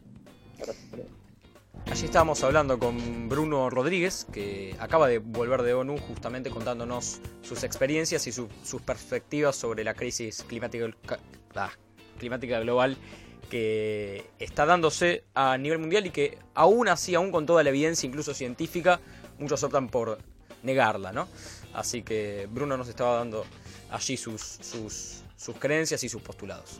Allí 1.89 2.05
estábamos 2.05 2.43
hablando 2.43 2.78
con 2.78 3.30
Bruno 3.30 3.70
Rodríguez, 3.70 4.28
que 4.32 4.76
acaba 4.80 5.07
de 5.07 5.18
volver 5.20 5.64
de 5.64 5.74
ONU 5.74 5.97
justamente 5.97 6.49
contándonos 6.49 7.20
sus 7.41 7.64
experiencias 7.64 8.28
y 8.28 8.32
su- 8.32 8.49
sus 8.64 8.82
perspectivas 8.82 9.55
sobre 9.55 9.84
la 9.84 9.93
crisis 9.95 10.43
climática, 10.43 10.86
ca- 11.05 11.20
ah, 11.55 11.72
climática 12.20 12.60
global 12.60 12.97
que 13.50 14.30
está 14.39 14.66
dándose 14.66 15.24
a 15.34 15.58
nivel 15.58 15.80
mundial 15.80 16.06
y 16.06 16.12
que 16.12 16.38
aún 16.54 16.88
así, 16.88 17.16
aún 17.16 17.32
con 17.32 17.45
toda 17.45 17.64
la 17.64 17.70
evidencia, 17.70 18.08
incluso 18.08 18.34
científica, 18.34 19.00
muchos 19.39 19.64
optan 19.64 19.89
por 19.89 20.20
negarla, 20.64 21.12
¿no? 21.12 21.28
Así 21.74 22.04
que 22.04 22.47
Bruno 22.52 22.78
nos 22.78 22.88
estaba 22.88 23.16
dando 23.16 23.45
allí 23.91 24.18
sus, 24.18 24.41
sus, 24.41 25.24
sus 25.36 25.56
creencias 25.58 26.04
y 26.04 26.10
sus 26.10 26.22
postulados. 26.22 26.80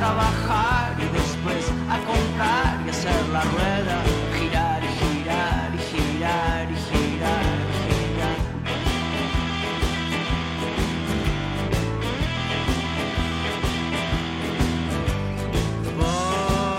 Trabajar 0.00 0.96
y 0.98 1.06
después 1.18 1.64
a 1.94 1.98
comprar 2.10 2.72
y 2.86 2.88
hacer 2.88 3.22
la 3.28 3.42
rueda 3.42 3.96
girar 4.38 4.80
y 4.82 4.88
girar 5.00 5.68
y 5.74 5.78
girar 5.90 6.66
y 6.72 6.76
girar 6.88 7.56
y 7.66 7.76
girar. 7.84 8.40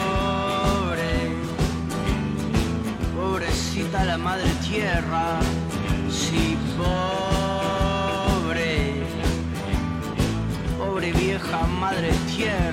Pobre, 0.01 1.13
pobrecita 3.15 3.99
la 4.05 4.17
madre 4.17 4.51
tierra, 4.67 5.25
sí, 6.09 6.57
pobre, 6.75 8.73
pobre 10.79 11.09
vieja 11.13 11.59
madre 11.67 12.11
tierra, 12.35 12.70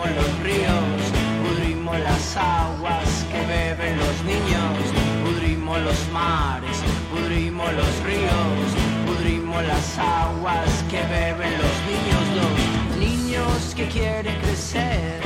Corrimos 0.00 0.24
los 0.24 0.42
ríos, 0.42 1.02
pudrimos 1.46 2.00
las 2.00 2.36
aguas 2.36 3.26
que 3.30 3.38
beben 3.46 3.98
los 3.98 4.24
niños, 4.24 4.78
pudrimos 5.24 5.78
los 5.82 6.08
mares, 6.10 6.78
pudrimos 7.10 7.70
los 7.74 8.02
ríos, 8.04 8.64
pudrimos 9.06 9.62
las 9.62 9.98
aguas 9.98 10.84
que 10.88 11.02
beben 11.02 11.52
los 11.52 11.76
niños, 11.90 12.24
los 12.40 12.98
niños 12.98 13.74
que 13.76 13.88
quieren 13.88 14.40
crecer 14.40 15.20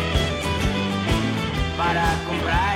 para 1.77 2.12
comprar 2.27 2.74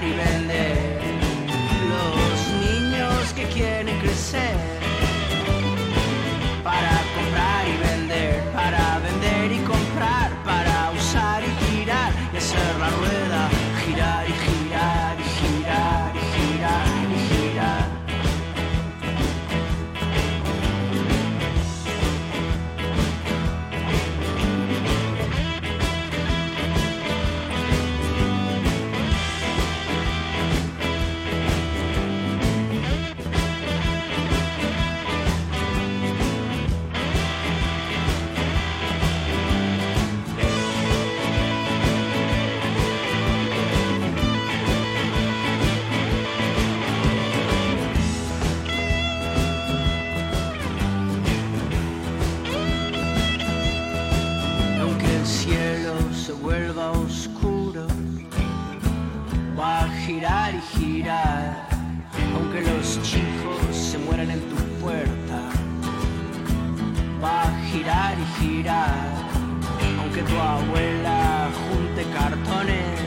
aunque 70.18 70.32
tu 70.32 70.40
abuela 70.40 71.48
junte 71.54 72.04
cartones, 72.12 73.00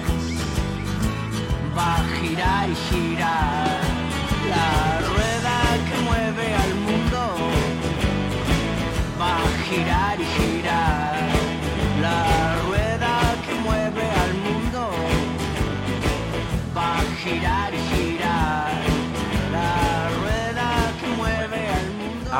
va 1.75 1.95
a 1.95 2.03
girar 2.19 2.69
y 2.69 2.75
girar, 2.75 3.10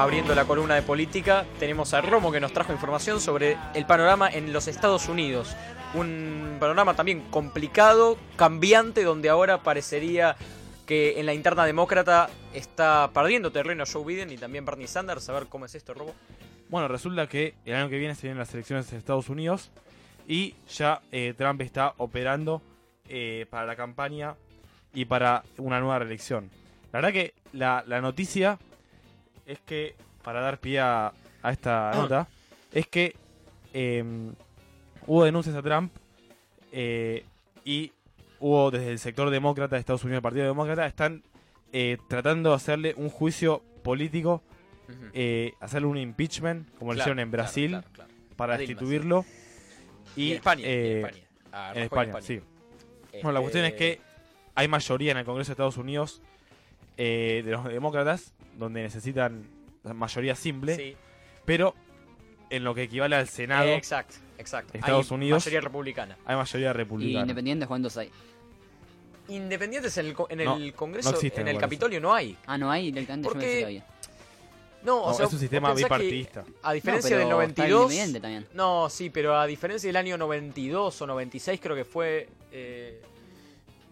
Abriendo 0.01 0.33
la 0.33 0.45
columna 0.45 0.73
de 0.73 0.81
política, 0.81 1.45
tenemos 1.59 1.93
a 1.93 2.01
Romo 2.01 2.31
que 2.31 2.39
nos 2.39 2.51
trajo 2.51 2.73
información 2.73 3.21
sobre 3.21 3.55
el 3.75 3.85
panorama 3.85 4.31
en 4.31 4.51
los 4.51 4.67
Estados 4.67 5.07
Unidos. 5.07 5.55
Un 5.93 6.57
panorama 6.59 6.95
también 6.95 7.21
complicado, 7.29 8.17
cambiante, 8.35 9.03
donde 9.03 9.29
ahora 9.29 9.61
parecería 9.61 10.35
que 10.87 11.19
en 11.19 11.27
la 11.27 11.35
interna 11.35 11.65
demócrata 11.65 12.31
está 12.51 13.11
perdiendo 13.13 13.51
terreno 13.51 13.83
Joe 13.85 14.03
Biden 14.03 14.31
y 14.31 14.37
también 14.37 14.65
Bernie 14.65 14.87
Sanders. 14.87 15.29
A 15.29 15.33
ver 15.33 15.45
cómo 15.45 15.65
es 15.65 15.75
esto, 15.75 15.93
Romo. 15.93 16.15
Bueno, 16.69 16.87
resulta 16.87 17.27
que 17.27 17.53
el 17.63 17.75
año 17.75 17.87
que 17.87 17.99
viene 17.99 18.15
se 18.15 18.23
vienen 18.23 18.39
las 18.39 18.51
elecciones 18.55 18.91
en 18.91 18.97
Estados 18.97 19.29
Unidos 19.29 19.69
y 20.27 20.55
ya 20.67 21.03
eh, 21.11 21.35
Trump 21.37 21.61
está 21.61 21.93
operando 21.97 22.63
eh, 23.07 23.45
para 23.51 23.67
la 23.67 23.75
campaña 23.75 24.33
y 24.95 25.05
para 25.05 25.43
una 25.59 25.79
nueva 25.79 25.99
reelección. 25.99 26.49
La 26.91 27.01
verdad 27.01 27.13
que 27.13 27.35
la, 27.53 27.83
la 27.85 28.01
noticia 28.01 28.57
es 29.45 29.59
que, 29.59 29.95
para 30.23 30.41
dar 30.41 30.59
pie 30.59 30.79
a, 30.79 31.13
a 31.41 31.51
esta 31.51 31.91
nota, 31.95 32.27
es 32.71 32.87
que 32.87 33.15
eh, 33.73 34.03
hubo 35.07 35.23
denuncias 35.23 35.55
a 35.55 35.61
Trump 35.61 35.91
eh, 36.71 37.25
y 37.65 37.91
hubo 38.39 38.71
desde 38.71 38.91
el 38.91 38.99
sector 38.99 39.29
demócrata 39.29 39.75
de 39.75 39.79
Estados 39.79 40.03
Unidos, 40.03 40.17
el 40.19 40.23
Partido 40.23 40.45
Demócrata, 40.45 40.85
están 40.85 41.23
eh, 41.73 41.97
tratando 42.09 42.49
de 42.49 42.55
hacerle 42.55 42.93
un 42.97 43.09
juicio 43.09 43.61
político 43.83 44.41
eh, 45.13 45.53
hacerle 45.61 45.87
un 45.87 45.95
impeachment, 45.97 46.67
como 46.77 46.91
lo 46.91 46.95
Claro, 46.95 47.01
hicieron 47.11 47.19
en 47.19 47.31
Brasil, 47.31 47.69
claro, 47.69 47.87
claro. 47.93 48.11
para 48.35 48.57
destituirlo. 48.57 49.23
Y 50.17 50.31
en 50.31 50.35
España, 50.37 50.63
en 50.65 50.69
eh, 50.69 50.97
España. 50.97 51.71
En 51.75 51.83
España, 51.83 52.03
España. 52.09 52.21
sí. 52.25 52.41
Bueno, 53.13 53.31
la 53.31 53.39
cuestión 53.39 53.63
es 53.65 53.71
Este- 53.71 53.95
que 53.95 54.01
hay 54.53 54.67
mayoría 54.67 55.11
en 55.13 55.17
el 55.19 55.23
Congreso 55.25 55.47
de 55.49 55.53
Estados 55.53 55.77
Unidos 55.77 56.21
eh, 56.97 57.41
de 57.45 57.51
los 57.51 57.63
demócratas, 57.65 58.33
donde 58.57 58.81
necesitan 58.83 59.45
mayoría 59.83 60.35
simple, 60.35 60.75
Sí. 60.75 60.95
pero 61.45 61.73
en 62.49 62.63
lo 62.63 62.75
que 62.75 62.83
equivale 62.83 63.15
al 63.15 63.27
Senado 63.27 63.65
Eh, 63.69 63.75
exacto, 63.75 64.15
exacto. 64.37 64.73
Estados 64.77 65.09
Hay 65.11 65.15
Unidos 65.15 65.41
mayoría 65.45 65.61
republicana. 65.61 66.17
hay 66.25 66.35
mayoría 66.35 66.69
Y 66.69 66.73
republicana. 66.73 67.21
independientes, 67.21 67.67
¿cuántos 67.67 67.97
hay? 67.97 68.09
Independientes 69.29 69.97
en 69.97 70.05
el, 70.07 70.13
co- 70.13 70.27
en 70.29 70.43
No, 70.43 70.57
el 70.57 70.73
Congreso, 70.73 71.09
no 71.11 71.15
existen, 71.15 71.47
en 71.47 71.55
el. 71.55 71.61
Capitolio 71.61 72.01
no 72.01 72.13
hay. 72.13 72.37
Ah, 72.47 72.57
no 72.57 72.69
hay 72.69 72.91
directamente, 72.91 73.73
yo. 73.75 73.81
No, 74.83 75.03
o 75.03 75.07
No, 75.11 75.13
sea, 75.13 75.27
es 75.27 75.33
un 75.33 75.39
sistema 75.39 75.73
bipartidista. 75.75 76.43
A 76.63 76.73
diferencia 76.73 77.11
No, 77.11 77.19
del 77.19 77.27
pero 77.27 77.41
está 77.43 77.61
92. 77.67 77.81
independiente 77.93 78.19
también. 78.19 78.47
No, 78.55 78.89
sí, 78.89 79.09
pero 79.11 79.37
a 79.39 79.45
diferencia 79.45 79.87
del 79.87 79.95
año 79.95 80.17
92 80.17 81.01
o 81.01 81.07
96, 81.07 81.59
creo 81.61 81.75
que 81.75 81.85
fue. 81.85 82.27
eh, 82.51 82.99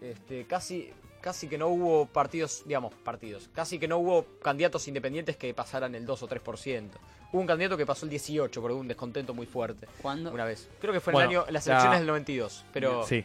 este, 0.02 0.44
casi, 0.46 0.90
casi 1.20 1.48
que 1.48 1.58
no 1.58 1.68
hubo 1.68 2.06
partidos, 2.06 2.62
digamos, 2.66 2.94
partidos. 2.94 3.48
Casi 3.54 3.78
que 3.78 3.86
no 3.88 3.98
hubo 3.98 4.24
candidatos 4.42 4.86
independientes 4.88 5.36
que 5.36 5.52
pasaran 5.54 5.94
el 5.94 6.06
2 6.06 6.22
o 6.22 6.28
3%. 6.28 6.88
Hubo 7.32 7.40
un 7.40 7.46
candidato 7.46 7.76
que 7.76 7.86
pasó 7.86 8.06
el 8.06 8.10
18 8.10 8.60
por 8.60 8.72
un 8.72 8.88
descontento 8.88 9.34
muy 9.34 9.46
fuerte. 9.46 9.86
¿Cuándo? 10.02 10.32
Una 10.32 10.44
vez. 10.44 10.68
Creo 10.80 10.92
que 10.92 11.00
fue 11.00 11.12
Bueno, 11.12 11.30
en, 11.30 11.32
el 11.36 11.42
año, 11.42 11.52
las 11.52 11.66
la- 11.66 11.72
elecciones 11.74 12.00
del 12.00 12.06
92. 12.08 12.64
Pero 12.72 13.06
Sí. 13.06 13.24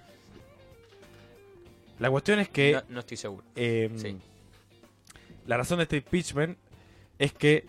La 1.99 2.09
cuestión 2.11 2.39
es 2.39 2.49
que 2.49 2.73
no, 2.73 2.81
no 2.89 2.99
estoy 2.99 3.17
seguro. 3.17 3.43
Eh, 3.55 3.89
Sí. 3.95 4.17
La 5.47 5.57
razón 5.57 5.77
de 5.77 5.83
este 5.83 5.97
impeachment 5.97 6.57
es 7.19 7.31
que 7.33 7.65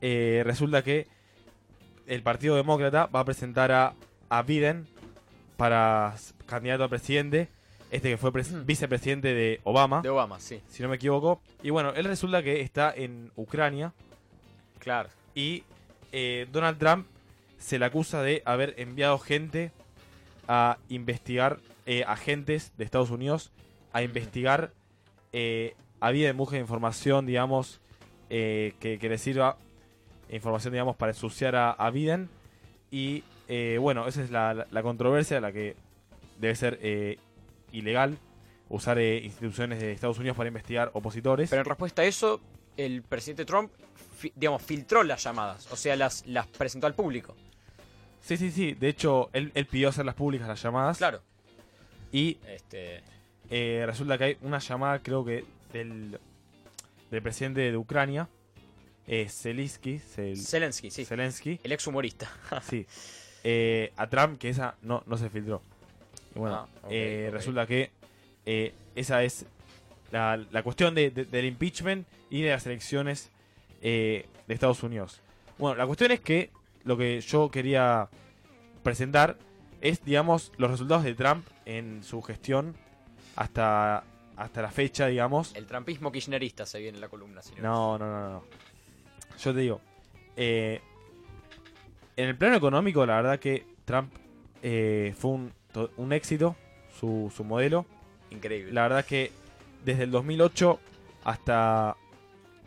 eh, 0.00 0.42
resulta 0.44 0.82
que 0.82 1.06
el 2.06 2.22
Partido 2.22 2.56
Demócrata 2.56 3.06
va 3.06 3.20
a 3.20 3.24
presentar 3.24 3.72
a, 3.72 3.94
a 4.28 4.42
Biden 4.42 4.86
para 5.56 6.14
candidato 6.46 6.84
a 6.84 6.88
presidente, 6.88 7.48
este 7.90 8.10
que 8.10 8.16
fue 8.16 8.32
pres- 8.32 8.64
vicepresidente 8.64 9.32
de 9.34 9.60
Obama, 9.64 10.02
De 10.02 10.08
Obama, 10.08 10.40
sí. 10.40 10.60
si 10.68 10.82
no 10.82 10.88
me 10.88 10.96
equivoco. 10.96 11.40
Y 11.62 11.70
bueno, 11.70 11.90
él 11.94 12.04
resulta 12.04 12.42
que 12.42 12.60
está 12.60 12.92
en 12.94 13.30
Ucrania 13.36 13.92
Claro. 14.78 15.08
y 15.34 15.62
eh, 16.12 16.46
Donald 16.52 16.78
Trump 16.78 17.06
se 17.58 17.78
le 17.78 17.84
acusa 17.84 18.22
de 18.22 18.42
haber 18.44 18.74
enviado 18.78 19.18
gente 19.18 19.72
a 20.48 20.78
investigar, 20.88 21.58
eh, 21.86 22.04
agentes 22.06 22.72
de 22.76 22.84
Estados 22.84 23.10
Unidos, 23.10 23.50
a 23.92 24.02
investigar 24.02 24.72
eh, 25.32 25.74
a 26.00 26.10
Biden 26.10 26.36
busca 26.36 26.56
información, 26.58 27.26
digamos, 27.26 27.80
eh, 28.30 28.74
que, 28.80 28.98
que 28.98 29.08
le 29.08 29.18
sirva, 29.18 29.56
información, 30.30 30.72
digamos, 30.72 30.96
para 30.96 31.12
ensuciar 31.12 31.56
a, 31.56 31.70
a 31.72 31.90
Biden. 31.90 32.28
Y 32.90 33.24
bueno, 33.80 34.06
esa 34.06 34.22
es 34.22 34.30
la, 34.30 34.52
la- 34.54 34.66
la 34.70 34.82
controversia, 34.82 35.40
la 35.40 35.52
que 35.52 35.74
debe 36.38 36.54
ser 36.54 36.78
ilegal 37.72 38.18
usar 38.68 38.98
eh, 38.98 39.18
instituciones 39.22 39.80
de 39.80 39.92
Estados 39.92 40.18
Unidos 40.18 40.36
para 40.36 40.48
investigar 40.48 40.90
opositores. 40.94 41.48
Pero 41.50 41.62
en 41.62 41.66
respuesta 41.66 42.02
a 42.02 42.04
eso, 42.04 42.40
el 42.76 43.02
presidente 43.02 43.44
Trump, 43.44 43.70
fi- 44.18 44.32
digamos, 44.34 44.62
filtró 44.62 45.02
las 45.04 45.22
llamadas. 45.22 45.70
O 45.72 45.76
sea, 45.76 45.94
las, 45.96 46.26
las 46.26 46.46
presentó 46.48 46.86
al 46.86 46.94
público. 46.94 47.36
Sí, 48.20 48.36
sí, 48.36 48.50
sí. 48.50 48.74
De 48.74 48.88
hecho, 48.88 49.30
él, 49.32 49.52
él 49.54 49.66
pidió 49.66 49.88
hacerlas 49.88 50.14
públicas 50.16 50.48
las 50.48 50.60
llamadas. 50.62 50.98
Claro. 50.98 51.22
Y 52.12 52.38
Este. 52.48 53.02
eh, 53.50 53.84
resulta 53.86 54.18
que 54.18 54.24
hay 54.24 54.36
una 54.42 54.58
llamada, 54.58 54.98
creo 55.00 55.24
que, 55.24 55.44
del, 55.72 56.18
del 57.10 57.22
presidente 57.22 57.60
de 57.60 57.76
Ucrania, 57.76 58.28
eh, 59.06 59.28
Zelensky. 59.28 59.98
Zel- 60.00 60.36
Zelensky, 60.44 60.90
sí. 60.90 61.04
Zelensky. 61.04 61.60
El 61.62 61.70
ex 61.72 61.86
humorista. 61.86 62.28
sí. 62.68 62.84
Eh, 63.44 63.92
a 63.96 64.08
Trump, 64.08 64.38
que 64.38 64.48
esa 64.48 64.74
no, 64.82 65.04
no 65.06 65.16
se 65.16 65.30
filtró. 65.30 65.62
Y 66.36 66.38
bueno, 66.38 66.56
Ah, 66.56 66.86
eh, 66.90 67.30
resulta 67.32 67.66
que 67.66 67.90
eh, 68.44 68.72
esa 68.94 69.24
es 69.24 69.46
la, 70.12 70.36
la 70.52 70.62
cuestión 70.62 70.94
de- 70.94 71.10
de- 71.10 71.24
del 71.24 71.46
impeachment 71.46 72.06
y 72.30 72.42
de 72.42 72.50
las 72.50 72.64
elecciones 72.66 73.30
eh, 73.82 74.26
de 74.46 74.54
Estados 74.54 74.82
Unidos. 74.82 75.20
Bueno, 75.58 75.76
la 75.76 75.86
cuestión 75.86 76.12
es 76.12 76.20
que 76.20 76.50
lo 76.84 76.96
que 76.96 77.20
yo 77.22 77.50
quería 77.50 78.08
presentar 78.82 79.36
es, 79.80 80.04
digamos, 80.04 80.52
los 80.58 80.70
resultados 80.70 81.02
de 81.04 81.14
Trump 81.14 81.46
en 81.64 82.02
su 82.04 82.22
gestión 82.22 82.76
hasta 83.34 84.04
hasta 84.36 84.60
la 84.60 84.70
fecha, 84.70 85.06
digamos. 85.06 85.54
El 85.56 85.64
trampismo 85.66 86.12
kirchnerista 86.12 86.66
se 86.66 86.78
viene 86.78 86.98
en 86.98 87.00
la 87.00 87.08
columna. 87.08 87.40
si 87.40 87.54
no- 87.54 87.96
No, 87.96 87.98
no, 87.98 88.30
no. 88.30 88.44
Yo 89.42 89.54
te 89.54 89.60
digo, 89.60 89.80
eh, 90.36 90.82
en 92.16 92.28
el 92.28 92.36
plano 92.36 92.56
económico, 92.56 93.04
la 93.06 93.16
verdad 93.16 93.38
que 93.38 93.64
Trump 93.86 94.12
eh, 94.62 95.14
fue 95.18 95.30
un, 95.32 95.52
un 95.96 96.12
éxito, 96.12 96.56
su, 96.98 97.32
su 97.34 97.44
modelo. 97.44 97.86
Increíble. 98.30 98.72
La 98.72 98.82
verdad 98.82 99.04
que 99.04 99.30
desde 99.84 100.04
el 100.04 100.10
2008 100.10 100.78
hasta, 101.24 101.96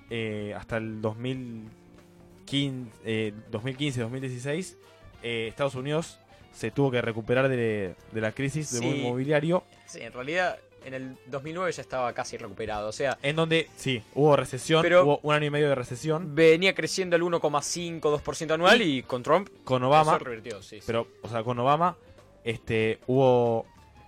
eh, 0.10 0.54
hasta 0.58 0.78
el 0.78 1.02
2015, 1.02 2.92
eh, 3.06 3.34
2015-2016, 3.52 4.76
eh, 5.24 5.48
Estados 5.50 5.76
Unidos 5.76 6.20
se 6.54 6.72
tuvo 6.72 6.92
que 6.92 7.02
recuperar 7.02 7.48
de, 7.50 7.96
de 8.12 8.22
la 8.22 8.32
crisis 8.32 8.72
del 8.72 8.82
Sí. 8.84 8.88
inmobiliario. 9.02 9.64
Sí, 9.86 10.02
en 10.02 10.14
realidad 10.14 10.58
en 10.86 10.94
el 10.94 11.18
2009 11.28 11.72
ya 11.74 11.82
estaba 11.82 12.14
casi 12.14 12.38
recuperado. 12.38 12.88
O 12.88 12.92
sea, 12.92 13.18
En 13.22 13.36
donde, 13.36 13.68
sí, 13.76 14.02
hubo 14.16 14.36
recesión, 14.36 14.82
Pero- 14.82 15.04
hubo 15.04 15.20
un 15.24 15.36
año 15.36 15.46
y 15.48 15.50
medio 15.50 15.70
de 15.70 15.76
recesión. 15.76 16.34
venía 16.36 16.74
creciendo 16.74 17.16
el 17.18 17.22
1,5-2% 17.24 18.54
anual 18.54 18.82
y, 18.82 19.04
con 19.04 19.22
Trump 19.22 19.50
con 19.66 19.84
Obama, 19.84 20.16
eso 20.16 20.24
revirtió, 20.24 20.62
sí, 20.62 20.78
sí. 20.78 20.84
pero, 20.88 21.08
o 21.22 21.28
sea, 21.30 21.44
con 21.44 21.60
Obama, 21.60 21.98
este, 22.44 23.00
hubo 23.08 23.66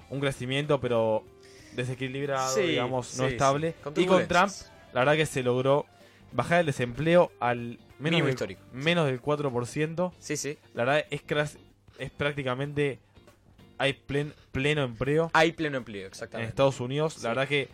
un 0.09 0.19
crecimiento, 0.19 0.79
pero 0.81 1.23
desequilibrado, 1.75 2.53
Sí, 2.53 2.61
digamos, 2.61 3.17
no 3.17 3.27
sí, 3.27 3.33
estable. 3.33 3.75
sí, 3.95 4.01
y 4.01 4.05
con 4.05 4.27
Trump, 4.27 4.51
la 4.93 5.01
verdad 5.01 5.15
que 5.15 5.25
se 5.25 5.41
logró 5.43 5.85
bajar 6.33 6.61
el 6.61 6.65
desempleo 6.65 7.31
al 7.39 7.57
menos, 7.57 7.79
Mínimo 7.99 8.25
del, 8.25 8.33
histórico. 8.33 8.61
menos 8.73 9.05
del 9.05 9.21
4%. 9.21 10.11
Sí, 10.19 10.35
sí. 10.37 10.57
La 10.73 10.83
verdad 10.85 11.05
es, 11.09 11.21
es 11.99 12.11
prácticamente, 12.11 12.99
hay 13.77 13.93
plen- 13.93 14.33
pleno 14.51 14.83
empleo 14.83 15.29
Hay 15.33 15.51
pleno 15.53 15.77
empleo, 15.77 16.01
en 16.01 16.07
exactamente. 16.07 16.49
Estados 16.49 16.79
Unidos. 16.79 17.21
La 17.23 17.29
verdad 17.29 17.47
que 17.47 17.69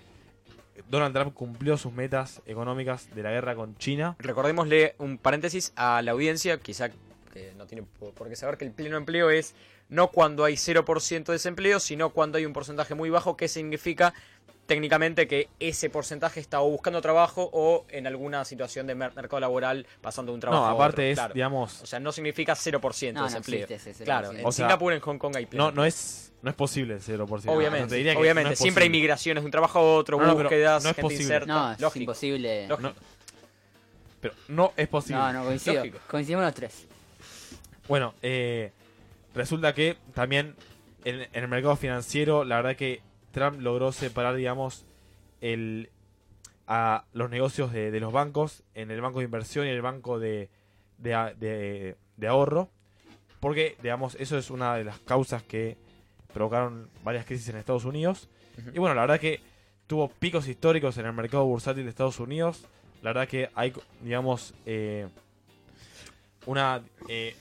Donald 0.89 1.13
Trump 1.15 1.33
cumplió 1.33 1.75
sus 1.77 1.91
metas 1.91 2.41
económicas 2.45 3.13
de 3.15 3.23
la 3.23 3.31
guerra 3.31 3.55
con 3.55 3.75
China. 3.77 4.15
Recordémosle 4.19 4.95
un 4.99 5.17
paréntesis 5.17 5.73
a 5.75 6.01
la 6.03 6.11
audiencia, 6.11 6.59
quizá 6.59 6.89
que 7.33 7.53
no 7.57 7.65
tiene 7.65 7.83
por 7.83 8.29
qué 8.29 8.35
saber 8.35 8.57
que 8.57 8.65
el 8.65 8.71
pleno 8.71 8.95
empleo 8.97 9.29
es 9.31 9.55
no 9.89 10.09
cuando 10.09 10.43
hay 10.43 10.55
0% 10.55 11.25
de 11.25 11.33
desempleo, 11.33 11.79
sino 11.79 12.09
cuando 12.09 12.37
hay 12.37 12.45
un 12.45 12.53
porcentaje 12.53 12.93
muy 12.95 13.09
bajo, 13.09 13.37
que 13.37 13.47
significa 13.47 14.13
técnicamente 14.65 15.29
que 15.29 15.47
ese 15.61 15.89
porcentaje 15.89 16.41
está 16.41 16.59
o 16.59 16.69
buscando 16.69 16.99
trabajo 17.01 17.49
o 17.53 17.85
en 17.89 18.05
alguna 18.05 18.43
situación 18.43 18.85
de 18.85 18.95
mer- 18.95 19.13
mercado 19.15 19.39
laboral 19.39 19.87
pasando 20.01 20.33
de 20.33 20.35
un 20.35 20.41
trabajo 20.41 20.63
No, 20.63 20.67
a 20.69 20.71
aparte 20.73 20.93
otro, 21.03 21.03
es, 21.11 21.15
claro. 21.15 21.33
digamos, 21.33 21.81
O 21.83 21.85
sea, 21.85 22.01
no 22.01 22.11
significa 22.11 22.53
0% 22.53 23.13
No, 23.13 23.21
no 23.21 23.27
de 23.27 23.33
desempleo. 23.33 23.63
existe 23.63 23.91
ese 23.91 24.03
0%. 24.03 24.05
Claro, 24.05 24.31
en 24.33 24.45
O 24.45 24.51
sea, 24.51 24.65
Singapur, 24.65 24.91
en 24.91 24.99
Hong 24.99 25.17
Kong 25.17 25.37
hay 25.37 25.45
pleno 25.45 25.65
no, 25.67 25.71
no 25.71 25.85
es 25.85 26.33
no 26.41 26.49
es 26.49 26.55
posible 26.55 26.95
el 26.95 27.01
0%. 27.01 27.25
Obviamente, 27.47 27.79
No 27.81 27.87
te 27.87 27.95
diría 27.95 28.11
que 28.13 28.19
obviamente. 28.19 28.49
no 28.49 28.53
es 28.53 28.59
Siempre 28.59 28.83
hay 28.83 28.89
migraciones 28.89 29.41
de 29.41 29.45
un 29.45 29.51
trabajo 29.51 29.79
a 29.79 29.81
otro, 29.81 30.17
No, 30.19 30.25
no, 30.27 30.35
búsquedas, 30.35 30.83
no 30.83 30.89
es 30.89 30.95
gente 30.97 31.01
posible. 31.01 31.23
inserta. 31.23 31.45
No, 31.53 31.71
es 31.71 31.79
Lógico. 31.79 32.01
imposible. 32.03 32.67
Lógico. 32.67 32.89
No, 32.89 32.95
pero 34.19 34.33
no 34.49 34.73
es 34.75 34.87
posible. 34.89 35.21
No, 35.21 35.33
no, 35.33 35.43
coincido. 35.45 35.75
Lógico. 35.77 35.97
Coincidimos 36.09 36.43
los 36.43 36.53
tres. 36.53 36.85
Bueno, 37.87 38.13
eh, 38.21 38.71
resulta 39.37 39.73
que 39.73 39.97
también 40.13 40.55
en, 41.05 41.21
en 41.21 41.43
el 41.43 41.47
mercado 41.47 41.75
financiero, 41.75 42.43
la 42.43 42.57
verdad 42.57 42.75
que 42.75 43.01
Trump 43.31 43.61
logró 43.61 43.91
separar, 43.91 44.35
digamos, 44.35 44.85
el, 45.41 45.89
a 46.67 47.05
los 47.13 47.29
negocios 47.29 47.71
de, 47.71 47.91
de 47.91 47.99
los 47.99 48.11
bancos 48.11 48.63
en 48.73 48.91
el 48.91 49.01
banco 49.01 49.19
de 49.19 49.25
inversión 49.25 49.65
y 49.65 49.69
el 49.69 49.81
banco 49.81 50.19
de, 50.19 50.49
de, 50.97 51.95
ahorro. 52.27 52.69
Porque, 53.39 53.77
digamos, 53.81 54.15
eso 54.15 54.37
es 54.37 54.49
una 54.49 54.75
de 54.75 54.83
las 54.83 54.99
causas 54.99 55.43
que 55.43 55.77
provocaron 56.33 56.89
varias 57.03 57.25
crisis 57.25 57.47
en 57.49 57.57
Estados 57.57 57.85
Unidos. 57.85 58.29
Y 58.73 58.79
bueno, 58.79 58.95
la 58.95 59.01
verdad 59.01 59.19
que 59.19 59.39
tuvo 59.85 60.09
picos 60.09 60.47
históricos 60.47 60.97
en 60.97 61.05
el 61.05 61.13
mercado 61.13 61.45
bursátil 61.45 61.83
de 61.83 61.89
Estados 61.89 62.19
Unidos. 62.19 62.65
La 63.01 63.11
verdad 63.13 63.27
que 63.27 63.49
hay, 63.53 63.71
digamos, 64.01 64.53
eh, 64.65 65.07
una 66.47 66.81
eh, 67.07 67.35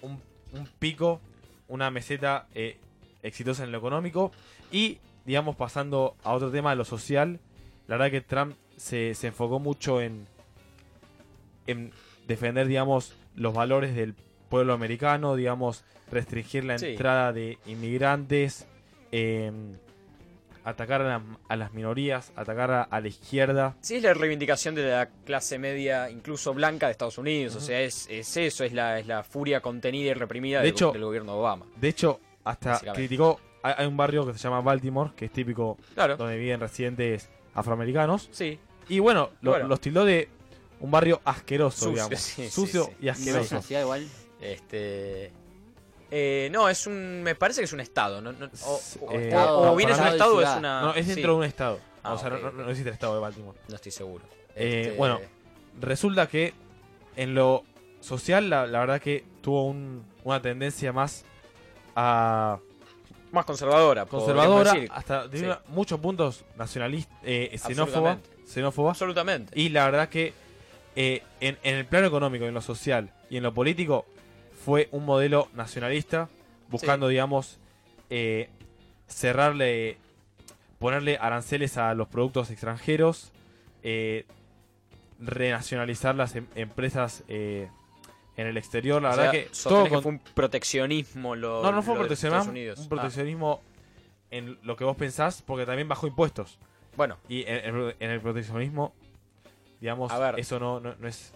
un, 0.00 0.20
un 0.54 0.68
pico, 0.78 1.20
una 1.68 1.90
meseta 1.90 2.46
eh, 2.54 2.78
exitosa 3.22 3.64
en 3.64 3.72
lo 3.72 3.78
económico. 3.78 4.32
Y, 4.72 4.98
digamos, 5.26 5.56
pasando 5.56 6.16
a 6.24 6.32
otro 6.32 6.50
tema, 6.50 6.74
lo 6.74 6.84
social, 6.84 7.40
la 7.86 7.96
verdad 7.96 8.10
que 8.10 8.20
Trump 8.20 8.56
se, 8.76 9.14
se 9.14 9.26
enfocó 9.28 9.58
mucho 9.60 10.00
en, 10.00 10.26
en 11.66 11.92
defender, 12.26 12.66
digamos, 12.66 13.14
los 13.34 13.54
valores 13.54 13.94
del 13.94 14.14
pueblo 14.48 14.72
americano, 14.74 15.36
digamos, 15.36 15.84
restringir 16.10 16.64
la 16.64 16.78
Sí. 16.78 16.86
entrada 16.88 17.32
de 17.32 17.58
inmigrantes, 17.66 18.66
eh, 19.12 19.50
atacar 20.64 21.02
a, 21.02 21.04
la- 21.04 21.22
a 21.48 21.56
las 21.56 21.72
minorías, 21.74 22.32
atacar 22.36 22.70
a, 22.70 22.82
a 22.82 23.00
la 23.00 23.08
izquierda. 23.08 23.76
Sí, 23.80 23.96
es 23.96 24.02
la 24.02 24.14
reivindicación 24.14 24.74
de 24.74 24.84
la 24.88 25.10
clase 25.24 25.58
media, 25.58 26.10
incluso 26.10 26.54
blanca, 26.54 26.86
de 26.86 26.92
Estados 26.92 27.18
Unidos. 27.18 27.54
O 27.56 27.60
sea, 27.60 27.80
es, 27.80 28.06
es 28.10 28.36
eso, 28.36 28.64
es 28.64 28.72
la, 28.72 28.98
es 28.98 29.06
la 29.06 29.22
furia 29.22 29.60
contenida 29.60 30.10
y 30.10 30.14
reprimida 30.14 30.58
De 30.58 30.64
del, 30.64 30.72
hecho- 30.72 30.92
del 30.92 31.04
gobierno 31.04 31.32
de 31.34 31.38
Obama. 31.38 31.66
De 31.76 31.88
hecho, 31.88 32.20
hasta 32.44 32.80
criticó. 32.94 33.40
Hay, 33.62 33.74
hay 33.78 33.86
un 33.86 33.96
barrio 33.96 34.26
que 34.26 34.32
se 34.32 34.38
llama 34.40 34.60
Baltimore, 34.60 35.12
que 35.16 35.26
es 35.26 35.32
típico 35.32 35.78
Claro. 35.94 36.16
donde 36.16 36.36
viven 36.36 36.60
residentes 36.60 37.28
afroamericanos. 37.54 38.28
Sí. 38.32 38.58
Y 38.88 38.98
bueno, 38.98 39.30
lo- 39.40 39.52
Bueno. 39.52 39.68
los 39.68 39.80
tildó 39.80 40.04
de 40.04 40.28
un 40.80 40.90
barrio 40.90 41.20
asqueroso, 41.24 41.86
Sucio, 41.86 41.92
digamos. 41.92 42.18
sí, 42.20 42.42
sí, 42.44 42.50
Sucio 42.50 42.84
sí. 42.84 42.90
y 43.00 43.04
No 43.06 43.10
es 43.12 43.18
asqueroso. 43.18 43.62
ciudad 43.62 43.80
igual. 43.82 44.06
Este. 44.40 45.32
Eh, 46.16 46.48
no, 46.52 46.68
es 46.68 46.86
un. 46.86 47.22
Me 47.24 47.34
parece 47.34 47.60
que 47.60 47.64
es 47.64 47.72
un 47.72 47.80
estado. 47.80 48.20
¿no? 48.20 48.30
No- 48.32 48.48
o, 48.66 48.80
o- 49.00 49.12
Eh, 49.12 49.34
o- 49.34 49.58
o 49.58 49.64
no, 49.66 49.74
bien 49.76 49.90
es 49.90 49.98
un 49.98 50.06
estado 50.06 50.36
o 50.36 50.40
es 50.40 50.48
una. 50.56 50.80
No, 50.80 50.94
es 50.94 51.06
sí. 51.06 51.12
dentro 51.14 51.32
de 51.32 51.38
un 51.38 51.44
estado. 51.44 51.80
Ah, 52.04 52.12
o 52.14 52.18
sea, 52.18 52.30
no- 52.30 52.52
no, 52.52 52.68
existe 52.70 52.88
el 52.90 52.94
estado 52.94 53.14
de 53.14 53.20
Baltimore. 53.20 53.58
No 53.68 53.74
estoy 53.74 53.90
seguro. 53.90 54.24
Eh, 54.54 54.82
Este, 54.84 54.96
bueno, 54.96 55.20
resulta 55.80 56.28
que 56.28 56.52
en 57.16 57.34
lo 57.34 57.64
social, 58.00 58.48
la, 58.48 58.66
la 58.66 58.78
verdad 58.80 59.00
que 59.00 59.24
tuvo 59.42 59.66
un- 59.66 60.04
una 60.22 60.40
tendencia 60.40 60.92
más 60.92 61.24
a 61.96 62.58
Más 63.32 63.44
conservadora. 63.44 64.06
conservadora, 64.06 64.72
decir. 64.74 64.90
hasta 64.94 65.22
tiene 65.30 65.38
Sí. 65.38 65.44
una- 65.46 65.60
muchos 65.68 65.98
puntos 65.98 66.44
nacionalistas, 66.56 67.16
eh, 67.24 67.50
xenófoba, 67.58 68.12
Absolutamente. 68.12 68.30
xenófoba. 68.52 68.90
Absolutamente. 68.90 69.60
Y 69.60 69.70
la 69.70 69.84
verdad 69.86 70.08
que 70.08 70.32
eh, 70.96 71.22
en, 71.40 71.58
en 71.64 71.74
el 71.74 71.86
plano 71.86 72.06
económico, 72.06 72.44
en 72.44 72.54
lo 72.54 72.60
social 72.60 73.10
y 73.28 73.36
en 73.38 73.42
lo 73.42 73.52
político, 73.52 74.06
fue 74.64 74.88
un 74.92 75.04
modelo 75.04 75.48
nacionalista, 75.54 76.28
buscando, 76.70 77.08
digamos, 77.08 77.58
eh, 78.10 78.48
cerrarle, 79.06 79.98
ponerle 80.78 81.18
aranceles 81.20 81.76
a 81.76 81.92
los 81.94 82.08
productos 82.08 82.50
extranjeros, 82.50 83.30
eh, 83.82 84.24
renacionalizar 85.20 86.14
las 86.14 86.34
em- 86.36 86.46
empresas 86.54 87.22
eh, 87.28 87.68
en 88.36 88.46
el 88.46 88.56
exterior. 88.56 89.02
La 89.02 89.10
O 89.10 89.16
verdad 89.16 89.32
sea, 89.32 89.42
que 89.44 89.50
todo 89.62 89.84
que 89.84 89.90
con- 89.90 90.02
fue 90.02 90.12
un 90.12 90.18
proteccionismo. 90.18 91.36
Lo, 91.36 91.62
no, 91.62 91.72
no 91.72 91.82
fue 91.82 91.92
un 91.92 91.98
lo 91.98 92.04
proteccionismo, 92.04 92.38
Estados 92.38 92.48
Unidos. 92.48 92.78
un 92.80 92.84
Ah, 92.86 92.88
proteccionismo 92.88 93.60
en 94.30 94.58
lo 94.62 94.76
que 94.76 94.84
vos 94.84 94.96
pensás, 94.96 95.42
porque 95.42 95.66
también 95.66 95.88
bajó 95.88 96.06
impuestos. 96.06 96.58
bueno, 96.96 97.16
Y 97.28 97.42
en, 97.42 97.74
en- 97.76 97.94
en 98.00 98.10
el 98.10 98.20
proteccionismo, 98.20 98.92
digamos, 99.80 100.10
A 100.12 100.18
ver. 100.18 100.40
eso 100.40 100.58
no, 100.58 100.80
no, 100.80 100.94
no 100.98 101.08
es 101.08 101.32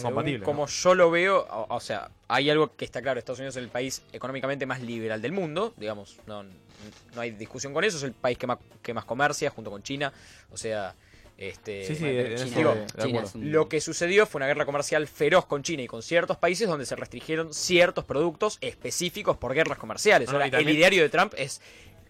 según. 0.00 0.40
Como 0.44 0.62
¿no? 0.62 0.66
yo 0.68 0.94
lo 0.94 1.10
veo, 1.10 1.46
o, 1.50 1.74
o 1.74 1.80
sea, 1.80 2.10
hay 2.28 2.50
algo 2.50 2.74
que 2.76 2.84
está 2.84 3.00
claro: 3.02 3.18
Estados 3.18 3.38
Unidos 3.38 3.56
es 3.56 3.62
el 3.62 3.68
país 3.68 4.02
económicamente 4.12 4.66
más 4.66 4.80
liberal 4.82 5.20
del 5.22 5.32
mundo, 5.32 5.74
digamos, 5.76 6.16
no, 6.26 6.42
no 6.42 7.20
hay 7.20 7.30
discusión 7.32 7.72
con 7.72 7.84
eso. 7.84 7.96
Es 7.96 8.02
el 8.02 8.12
país 8.12 8.36
que 8.38 8.46
más, 8.46 8.58
que 8.82 8.92
más 8.94 9.04
comercia 9.04 9.50
junto 9.50 9.70
con 9.70 9.82
China. 9.82 10.12
O 10.50 10.56
sea, 10.56 10.94
este. 11.36 11.84
Sí, 11.86 12.06
eso 12.06 12.44
digo, 12.44 12.76
China 13.02 13.22
es 13.24 13.34
un- 13.34 13.50
Lo 13.50 13.68
que 13.68 13.80
sucedió 13.80 14.24
fue 14.26 14.38
una 14.38 14.46
guerra 14.46 14.64
comercial 14.66 15.06
feroz 15.08 15.46
con 15.46 15.62
China 15.62 15.82
y 15.82 15.86
con 15.88 16.02
ciertos 16.02 16.36
países 16.36 16.68
donde 16.68 16.86
se 16.86 16.94
restringieron 16.96 17.52
ciertos 17.52 18.04
productos 18.04 18.58
específicos 18.60 19.36
por 19.36 19.52
guerras 19.54 19.78
comerciales. 19.78 20.28
Ahora, 20.28 20.50
también- 20.50 20.68
el 20.68 20.76
ideario 20.76 21.02
de 21.02 21.08
Trump 21.08 21.34
es 21.36 21.60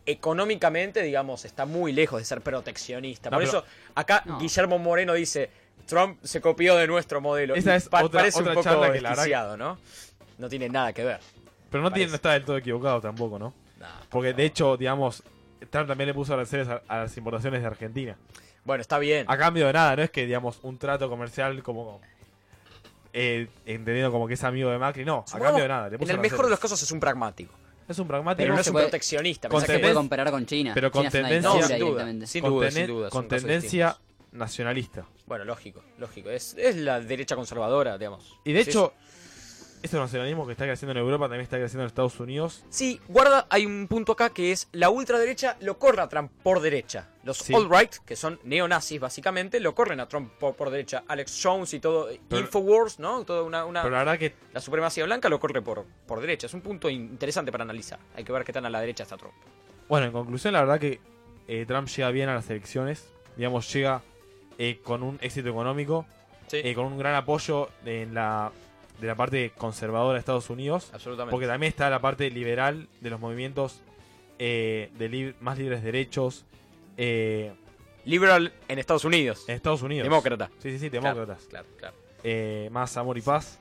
económicamente, 0.06 1.02
digamos, 1.02 1.44
está 1.44 1.64
muy 1.64 1.92
lejos 1.92 2.20
de 2.20 2.24
ser 2.26 2.40
proteccionista. 2.42 3.30
No, 3.30 3.38
por 3.38 3.46
pero- 3.46 3.58
eso, 3.60 3.66
acá 3.94 4.22
No. 4.26 4.38
Guillermo 4.38 4.78
Moreno 4.78 5.14
dice, 5.14 5.48
Trump 5.86 6.18
se 6.22 6.40
copió 6.40 6.76
de 6.76 6.86
nuestro 6.86 7.20
modelo. 7.20 7.54
Esa 7.54 7.76
es 7.76 7.88
pa- 7.88 8.02
otra- 8.02 8.20
parece 8.20 8.40
otra 8.40 8.52
un 8.52 8.54
poco 8.56 8.64
charla 8.64 8.92
que 8.92 9.00
la 9.00 9.56
¿no? 9.56 9.78
No 10.38 10.48
tiene 10.48 10.68
nada 10.68 10.92
que 10.92 11.04
ver. 11.04 11.20
Pero 11.70 11.82
no, 11.82 11.92
tiene, 11.92 12.10
no 12.10 12.16
está 12.16 12.32
del 12.32 12.44
todo 12.44 12.56
equivocado 12.56 13.00
tampoco, 13.00 13.38
¿no? 13.38 13.52
Nah, 13.80 13.86
Porque 14.08 14.32
de 14.32 14.44
hecho, 14.44 14.76
digamos, 14.76 15.22
Trump 15.70 15.88
también 15.88 16.08
le 16.08 16.14
puso 16.14 16.34
aranceles 16.34 16.68
a, 16.68 16.82
a 16.88 16.98
las 17.00 17.16
importaciones 17.16 17.60
de 17.60 17.66
Argentina. 17.66 18.16
Bueno, 18.64 18.80
está 18.80 18.98
bien. 18.98 19.26
A 19.28 19.36
cambio 19.36 19.66
de 19.66 19.72
nada, 19.72 19.96
no 19.96 20.02
es 20.02 20.10
que, 20.10 20.24
digamos, 20.26 20.58
un 20.62 20.78
trato 20.78 21.08
comercial 21.08 21.62
como... 21.62 22.00
eh, 23.12 23.48
entendiendo 23.66 24.10
como 24.10 24.26
que 24.26 24.34
es 24.34 24.44
amigo 24.44 24.70
de 24.70 24.78
Macri, 24.78 25.04
no, 25.04 25.24
a 25.32 25.38
cambio 25.38 25.62
de 25.62 25.68
nada. 25.68 25.88
Le 25.88 25.96
en 25.96 26.10
el 26.10 26.18
mejor 26.18 26.44
de 26.46 26.50
los 26.50 26.58
casos 26.60 26.82
es 26.82 26.90
un 26.90 27.00
pragmático. 27.00 27.52
Es 27.88 27.98
un 27.98 28.08
pragmático. 28.08 28.38
Pero 28.38 28.48
no 28.50 28.54
no 28.56 28.60
es 28.62 28.66
un 28.66 28.72
puede- 28.72 28.86
proteccionista. 28.86 29.48
con 29.48 29.56
No 29.56 29.60
pensá 29.60 29.72
se 29.72 29.76
que- 29.78 29.82
puede 29.82 29.94
comparar 29.94 30.30
con 30.30 30.46
China. 30.46 30.72
pero 30.74 30.90
con 30.90 31.02
China 31.08 31.10
una 31.20 31.28
tendencia- 31.28 31.60
No, 31.60 31.66
sin 31.66 31.78
duda. 31.78 32.26
Sin 32.26 32.42
con 32.42 32.50
duda, 32.52 32.70
sin 32.70 32.86
duda. 32.86 33.10
con 33.10 33.28
tendencia. 33.28 33.96
Nacionalista. 34.34 35.06
Bueno, 35.26 35.44
lógico, 35.44 35.82
lógico. 35.98 36.28
Es, 36.30 36.54
es 36.58 36.76
la 36.76 37.00
derecha 37.00 37.34
conservadora, 37.36 37.96
digamos. 37.96 38.38
Y 38.44 38.52
de 38.52 38.60
hecho, 38.60 38.92
Este 39.82 39.98
nacionalismo 39.98 40.46
que 40.46 40.52
está 40.52 40.64
creciendo 40.64 40.92
en 40.92 40.96
Europa 41.04 41.24
también 41.26 41.42
está 41.42 41.58
creciendo 41.58 41.82
en 41.82 41.88
Estados 41.88 42.18
Unidos. 42.18 42.64
Sí, 42.70 43.02
guarda, 43.06 43.46
hay 43.50 43.66
un 43.66 43.86
punto 43.86 44.12
acá 44.12 44.30
que 44.30 44.50
es 44.50 44.66
la 44.72 44.88
ultraderecha 44.88 45.58
lo 45.60 45.78
corre 45.78 46.00
a 46.00 46.08
Trump 46.08 46.32
por 46.42 46.60
derecha. 46.60 47.10
Los 47.22 47.36
Sí. 47.36 47.54
alt-right, 47.54 47.96
que 48.06 48.16
son 48.16 48.40
neonazis 48.44 48.98
básicamente, 48.98 49.60
lo 49.60 49.74
corren 49.74 50.00
a 50.00 50.08
Trump 50.08 50.32
por, 50.40 50.56
por 50.56 50.70
derecha. 50.70 51.04
Alex 51.06 51.38
Jones 51.42 51.74
y 51.74 51.80
todo, 51.80 52.08
Pero- 52.30 52.40
Infowars, 52.40 52.98
¿no? 52.98 53.24
Toda 53.26 53.42
una, 53.42 53.66
una- 53.66 53.82
Pero 53.82 53.92
la 53.92 53.98
verdad 54.04 54.18
que 54.18 54.34
la 54.54 54.60
supremacía 54.62 55.04
blanca 55.04 55.28
lo 55.28 55.38
corre 55.38 55.60
por, 55.60 55.84
por 56.06 56.18
derecha. 56.22 56.46
Es 56.46 56.54
un 56.54 56.62
punto 56.62 56.88
in- 56.88 57.02
interesante 57.02 57.52
para 57.52 57.64
analizar. 57.64 57.98
Hay 58.16 58.24
que 58.24 58.32
ver 58.32 58.42
qué 58.44 58.54
tan 58.54 58.64
a 58.64 58.70
la 58.70 58.80
derecha 58.80 59.02
está 59.02 59.18
Trump. 59.18 59.34
Bueno, 59.86 60.06
en 60.06 60.12
conclusión, 60.12 60.54
la 60.54 60.60
verdad 60.60 60.80
que 60.80 60.98
eh, 61.46 61.66
Trump 61.66 61.88
llega 61.88 62.10
bien 62.10 62.30
a 62.30 62.34
las 62.34 62.48
elecciones. 62.48 63.06
Digamos, 63.36 63.70
llega 63.70 64.00
eh, 64.58 64.80
con 64.82 65.02
un 65.02 65.18
éxito 65.22 65.48
económico, 65.48 66.06
eh, 66.52 66.74
con 66.74 66.86
un 66.86 66.98
gran 66.98 67.14
apoyo 67.14 67.68
en 67.84 68.14
la, 68.14 68.52
de 69.00 69.06
la 69.06 69.14
parte 69.14 69.50
conservadora 69.56 70.14
de 70.14 70.18
Estados 70.20 70.50
Unidos. 70.50 70.90
Absolutamente. 70.92 71.30
Porque 71.32 71.46
también 71.46 71.70
está 71.70 71.90
la 71.90 72.00
parte 72.00 72.30
liberal 72.30 72.88
de 73.00 73.10
los 73.10 73.18
movimientos 73.20 73.80
eh, 74.38 74.90
de 74.98 75.10
lib- 75.10 75.34
más 75.40 75.58
libres 75.58 75.82
derechos. 75.82 76.44
eh, 76.96 77.52
Liberal 78.06 78.52
en 78.68 78.78
Estados 78.78 79.04
Unidos. 79.06 79.44
en 79.48 79.54
Estados 79.56 79.80
Unidos. 79.82 80.04
Demócrata. 80.04 80.50
Sí, 80.58 80.70
sí, 80.72 80.78
sí, 80.78 80.88
demócratas. 80.90 81.44
Claro, 81.48 81.66
claro. 81.78 81.96
Eh, 82.22 82.68
más 82.70 82.96
amor 82.98 83.16
y 83.16 83.22
paz. 83.22 83.58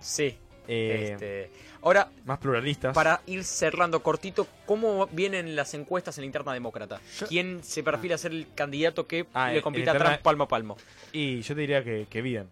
Sí. 0.00 0.36
Eh, 0.68 1.10
Este, 1.12 1.50
ahora, 1.86 2.10
más 2.24 2.38
pluralistas. 2.38 2.94
para 2.94 3.20
ir 3.26 3.44
cerrando 3.44 4.02
cortito, 4.02 4.46
¿cómo 4.66 5.06
vienen 5.08 5.54
las 5.56 5.72
encuestas 5.74 6.18
en 6.18 6.22
la 6.22 6.26
interna 6.26 6.52
demócrata? 6.52 7.00
¿Quién 7.28 7.62
se 7.62 7.82
perfila 7.82 8.16
a 8.16 8.18
ser 8.18 8.32
el 8.32 8.48
candidato 8.54 9.06
que 9.06 9.26
Ah, 9.32 9.52
le 9.52 9.62
compita 9.62 9.92
a 9.92 9.94
interna- 9.94 10.10
Trump 10.14 10.22
palmo 10.22 10.44
a 10.44 10.48
palmo? 10.48 10.76
Y 11.12 11.40
yo 11.42 11.54
te 11.54 11.60
diría 11.60 11.84
que, 11.84 12.06
que 12.10 12.22
Biden. 12.22 12.48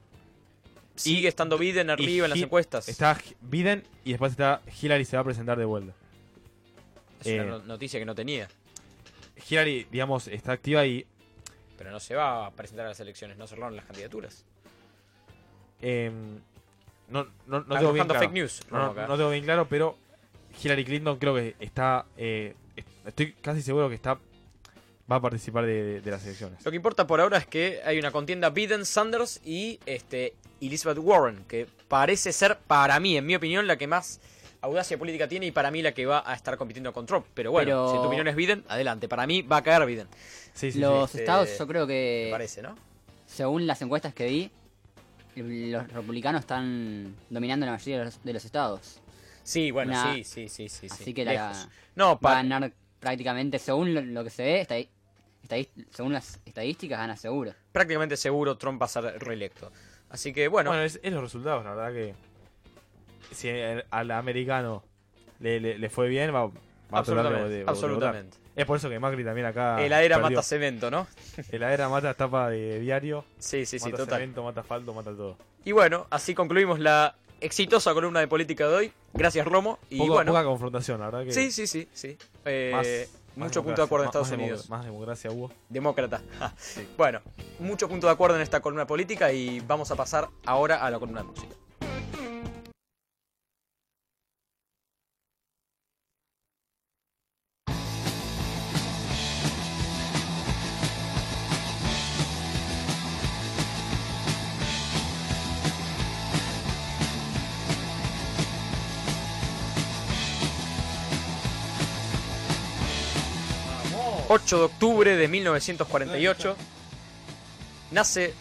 Sigue 0.96 1.26
estando 1.26 1.58
Biden 1.58 1.90
arriba 1.90 2.26
en 2.26 2.30
las 2.30 2.38
encuestas. 2.38 2.88
Está 2.88 3.18
Biden 3.40 3.82
y 4.04 4.10
después 4.10 4.30
está 4.30 4.62
Hillary 4.80 5.04
se 5.04 5.16
va 5.16 5.22
a 5.22 5.24
presentar 5.24 5.58
de 5.58 5.64
vuelta. 5.64 5.92
Es 7.20 7.26
una 7.32 7.42
Eh, 7.42 7.46
no- 7.46 7.58
noticia 7.60 7.98
que 7.98 8.06
no 8.06 8.14
tenía. 8.14 8.48
Hillary, 9.50 9.88
digamos, 9.90 10.28
está 10.28 10.52
activa 10.52 10.86
y 10.86 11.04
Pero 11.76 11.90
no 11.90 11.98
se 11.98 12.14
va 12.14 12.46
a 12.46 12.50
presentar 12.52 12.86
a 12.86 12.90
las 12.90 13.00
elecciones, 13.00 13.36
no 13.36 13.48
cerraron 13.48 13.74
las 13.74 13.84
candidaturas. 13.84 14.44
eh, 15.82 16.10
no, 17.08 17.24
no, 17.46 17.60
no 17.60 17.76
tengo 17.78 17.92
bien 17.92 18.06
claro. 18.06 18.20
fake 18.20 18.32
news, 18.32 18.62
No, 18.70 18.92
no, 18.94 19.06
no 19.08 19.16
tengo 19.16 19.30
bien 19.30 19.44
claro, 19.44 19.66
pero 19.68 19.96
Hillary 20.62 20.84
Clinton 20.84 21.18
creo 21.18 21.34
que 21.34 21.54
está. 21.60 22.06
eh, 22.16 22.54
est- 22.76 22.88
estoy 23.06 23.32
casi 23.34 23.62
seguro 23.62 23.88
que 23.88 23.94
está 23.94 24.18
va 25.10 25.16
a 25.16 25.20
participar 25.20 25.66
de, 25.66 25.82
de- 25.82 26.00
de 26.00 26.10
las 26.10 26.24
elecciones. 26.24 26.64
Lo 26.64 26.70
que 26.70 26.76
importa 26.76 27.06
por 27.06 27.20
ahora 27.20 27.36
es 27.38 27.46
que 27.46 27.80
hay 27.84 27.98
una 27.98 28.10
contienda 28.10 28.50
Biden, 28.50 28.86
Sanders 28.86 29.40
y 29.44 29.78
este 29.84 30.34
Elizabeth 30.60 30.98
Warren, 30.98 31.44
que 31.46 31.66
parece 31.88 32.32
ser, 32.32 32.56
para 32.66 32.98
mí, 33.00 33.16
en 33.16 33.26
mi 33.26 33.34
opinión, 33.36 33.66
la 33.66 33.76
que 33.76 33.86
más 33.86 34.18
audacia 34.62 34.96
política 34.96 35.28
tiene 35.28 35.44
y 35.46 35.50
para 35.50 35.70
mí 35.70 35.82
la 35.82 35.92
que 35.92 36.06
va 36.06 36.22
a 36.24 36.32
estar 36.34 36.56
compitiendo 36.56 36.90
con 36.94 37.04
Trump. 37.04 37.26
Pero 37.34 37.50
bueno, 37.50 37.66
Pero- 37.66 37.90
si 37.90 37.96
tu 37.98 38.02
opinión 38.04 38.26
es 38.28 38.34
Biden, 38.34 38.64
adelante. 38.68 39.06
Para 39.08 39.26
mí 39.26 39.42
va 39.42 39.58
a 39.58 39.62
caer 39.62 39.84
Biden. 39.84 40.08
los 40.76 41.10
Este, 41.10 41.18
estados, 41.18 41.58
yo 41.58 41.66
creo 41.66 41.86
que. 41.86 42.22
me 42.26 42.30
parece, 42.30 42.62
¿no? 42.62 42.74
Según 43.26 43.66
las 43.66 43.82
encuestas 43.82 44.14
que 44.14 44.26
vi, 44.26 44.50
los 45.42 45.90
republicanos 45.92 46.40
están 46.40 47.14
dominando 47.30 47.66
la 47.66 47.72
mayoría 47.72 47.98
de 48.00 48.04
los, 48.06 48.22
de 48.22 48.32
los 48.32 48.44
estados. 48.44 49.00
Sí, 49.42 49.70
bueno, 49.70 49.92
Una- 49.92 50.14
sí, 50.14 50.24
sí, 50.24 50.48
sí, 50.48 50.68
sí. 50.68 50.86
Así 50.90 51.04
sí. 51.04 51.14
que 51.14 51.24
la. 51.24 51.52
No, 51.96 52.18
va 52.18 52.32
a 52.32 52.34
ganar 52.42 52.72
prácticamente, 53.00 53.58
según 53.58 53.92
lo, 53.94 54.00
lo 54.00 54.24
que 54.24 54.30
se 54.30 54.42
ve, 54.42 54.66
estadi- 54.66 54.88
estadis- 55.46 55.86
según 55.90 56.12
las 56.14 56.40
estadísticas, 56.46 56.98
gana 56.98 57.16
seguro. 57.16 57.52
prácticamente 57.72 58.16
seguro 58.16 58.56
Trump 58.56 58.80
va 58.80 58.86
a 58.86 58.88
ser 58.88 59.04
reelecto. 59.18 59.70
Así 60.10 60.32
que 60.32 60.48
bueno, 60.48 60.70
Bueno, 60.70 60.84
es, 60.84 60.98
es 61.02 61.12
los 61.12 61.22
resultados, 61.22 61.64
la 61.64 61.74
verdad 61.74 61.92
que. 61.92 62.14
Si 63.34 63.48
el- 63.48 63.84
al 63.90 64.10
americano 64.12 64.84
le, 65.40 65.60
le- 65.60 65.78
le 65.78 65.90
fue 65.90 66.08
bien, 66.08 66.32
va, 66.34 66.46
va 66.46 66.52
a 66.92 66.98
Absolutamente, 66.98 67.48
de- 67.48 67.64
de 67.64 67.64
absolutamente. 67.70 68.36
Es 68.56 68.66
por 68.66 68.76
eso 68.76 68.88
que 68.88 68.98
Macri 69.00 69.24
también 69.24 69.46
acá. 69.46 69.82
heladera 69.84 70.16
perdió. 70.16 70.36
mata 70.36 70.42
cemento, 70.46 70.90
¿no? 70.90 71.06
Heladera 71.50 71.88
mata 71.88 72.14
tapa 72.14 72.50
de 72.50 72.78
diario. 72.80 73.24
Sí, 73.38 73.66
sí, 73.66 73.78
sí, 73.78 73.86
mata 73.86 73.96
total. 74.04 74.18
cemento, 74.20 74.44
mata 74.44 74.60
asfalto, 74.60 74.94
mata 74.94 75.10
todo. 75.10 75.36
Y 75.64 75.72
bueno, 75.72 76.06
así 76.10 76.34
concluimos 76.34 76.78
la 76.78 77.16
exitosa 77.40 77.92
columna 77.94 78.20
de 78.20 78.28
política 78.28 78.68
de 78.68 78.74
hoy. 78.74 78.92
Gracias, 79.12 79.46
Romo. 79.46 79.78
Y 79.90 80.06
bueno, 80.08 80.30
Poca 80.32 80.44
confrontación, 80.44 81.00
la 81.00 81.06
verdad 81.06 81.24
que. 81.24 81.32
Sí, 81.32 81.50
sí, 81.50 81.66
sí, 81.66 81.88
sí. 81.92 82.16
Eh, 82.44 82.70
Más- 82.72 83.20
mucho 83.36 83.60
más 83.60 83.64
punto 83.66 83.82
de 83.82 83.86
acuerdo 83.86 84.04
en 84.04 84.08
Estados 84.08 84.30
más- 84.30 84.38
Unidos. 84.38 84.70
Más 84.70 84.84
democracia 84.84 85.30
hubo. 85.32 85.50
Demócrata. 85.68 86.22
Bueno, 86.96 87.20
mucho 87.58 87.88
punto 87.88 88.06
de 88.06 88.12
acuerdo 88.12 88.36
en 88.36 88.42
esta 88.42 88.60
columna 88.60 88.86
política 88.86 89.32
y 89.32 89.58
vamos 89.60 89.90
a 89.90 89.96
pasar 89.96 90.28
ahora 90.46 90.76
a 90.84 90.90
la 90.90 90.98
columna 91.00 91.22
de 91.22 91.26
música. 91.26 91.54
8 114.54 114.58
de 114.58 114.64
octubre 114.66 115.16
de 115.16 115.26
1948 115.26 116.56
nace 117.90 118.34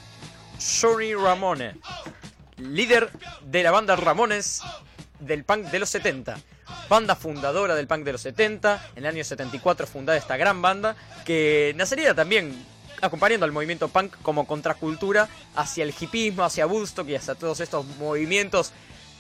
Johnny 0.80 1.16
Ramone, 1.16 1.76
líder 2.58 3.10
de 3.42 3.64
la 3.64 3.72
banda 3.72 3.96
Ramones 3.96 4.62
del 5.20 5.44
punk 5.44 5.66
de 5.72 5.80
los 5.80 5.90
70. 5.90 6.38
Banda 6.88 7.16
fundadora 7.16 7.74
del 7.74 7.88
punk 7.88 8.04
de 8.04 8.12
los 8.12 8.22
70, 8.22 8.90
en 8.96 9.06
el 9.06 9.10
año 9.16 9.24
74 9.24 9.88
fundada 9.88 10.16
esta 10.16 10.38
gran 10.38 10.62
banda, 10.62 10.96
que 11.26 11.74
nacería 11.76 12.14
también 12.14 12.64
acompañando 13.02 13.46
al 13.46 13.52
movimiento 13.52 13.88
punk 13.88 14.16
como 14.22 14.46
contracultura 14.46 15.28
hacia 15.56 15.84
el 15.84 15.96
hipismo, 16.00 16.44
hacia 16.44 16.68
Woodstock 16.68 17.10
y 17.10 17.16
hacia 17.16 17.34
todos 17.34 17.60
estos 17.60 17.88
movimientos 17.98 18.72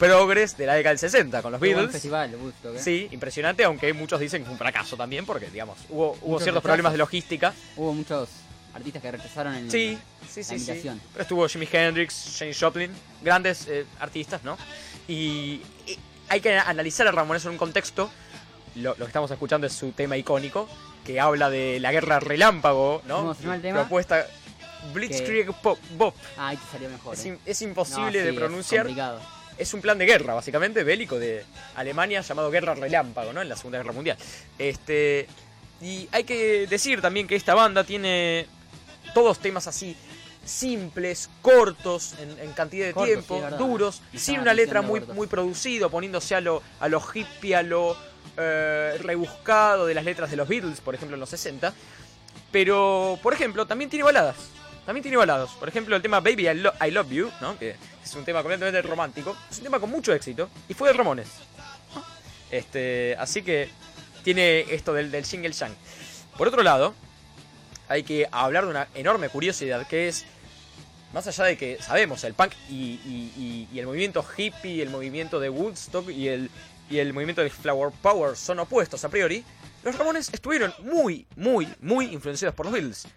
progres 0.07 0.57
de 0.57 0.65
la 0.65 0.73
década 0.75 0.91
del 0.91 0.99
60 0.99 1.41
con 1.41 1.51
los 1.51 1.59
Qué 1.61 1.67
buen 1.67 1.75
Beatles. 1.77 1.91
festival, 1.93 2.35
Woodstock, 2.35 2.75
¿eh? 2.75 2.79
Sí, 2.79 3.07
impresionante, 3.11 3.63
aunque 3.63 3.93
muchos 3.93 4.19
dicen 4.19 4.41
que 4.41 4.45
fue 4.45 4.53
un 4.53 4.57
fracaso 4.59 4.95
también, 4.97 5.25
porque 5.25 5.47
digamos, 5.49 5.77
hubo, 5.89 6.11
hubo 6.21 6.39
ciertos 6.39 6.45
retrasos. 6.45 6.63
problemas 6.63 6.91
de 6.91 6.97
logística. 6.97 7.53
Hubo 7.75 7.93
muchos 7.93 8.29
artistas 8.73 9.01
que 9.01 9.11
rechazaron 9.11 9.53
el, 9.55 9.69
Sí, 9.71 9.97
sí, 10.29 10.39
la 10.39 10.43
sí, 10.43 10.43
sí. 10.43 10.55
invitación. 10.55 11.01
Pero 11.13 11.21
estuvo 11.21 11.47
Jimi 11.47 11.67
Hendrix, 11.71 12.35
James 12.39 12.57
Joplin, 12.59 12.91
grandes 13.21 13.67
eh, 13.67 13.85
artistas, 13.99 14.43
¿no? 14.43 14.57
Y, 15.07 15.61
y 15.85 15.99
hay 16.29 16.41
que 16.41 16.57
analizar 16.57 17.07
a 17.07 17.11
Ramones 17.11 17.45
en 17.45 17.51
un 17.51 17.57
contexto. 17.57 18.09
Lo, 18.75 18.91
lo 18.91 18.95
que 18.97 19.03
estamos 19.05 19.29
escuchando 19.29 19.67
es 19.67 19.73
su 19.73 19.91
tema 19.91 20.17
icónico, 20.17 20.67
que 21.05 21.19
habla 21.19 21.49
de 21.51 21.79
la 21.79 21.91
guerra 21.91 22.19
relámpago, 22.19 23.03
¿no? 23.07 23.17
¿Cómo 23.17 23.33
se 23.35 23.43
llama 23.43 23.55
el 23.55 23.61
tema? 23.61 23.79
Propuesta 23.81 24.25
Blitzkrieg 24.93 25.53
Pop. 25.61 25.77
Bop. 25.95 26.15
Ah, 26.37 26.47
ahí 26.49 26.57
te 26.57 26.63
salió 26.71 26.89
mejor. 26.89 27.13
Es, 27.13 27.25
¿eh? 27.25 27.29
im- 27.33 27.39
es 27.45 27.61
imposible 27.61 28.05
No, 28.05 28.11
sí, 28.11 28.17
de 28.17 28.29
es 28.29 28.35
pronunciar. 28.35 28.85
complicado. 28.85 29.21
Es 29.57 29.73
un 29.73 29.81
plan 29.81 29.97
de 29.97 30.05
guerra, 30.05 30.33
básicamente, 30.33 30.83
bélico 30.83 31.19
de 31.19 31.45
Alemania 31.75 32.21
llamado 32.21 32.49
Guerra 32.49 32.75
Relámpago, 32.75 33.33
¿no? 33.33 33.41
En 33.41 33.49
la 33.49 33.55
Segunda 33.55 33.79
Guerra 33.79 33.93
Mundial. 33.93 34.17
Este. 34.57 35.27
Y 35.81 36.07
hay 36.11 36.23
que 36.23 36.65
decir 36.67 37.01
también 37.01 37.27
que 37.27 37.35
esta 37.35 37.53
banda 37.53 37.83
tiene 37.83 38.47
todos 39.13 39.39
temas 39.39 39.67
así 39.67 39.97
simples, 40.45 41.29
cortos 41.41 42.15
en, 42.19 42.39
en 42.39 42.51
cantidad 42.53 42.87
de 42.87 42.93
tiempo, 42.93 43.41
sí, 43.49 43.55
duros, 43.57 44.01
Y 44.11 44.17
sin 44.17 44.39
una 44.39 44.53
letra 44.53 44.81
muy, 44.81 44.99
cortos. 44.99 45.15
muy 45.15 45.27
producido, 45.27 45.89
poniéndose 45.89 46.35
a 46.35 46.41
lo, 46.41 46.61
a 46.79 46.87
lo 46.89 47.01
hippie, 47.01 47.55
a 47.55 47.63
lo 47.63 47.95
eh, 48.37 48.97
rebuscado 49.01 49.85
de 49.85 49.93
las 49.93 50.03
letras 50.05 50.31
de 50.31 50.37
los 50.37 50.47
Beatles, 50.47 50.81
por 50.81 50.95
ejemplo, 50.95 51.15
en 51.15 51.19
los 51.19 51.29
60. 51.29 51.73
Pero, 52.51 53.19
por 53.21 53.33
ejemplo, 53.33 53.65
también 53.65 53.89
tiene 53.89 54.03
baladas. 54.03 54.35
También 54.85 55.01
tiene 55.01 55.17
baladas. 55.17 55.51
Por 55.51 55.69
ejemplo, 55.69 55.95
el 55.95 56.01
tema 56.01 56.19
Baby 56.19 56.49
I, 56.49 56.53
Lo- 56.55 56.73
I 56.85 56.91
Love 56.91 57.09
You, 57.09 57.31
¿no? 57.41 57.57
que 57.57 57.75
es 58.03 58.13
un 58.15 58.25
tema 58.25 58.41
completamente 58.41 58.81
romántico. 58.81 59.35
Es 59.49 59.57
un 59.59 59.63
tema 59.63 59.79
con 59.79 59.89
mucho 59.89 60.13
éxito. 60.13 60.49
Y 60.67 60.73
fue 60.73 60.89
de 60.89 60.93
Ramones. 60.93 61.27
Este, 62.51 63.15
así 63.17 63.41
que 63.41 63.69
tiene 64.23 64.61
esto 64.73 64.93
del, 64.93 65.09
del 65.11 65.23
shank. 65.23 65.73
Por 66.37 66.47
otro 66.47 66.63
lado, 66.63 66.93
hay 67.87 68.03
que 68.03 68.27
hablar 68.31 68.65
de 68.65 68.71
una 68.71 68.87
enorme 68.93 69.29
curiosidad 69.29 69.87
que 69.87 70.07
es, 70.07 70.25
más 71.13 71.27
allá 71.27 71.45
de 71.45 71.57
que 71.57 71.77
sabemos, 71.81 72.23
el 72.23 72.33
punk 72.33 72.53
y, 72.69 73.67
el 73.75 73.85
movimiento 73.85 74.25
hippie, 74.37 74.81
el 74.81 74.89
movimiento 74.89 75.39
de 75.39 75.49
Woodstock 75.49 76.09
y 76.09 76.27
el, 76.27 76.49
y 76.89 76.99
el 76.99 77.13
movimiento 77.13 77.41
de 77.41 77.49
Flower 77.49 77.91
Power 78.01 78.35
son 78.35 78.59
opuestos 78.59 79.03
a 79.03 79.09
priori, 79.09 79.43
los 79.83 79.97
Ramones 79.97 80.29
estuvieron 80.33 80.73
muy, 80.79 81.25
muy, 81.35 81.67
muy 81.81 82.05
influenciados 82.05 82.55
por 82.55 82.65
los 82.67 82.73
Beatles. 82.73 83.07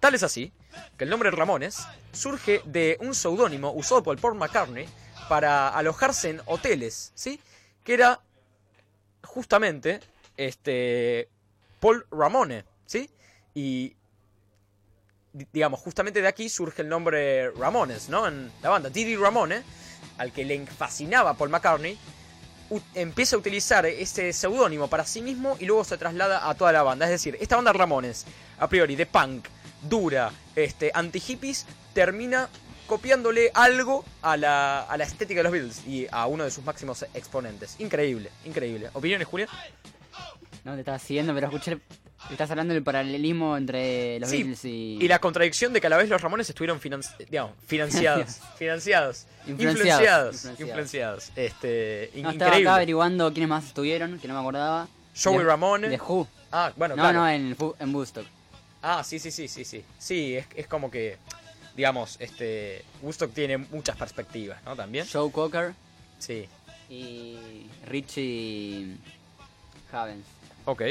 Tal 0.00 0.14
es 0.14 0.22
así 0.22 0.52
que 0.96 1.04
el 1.04 1.10
nombre 1.10 1.30
Ramones 1.30 1.78
surge 2.12 2.62
de 2.64 2.96
un 3.00 3.14
seudónimo 3.14 3.72
usado 3.72 4.02
por 4.02 4.18
Paul 4.20 4.36
McCartney 4.36 4.88
para 5.28 5.68
alojarse 5.68 6.30
en 6.30 6.40
hoteles, 6.46 7.12
¿sí? 7.14 7.40
Que 7.84 7.94
era 7.94 8.20
justamente 9.22 10.00
este 10.36 11.28
Paul 11.80 12.06
Ramone, 12.10 12.64
¿sí? 12.86 13.10
Y 13.54 13.94
di- 15.32 15.46
digamos, 15.52 15.80
justamente 15.80 16.20
de 16.22 16.28
aquí 16.28 16.48
surge 16.48 16.82
el 16.82 16.88
nombre 16.88 17.50
Ramones, 17.52 18.08
¿no? 18.08 18.26
En 18.26 18.50
la 18.62 18.70
banda 18.70 18.90
Didi 18.90 19.16
Ramone 19.16 19.62
al 20.18 20.32
que 20.32 20.44
le 20.44 20.66
fascinaba 20.66 21.34
Paul 21.34 21.50
McCartney, 21.50 21.98
empieza 22.94 23.36
a 23.36 23.38
utilizar 23.38 23.86
ese 23.86 24.32
seudónimo 24.32 24.88
para 24.88 25.04
sí 25.04 25.22
mismo 25.22 25.56
y 25.58 25.64
luego 25.64 25.82
se 25.84 25.96
traslada 25.98 26.48
a 26.48 26.54
toda 26.54 26.72
la 26.72 26.82
banda. 26.82 27.06
Es 27.06 27.10
decir, 27.12 27.36
esta 27.40 27.56
banda 27.56 27.72
Ramones, 27.72 28.26
a 28.58 28.68
priori 28.68 28.96
de 28.96 29.06
punk, 29.06 29.46
dura, 29.88 30.30
este, 30.56 30.90
anti-hippies, 30.94 31.66
termina 31.94 32.48
copiándole 32.86 33.50
algo 33.54 34.04
a 34.22 34.36
la, 34.36 34.80
a 34.82 34.96
la 34.96 35.04
estética 35.04 35.38
de 35.40 35.44
los 35.44 35.52
Beatles 35.52 35.86
y 35.86 36.06
a 36.10 36.26
uno 36.26 36.44
de 36.44 36.50
sus 36.50 36.64
máximos 36.64 37.04
exponentes. 37.14 37.76
Increíble, 37.78 38.30
increíble. 38.44 38.90
¿Opiniones, 38.94 39.26
Julia? 39.28 39.48
No 40.64 40.74
te 40.74 40.80
estaba 40.80 40.98
siguiendo, 40.98 41.32
pero 41.34 41.46
escuché. 41.46 41.78
Estás 42.30 42.50
hablando 42.50 42.74
del 42.74 42.82
paralelismo 42.82 43.56
entre 43.56 44.20
los 44.20 44.28
Sí, 44.28 44.38
Beatles 44.38 44.64
y. 44.66 44.98
Y 45.00 45.08
la 45.08 45.18
contradicción 45.20 45.72
de 45.72 45.80
que 45.80 45.86
a 45.86 45.90
la 45.90 45.96
vez 45.96 46.08
los 46.10 46.20
Ramones 46.20 46.48
estuvieron 46.50 46.78
financi- 46.78 47.16
digamos, 47.30 47.52
financiados, 47.66 48.38
financiados, 48.58 49.26
Influenciados, 49.46 50.44
influenciados, 50.44 50.60
influenciados. 50.60 51.30
Este, 51.34 52.10
No, 52.16 52.30
estaba 52.30 52.48
increíble. 52.50 52.68
acá 52.68 52.74
averiguando 52.76 53.32
quiénes 53.32 53.48
más 53.48 53.64
estuvieron, 53.64 54.18
que 54.18 54.28
no 54.28 54.34
me 54.34 54.40
acordaba. 54.40 54.86
Joey 55.20 55.38
Ramone. 55.44 55.88
De 55.88 55.96
Who. 55.98 56.28
Ah, 56.52 56.72
bueno, 56.76 56.94
no, 56.94 57.02
claro. 57.02 57.20
no, 57.20 57.28
en, 57.28 57.56
en 57.78 57.94
Woodstock. 57.94 58.26
Ah, 58.82 59.02
sí, 59.04 59.18
sí, 59.18 59.30
sí, 59.30 59.48
sí, 59.48 59.64
sí. 59.64 59.84
Sí, 59.98 60.36
es, 60.36 60.46
es 60.54 60.66
como 60.66 60.90
que, 60.90 61.18
digamos, 61.76 62.16
este, 62.20 62.84
Woodstock 63.02 63.32
tiene 63.34 63.58
muchas 63.58 63.96
perspectivas, 63.96 64.62
¿no? 64.64 64.74
También. 64.76 65.06
Joe 65.10 65.30
Cocker 65.30 65.74
Sí, 66.18 66.46
y 66.88 67.66
Richie 67.86 68.96
Havens. 69.92 70.26
ok. 70.64 70.82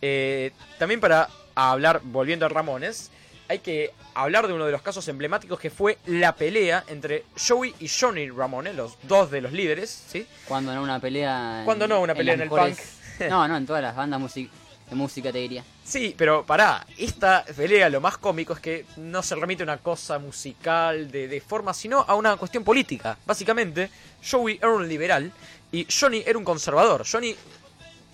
Eh, 0.00 0.52
también 0.78 1.00
para 1.00 1.28
hablar, 1.54 2.00
volviendo 2.04 2.44
a 2.46 2.48
Ramones, 2.48 3.10
hay 3.48 3.58
que 3.60 3.92
hablar 4.14 4.46
de 4.46 4.52
uno 4.54 4.64
de 4.66 4.72
los 4.72 4.82
casos 4.82 5.06
emblemáticos 5.08 5.60
que 5.60 5.70
fue 5.70 5.98
la 6.06 6.34
pelea 6.34 6.84
entre 6.88 7.24
Joey 7.46 7.74
y 7.80 7.88
Johnny 7.88 8.30
Ramone, 8.30 8.72
los 8.72 8.96
dos 9.04 9.30
de 9.30 9.40
los 9.42 9.52
líderes, 9.52 9.90
¿sí? 10.08 10.26
Cuando 10.48 10.74
no 10.74 10.82
una 10.82 10.98
pelea. 11.00 11.60
en- 11.60 11.64
Cuando 11.64 11.86
no 11.86 12.00
una 12.00 12.14
pelea 12.14 12.34
en 12.34 12.40
el 12.42 12.48
mejores- 12.50 12.78
punk. 13.18 13.28
no, 13.30 13.46
no, 13.48 13.56
en 13.56 13.66
todas 13.66 13.82
las 13.82 13.94
bandas 13.94 14.20
music- 14.20 14.50
de 14.92 14.96
música 14.96 15.32
te 15.32 15.38
diría. 15.38 15.64
Sí, 15.84 16.14
pero 16.16 16.44
pará, 16.44 16.86
esta 16.98 17.44
pelea 17.56 17.88
lo 17.88 18.00
más 18.00 18.18
cómico 18.18 18.52
es 18.52 18.60
que 18.60 18.84
no 18.98 19.22
se 19.22 19.34
remite 19.34 19.62
a 19.62 19.64
una 19.64 19.78
cosa 19.78 20.18
musical 20.18 21.10
de, 21.10 21.28
de 21.28 21.40
forma, 21.40 21.72
sino 21.72 22.00
a 22.06 22.14
una 22.14 22.36
cuestión 22.36 22.62
política. 22.62 23.16
Básicamente, 23.24 23.90
Joey 24.30 24.58
era 24.58 24.68
un 24.70 24.86
liberal 24.88 25.32
y 25.72 25.86
Johnny 25.90 26.22
era 26.26 26.38
un 26.38 26.44
conservador. 26.44 27.04
Johnny 27.10 27.34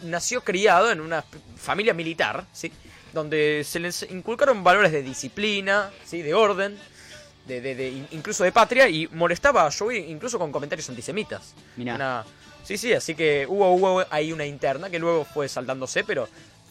nació 0.04 0.42
criado 0.42 0.90
en 0.92 1.00
una 1.00 1.24
familia 1.56 1.92
militar, 1.94 2.44
¿sí? 2.52 2.70
Donde 3.12 3.64
se 3.66 3.80
les 3.80 4.02
inculcaron 4.10 4.62
valores 4.62 4.92
de 4.92 5.02
disciplina, 5.02 5.90
¿sí? 6.04 6.22
De 6.22 6.34
orden, 6.34 6.78
de, 7.46 7.60
de- 7.60 7.74
de- 7.74 7.88
in- 7.90 8.08
incluso 8.12 8.44
de 8.44 8.52
patria, 8.52 8.88
y 8.88 9.08
molestaba 9.08 9.66
a 9.66 9.72
Joey 9.72 10.10
incluso 10.10 10.38
con 10.38 10.52
comentarios 10.52 10.88
antisemitas. 10.88 11.54
Mirá. 11.76 11.94
Una- 11.96 12.24
Sí, 12.64 12.76
sí, 12.76 12.92
así 12.92 13.14
que 13.14 13.46
hubo, 13.48 13.72
hubo 13.72 14.04
ahí 14.10 14.30
una 14.30 14.44
interna 14.44 14.90
que 14.90 14.98
luego 14.98 15.24
fue 15.24 15.48
saltándose, 15.48 16.04
pero 16.04 16.28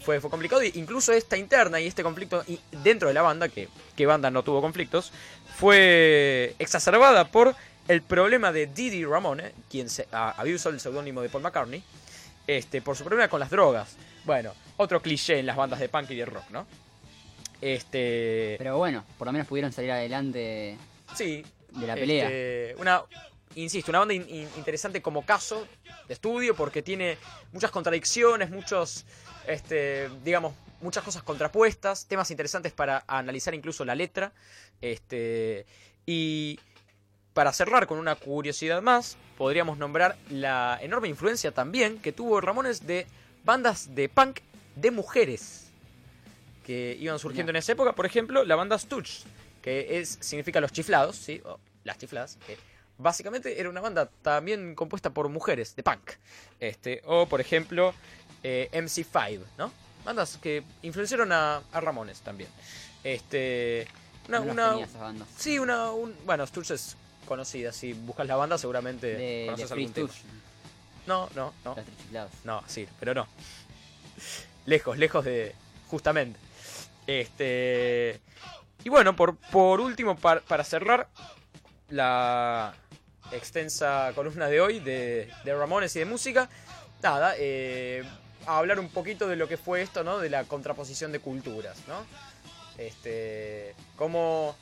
fue, 0.07 0.21
fue 0.21 0.29
complicado. 0.29 0.63
Y 0.63 0.71
incluso 0.75 1.11
esta 1.11 1.35
interna 1.35 1.81
y 1.81 1.87
este 1.87 2.01
conflicto 2.01 2.41
dentro 2.81 3.09
de 3.09 3.13
la 3.13 3.21
banda, 3.23 3.49
que, 3.49 3.67
que 3.93 4.05
banda 4.05 4.31
no 4.31 4.41
tuvo 4.41 4.61
conflictos, 4.61 5.11
fue 5.57 6.55
exacerbada 6.59 7.25
por 7.29 7.53
el 7.89 8.01
problema 8.01 8.53
de 8.53 8.67
Didi 8.67 9.03
Ramone, 9.03 9.51
quien 9.69 9.89
se, 9.89 10.07
a- 10.13 10.31
había 10.39 10.55
usado 10.55 10.73
el 10.73 10.79
seudónimo 10.79 11.21
de 11.21 11.27
Paul 11.27 11.43
McCartney, 11.43 11.83
este, 12.47 12.81
por 12.81 12.95
su 12.95 13.03
problema 13.03 13.27
con 13.27 13.41
las 13.41 13.49
drogas. 13.49 13.97
Bueno, 14.23 14.53
otro 14.77 15.01
cliché 15.01 15.39
en 15.39 15.45
las 15.45 15.57
bandas 15.57 15.79
de 15.79 15.89
punk 15.89 16.09
y 16.11 16.15
de 16.15 16.25
rock, 16.25 16.49
¿no? 16.51 16.65
Este. 17.59 18.55
Pero 18.59 18.77
bueno, 18.77 19.03
por 19.17 19.25
lo 19.27 19.33
menos 19.33 19.45
pudieron 19.47 19.73
salir 19.73 19.91
adelante 19.91 20.77
Sí. 21.15 21.43
de 21.71 21.87
la 21.87 21.95
pelea. 21.95 22.25
Este, 22.29 22.75
una, 22.79 23.01
insisto, 23.55 23.91
una 23.91 23.99
banda 23.99 24.13
in- 24.13 24.29
in- 24.29 24.49
interesante 24.57 25.01
como 25.01 25.25
caso 25.25 25.67
de 26.07 26.13
estudio 26.13 26.55
porque 26.55 26.81
tiene 26.81 27.17
muchas 27.51 27.71
contradicciones, 27.71 28.49
muchos, 28.49 29.05
este, 29.47 30.09
digamos, 30.23 30.53
muchas 30.81 31.03
cosas 31.03 31.23
contrapuestas, 31.23 32.05
temas 32.05 32.29
interesantes 32.31 32.71
para 32.71 33.03
analizar 33.07 33.53
incluso 33.55 33.83
la 33.85 33.95
letra. 33.95 34.31
Este, 34.81 35.65
y 36.05 36.59
para 37.33 37.51
cerrar 37.53 37.87
con 37.87 37.99
una 37.99 38.15
curiosidad 38.15 38.81
más, 38.81 39.17
podríamos 39.37 39.77
nombrar 39.77 40.17
la 40.29 40.77
enorme 40.81 41.07
influencia 41.07 41.51
también 41.51 41.99
que 41.99 42.11
tuvo 42.11 42.41
Ramones 42.41 42.85
de 42.87 43.07
bandas 43.43 43.93
de 43.95 44.09
punk 44.09 44.39
de 44.75 44.91
mujeres 44.91 45.71
que 46.65 46.97
iban 46.99 47.17
surgiendo 47.19 47.49
en 47.51 47.55
esa 47.55 47.71
época. 47.71 47.93
Por 47.93 48.05
ejemplo, 48.05 48.43
la 48.43 48.55
banda 48.55 48.77
Stooges, 48.77 49.23
que 49.61 49.99
es, 49.99 50.17
significa 50.21 50.59
los 50.59 50.71
chiflados, 50.71 51.15
¿sí? 51.15 51.41
O 51.45 51.59
las 51.83 51.97
chifladas, 51.97 52.37
que 52.45 52.57
básicamente 52.97 53.59
era 53.59 53.69
una 53.69 53.81
banda 53.81 54.09
también 54.21 54.75
compuesta 54.75 55.09
por 55.11 55.29
mujeres 55.29 55.75
de 55.75 55.83
punk. 55.83 56.11
Este, 56.59 57.01
o, 57.05 57.25
por 57.27 57.41
ejemplo, 57.41 57.93
eh, 58.43 58.69
MC5, 58.73 59.41
¿no? 59.57 59.71
Bandas 60.05 60.37
que 60.37 60.63
influenciaron 60.83 61.31
a, 61.31 61.57
a 61.71 61.79
Ramones 61.81 62.21
también. 62.21 62.49
Este, 63.03 63.87
una, 64.27 64.39
No 64.39 64.45
las 64.45 64.53
una- 64.53 64.69
tenía 64.71 64.85
esas 64.85 65.01
bandas. 65.01 65.27
Sí, 65.37 65.59
una. 65.59 65.91
Un, 65.91 66.15
bueno, 66.25 66.45
Stooges 66.47 66.71
es 66.71 66.97
conocida. 67.27 67.71
Si 67.71 67.93
buscas 67.93 68.25
la 68.27 68.35
banda, 68.35 68.57
seguramente 68.57 69.07
De, 69.15 69.45
conoces 69.47 69.69
de 69.69 69.75
algún 69.75 69.93
tema. 69.93 70.09
No, 71.07 71.29
no, 71.35 71.53
no. 71.63 71.75
los. 72.11 72.29
No, 72.45 72.63
sí, 72.67 72.87
pero 72.99 73.13
no. 73.13 73.27
Lejos, 74.65 74.97
lejos 74.97 75.23
de. 75.25 75.55
Justamente. 75.89 76.39
Este. 77.05 78.19
Y 78.83 78.89
bueno, 78.89 79.15
por, 79.15 79.35
por 79.37 79.79
último, 79.81 80.15
par- 80.17 80.41
para 80.43 80.63
cerrar 80.63 81.09
la 81.89 82.73
extensa 83.31 84.11
columna 84.15 84.47
de 84.47 84.61
hoy 84.61 84.79
de, 84.79 85.29
Ramones 85.45 85.95
y 85.95 85.99
de 85.99 86.05
música, 86.05 86.49
nada, 87.01 87.35
eh, 87.37 88.03
a 88.45 88.57
hablar 88.57 88.79
un 88.79 88.89
poquito 88.89 89.27
de 89.27 89.35
lo 89.35 89.47
que 89.47 89.57
fue 89.57 89.81
esto, 89.81 90.03
¿no? 90.03 90.19
De 90.19 90.29
la 90.29 90.43
contraposición 90.45 91.11
de 91.11 91.19
culturas, 91.19 91.77
¿no? 91.87 92.05
Este. 92.77 93.75
Como 93.95 94.55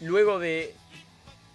luego 0.00 0.38
de 0.38 0.74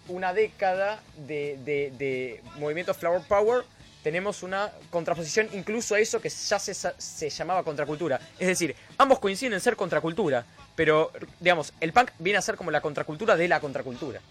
una 0.08 0.34
década 0.34 1.02
de, 1.18 1.60
de, 1.64 1.94
de 1.98 2.42
movimiento 2.58 2.94
Flower 2.94 3.22
Power, 3.28 3.64
tenemos 4.04 4.44
una 4.44 4.72
contraposición 4.90 5.50
incluso 5.54 5.96
a 5.96 6.00
eso 6.00 6.22
que 6.22 6.30
ya 6.30 6.58
se, 6.58 6.74
se 6.74 7.30
llamaba 7.30 7.64
contracultura. 7.64 8.20
Es 8.40 8.48
decir, 8.48 8.76
ambos 8.98 9.20
coinciden 9.20 9.54
en 9.54 9.60
ser 9.60 9.76
contracultura, 9.76 10.46
pero, 10.76 11.12
digamos, 11.40 11.74
el 11.82 11.92
punk 11.92 12.12
viene 12.20 12.40
a 12.40 12.42
ser 12.42 12.56
como 12.56 12.72
la 12.72 12.82
contracultura 12.82 13.36
de 13.36 13.48
la 13.48 13.60
contracultura. 13.60 14.22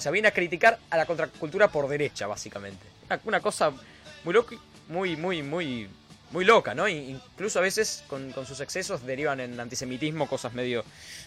O 0.00 0.02
sea, 0.02 0.10
viene 0.12 0.28
a 0.28 0.30
criticar 0.32 0.78
a 0.88 0.96
la 0.96 1.04
contracultura 1.04 1.68
por 1.68 1.86
derecha, 1.86 2.26
básicamente. 2.26 2.86
Una, 3.06 3.20
una 3.26 3.40
cosa 3.40 3.70
muy 4.24 4.32
loca, 4.32 4.56
muy, 4.88 5.14
muy, 5.14 5.42
muy, 5.42 5.88
muy 6.30 6.44
loca, 6.46 6.74
¿no? 6.74 6.88
Incluso 6.88 7.58
a 7.58 7.62
veces 7.62 8.02
con, 8.06 8.32
con 8.32 8.46
sus 8.46 8.60
excesos 8.60 9.04
derivan 9.04 9.40
en 9.40 9.60
antisemitismo, 9.60 10.26
cosas 10.26 10.54
medio, 10.54 10.84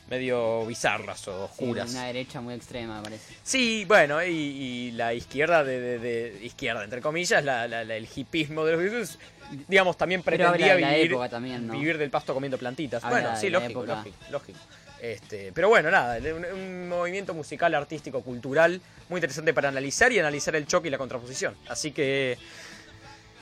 medio 0.10 0.66
bizarras 0.66 1.28
o 1.28 1.46
Sí, 1.50 1.52
oscuras. 1.64 1.92
una 1.92 2.06
derecha 2.08 2.42
muy 2.42 2.56
extrema, 2.56 3.04
parece. 3.04 3.36
Sí, 3.44 3.86
bueno, 3.86 4.24
y, 4.24 4.30
y 4.32 4.92
la 4.94 5.14
izquierda 5.14 5.64
de, 5.64 5.80
de- 5.80 6.00
de- 6.00 6.40
izquierda, 6.46 6.84
entre 6.84 7.00
comillas, 7.02 7.44
la, 7.44 7.68
la- 7.68 7.84
la- 7.84 7.96
el 7.96 8.08
hipismo 8.16 8.66
de 8.66 8.72
los 8.72 8.82
Beatles, 8.82 9.20
digamos, 9.68 9.98
también 9.98 10.24
pretendía 10.24 10.76
vivir, 10.76 11.16
también, 11.30 11.68
¿no? 11.68 11.74
vivir 11.74 12.00
del 12.00 12.10
pasto 12.10 12.34
comiendo 12.34 12.58
plantitas. 12.58 13.04
Habla 13.04 13.20
bueno, 13.22 13.40
sí, 13.40 13.52
lógico, 13.52 13.86
lógico, 13.86 14.18
lógico. 14.32 14.60
Este, 15.04 15.52
pero 15.52 15.68
bueno, 15.68 15.92
nada, 15.92 16.18
un, 16.34 16.46
un 16.46 16.88
movimiento 16.88 17.34
musical, 17.34 17.76
artístico, 17.76 18.22
cultural, 18.22 18.80
muy 19.10 19.18
interesante 19.18 19.54
para 19.54 19.68
analizar 19.68 20.14
y 20.14 20.20
analizar 20.20 20.56
el 20.56 20.66
choque 20.66 20.88
y 20.88 20.92
la 20.92 20.98
contraposición. 20.98 21.58
Así 21.68 21.92
que, 21.92 22.38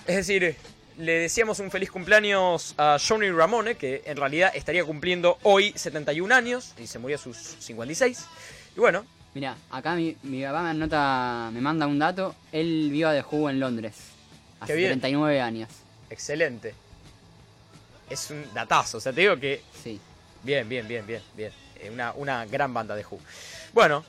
es 0.07 0.15
decir, 0.15 0.55
le 0.97 1.19
decíamos 1.19 1.59
un 1.59 1.69
feliz 1.69 1.91
cumpleaños 1.91 2.73
a 2.79 2.97
Johnny 2.99 3.29
Ramone, 3.29 3.75
que 3.75 4.01
en 4.05 4.17
realidad 4.17 4.51
estaría 4.55 4.83
cumpliendo 4.83 5.37
hoy 5.43 5.71
71 5.75 6.33
años 6.33 6.73
y 6.79 6.87
se 6.87 6.97
murió 6.97 7.17
a 7.17 7.19
sus 7.19 7.37
56. 7.37 8.25
Y 8.75 8.79
bueno, 8.79 9.05
Mira, 9.35 9.55
acá 9.69 9.93
mi, 9.93 10.17
mi 10.23 10.43
papá 10.43 10.63
me 10.63 10.69
anota, 10.71 11.51
me 11.53 11.61
manda 11.61 11.85
un 11.85 11.99
dato. 11.99 12.35
Él 12.51 12.89
vio 12.91 13.07
a 13.07 13.13
The 13.13 13.23
Who 13.31 13.51
en 13.51 13.59
Londres. 13.59 13.97
Hace 14.59 14.75
bien. 14.75 14.89
39 14.99 15.39
años. 15.39 15.69
excelente. 16.09 16.73
Es 18.09 18.31
un 18.31 18.43
datazo, 18.53 18.97
o 18.97 18.99
sea, 18.99 19.13
te 19.13 19.21
digo 19.21 19.37
que 19.39 19.61
Sí. 19.83 20.01
Bien, 20.43 20.67
bien, 20.67 20.87
bien, 20.87 21.05
bien, 21.05 21.21
bien. 21.35 21.51
Eh, 21.75 21.89
una, 21.91 22.13
una 22.13 22.45
gran 22.45 22.73
banda 22.73 22.95
de 22.95 23.03
Who. 23.05 23.19
Bueno, 23.73 24.03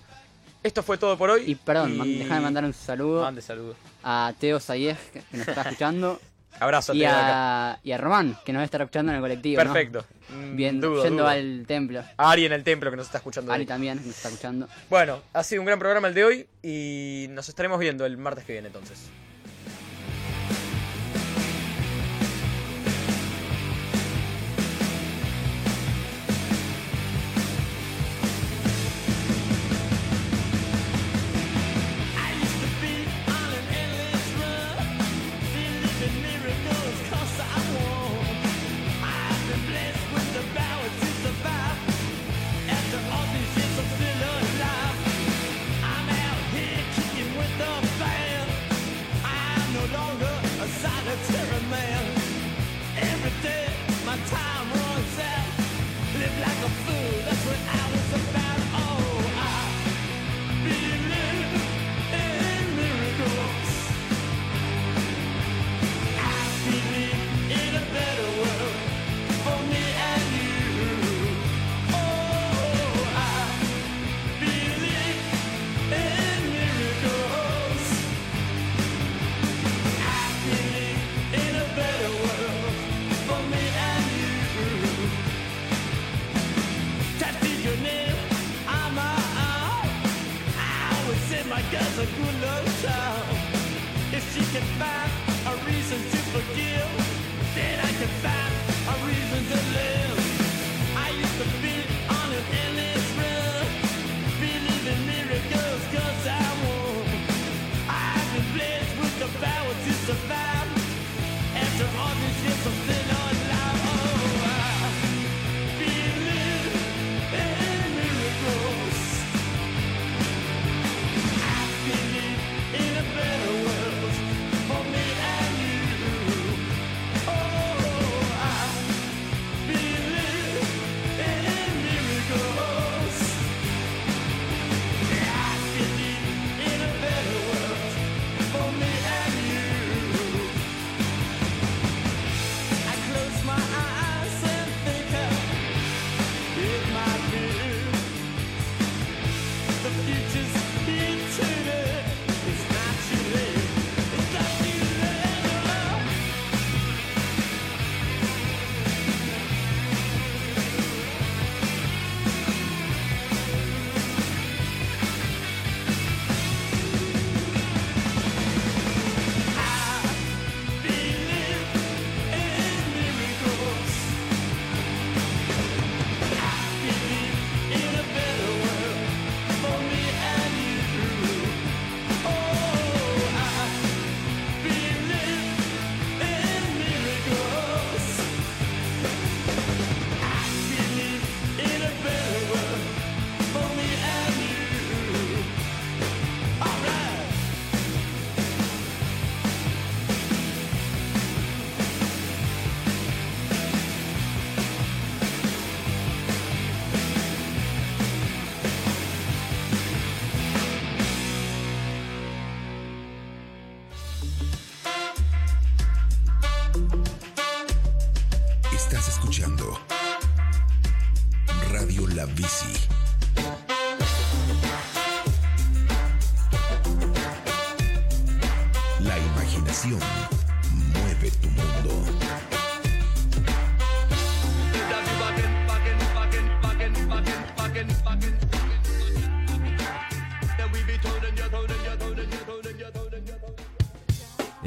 esto 0.62 0.83
fue 0.83 0.99
todo 0.99 1.16
por 1.18 1.30
hoy. 1.30 1.45
Y 1.47 1.55
perdón, 1.55 1.97
man- 1.99 2.18
déjame 2.18 2.41
mandar 2.41 2.64
un 2.64 2.72
saludo 2.72 3.22
Mande 3.22 3.43
saludos. 3.43 3.76
a 4.03 4.33
Teo 4.39 4.61
Sayej, 4.61 4.97
que 5.12 5.22
nos 5.33 5.49
está 5.49 5.62
escuchando. 5.68 6.20
Abrazo, 6.61 6.93
y 6.93 7.03
a, 7.05 7.78
y 7.83 7.93
a 7.93 7.99
Román, 7.99 8.37
que 8.45 8.53
nos 8.53 8.59
va 8.61 8.62
a 8.62 8.64
estar 8.66 8.83
escuchando 8.83 9.11
en 9.11 9.16
el 9.16 9.22
colectivo. 9.22 9.57
Perfecto. 9.62 10.05
Mm, 10.28 10.55
Bien, 10.55 10.80
dudo, 10.83 11.03
yendo 11.03 11.22
dudo. 11.22 11.28
al 11.33 11.64
templo. 11.66 12.05
Ari 12.18 12.45
en 12.45 12.53
el 12.53 12.62
templo 12.62 12.91
que 12.91 12.97
nos 12.99 13.07
está 13.07 13.18
escuchando. 13.18 13.53
Ari 13.53 13.62
ahí. 13.62 13.66
también 13.66 13.97
nos 13.97 14.07
está 14.14 14.28
escuchando. 14.28 14.68
Bueno, 14.91 15.20
ha 15.33 15.43
sido 15.43 15.62
un 15.62 15.66
gran 15.66 15.78
programa 15.78 16.09
el 16.09 16.14
de 16.14 16.24
hoy 16.24 16.47
y 16.62 17.26
nos 17.30 17.49
estaremos 17.49 17.80
viendo 17.80 18.05
el 18.05 18.18
martes 18.18 18.45
que 18.45 18.53
viene 18.53 18.66
entonces. 18.68 18.99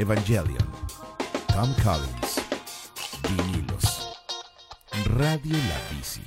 Evangelion, 0.06 0.70
Tom 1.48 1.74
Collins, 1.84 2.40
vinilos, 3.28 4.14
Radio 5.18 5.58
La 5.58 5.96
Bici, 5.96 6.22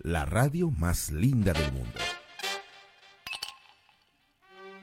la 0.00 0.26
radio 0.26 0.70
más 0.70 1.10
linda 1.10 1.54
del 1.54 1.72
mundo. 1.72 1.97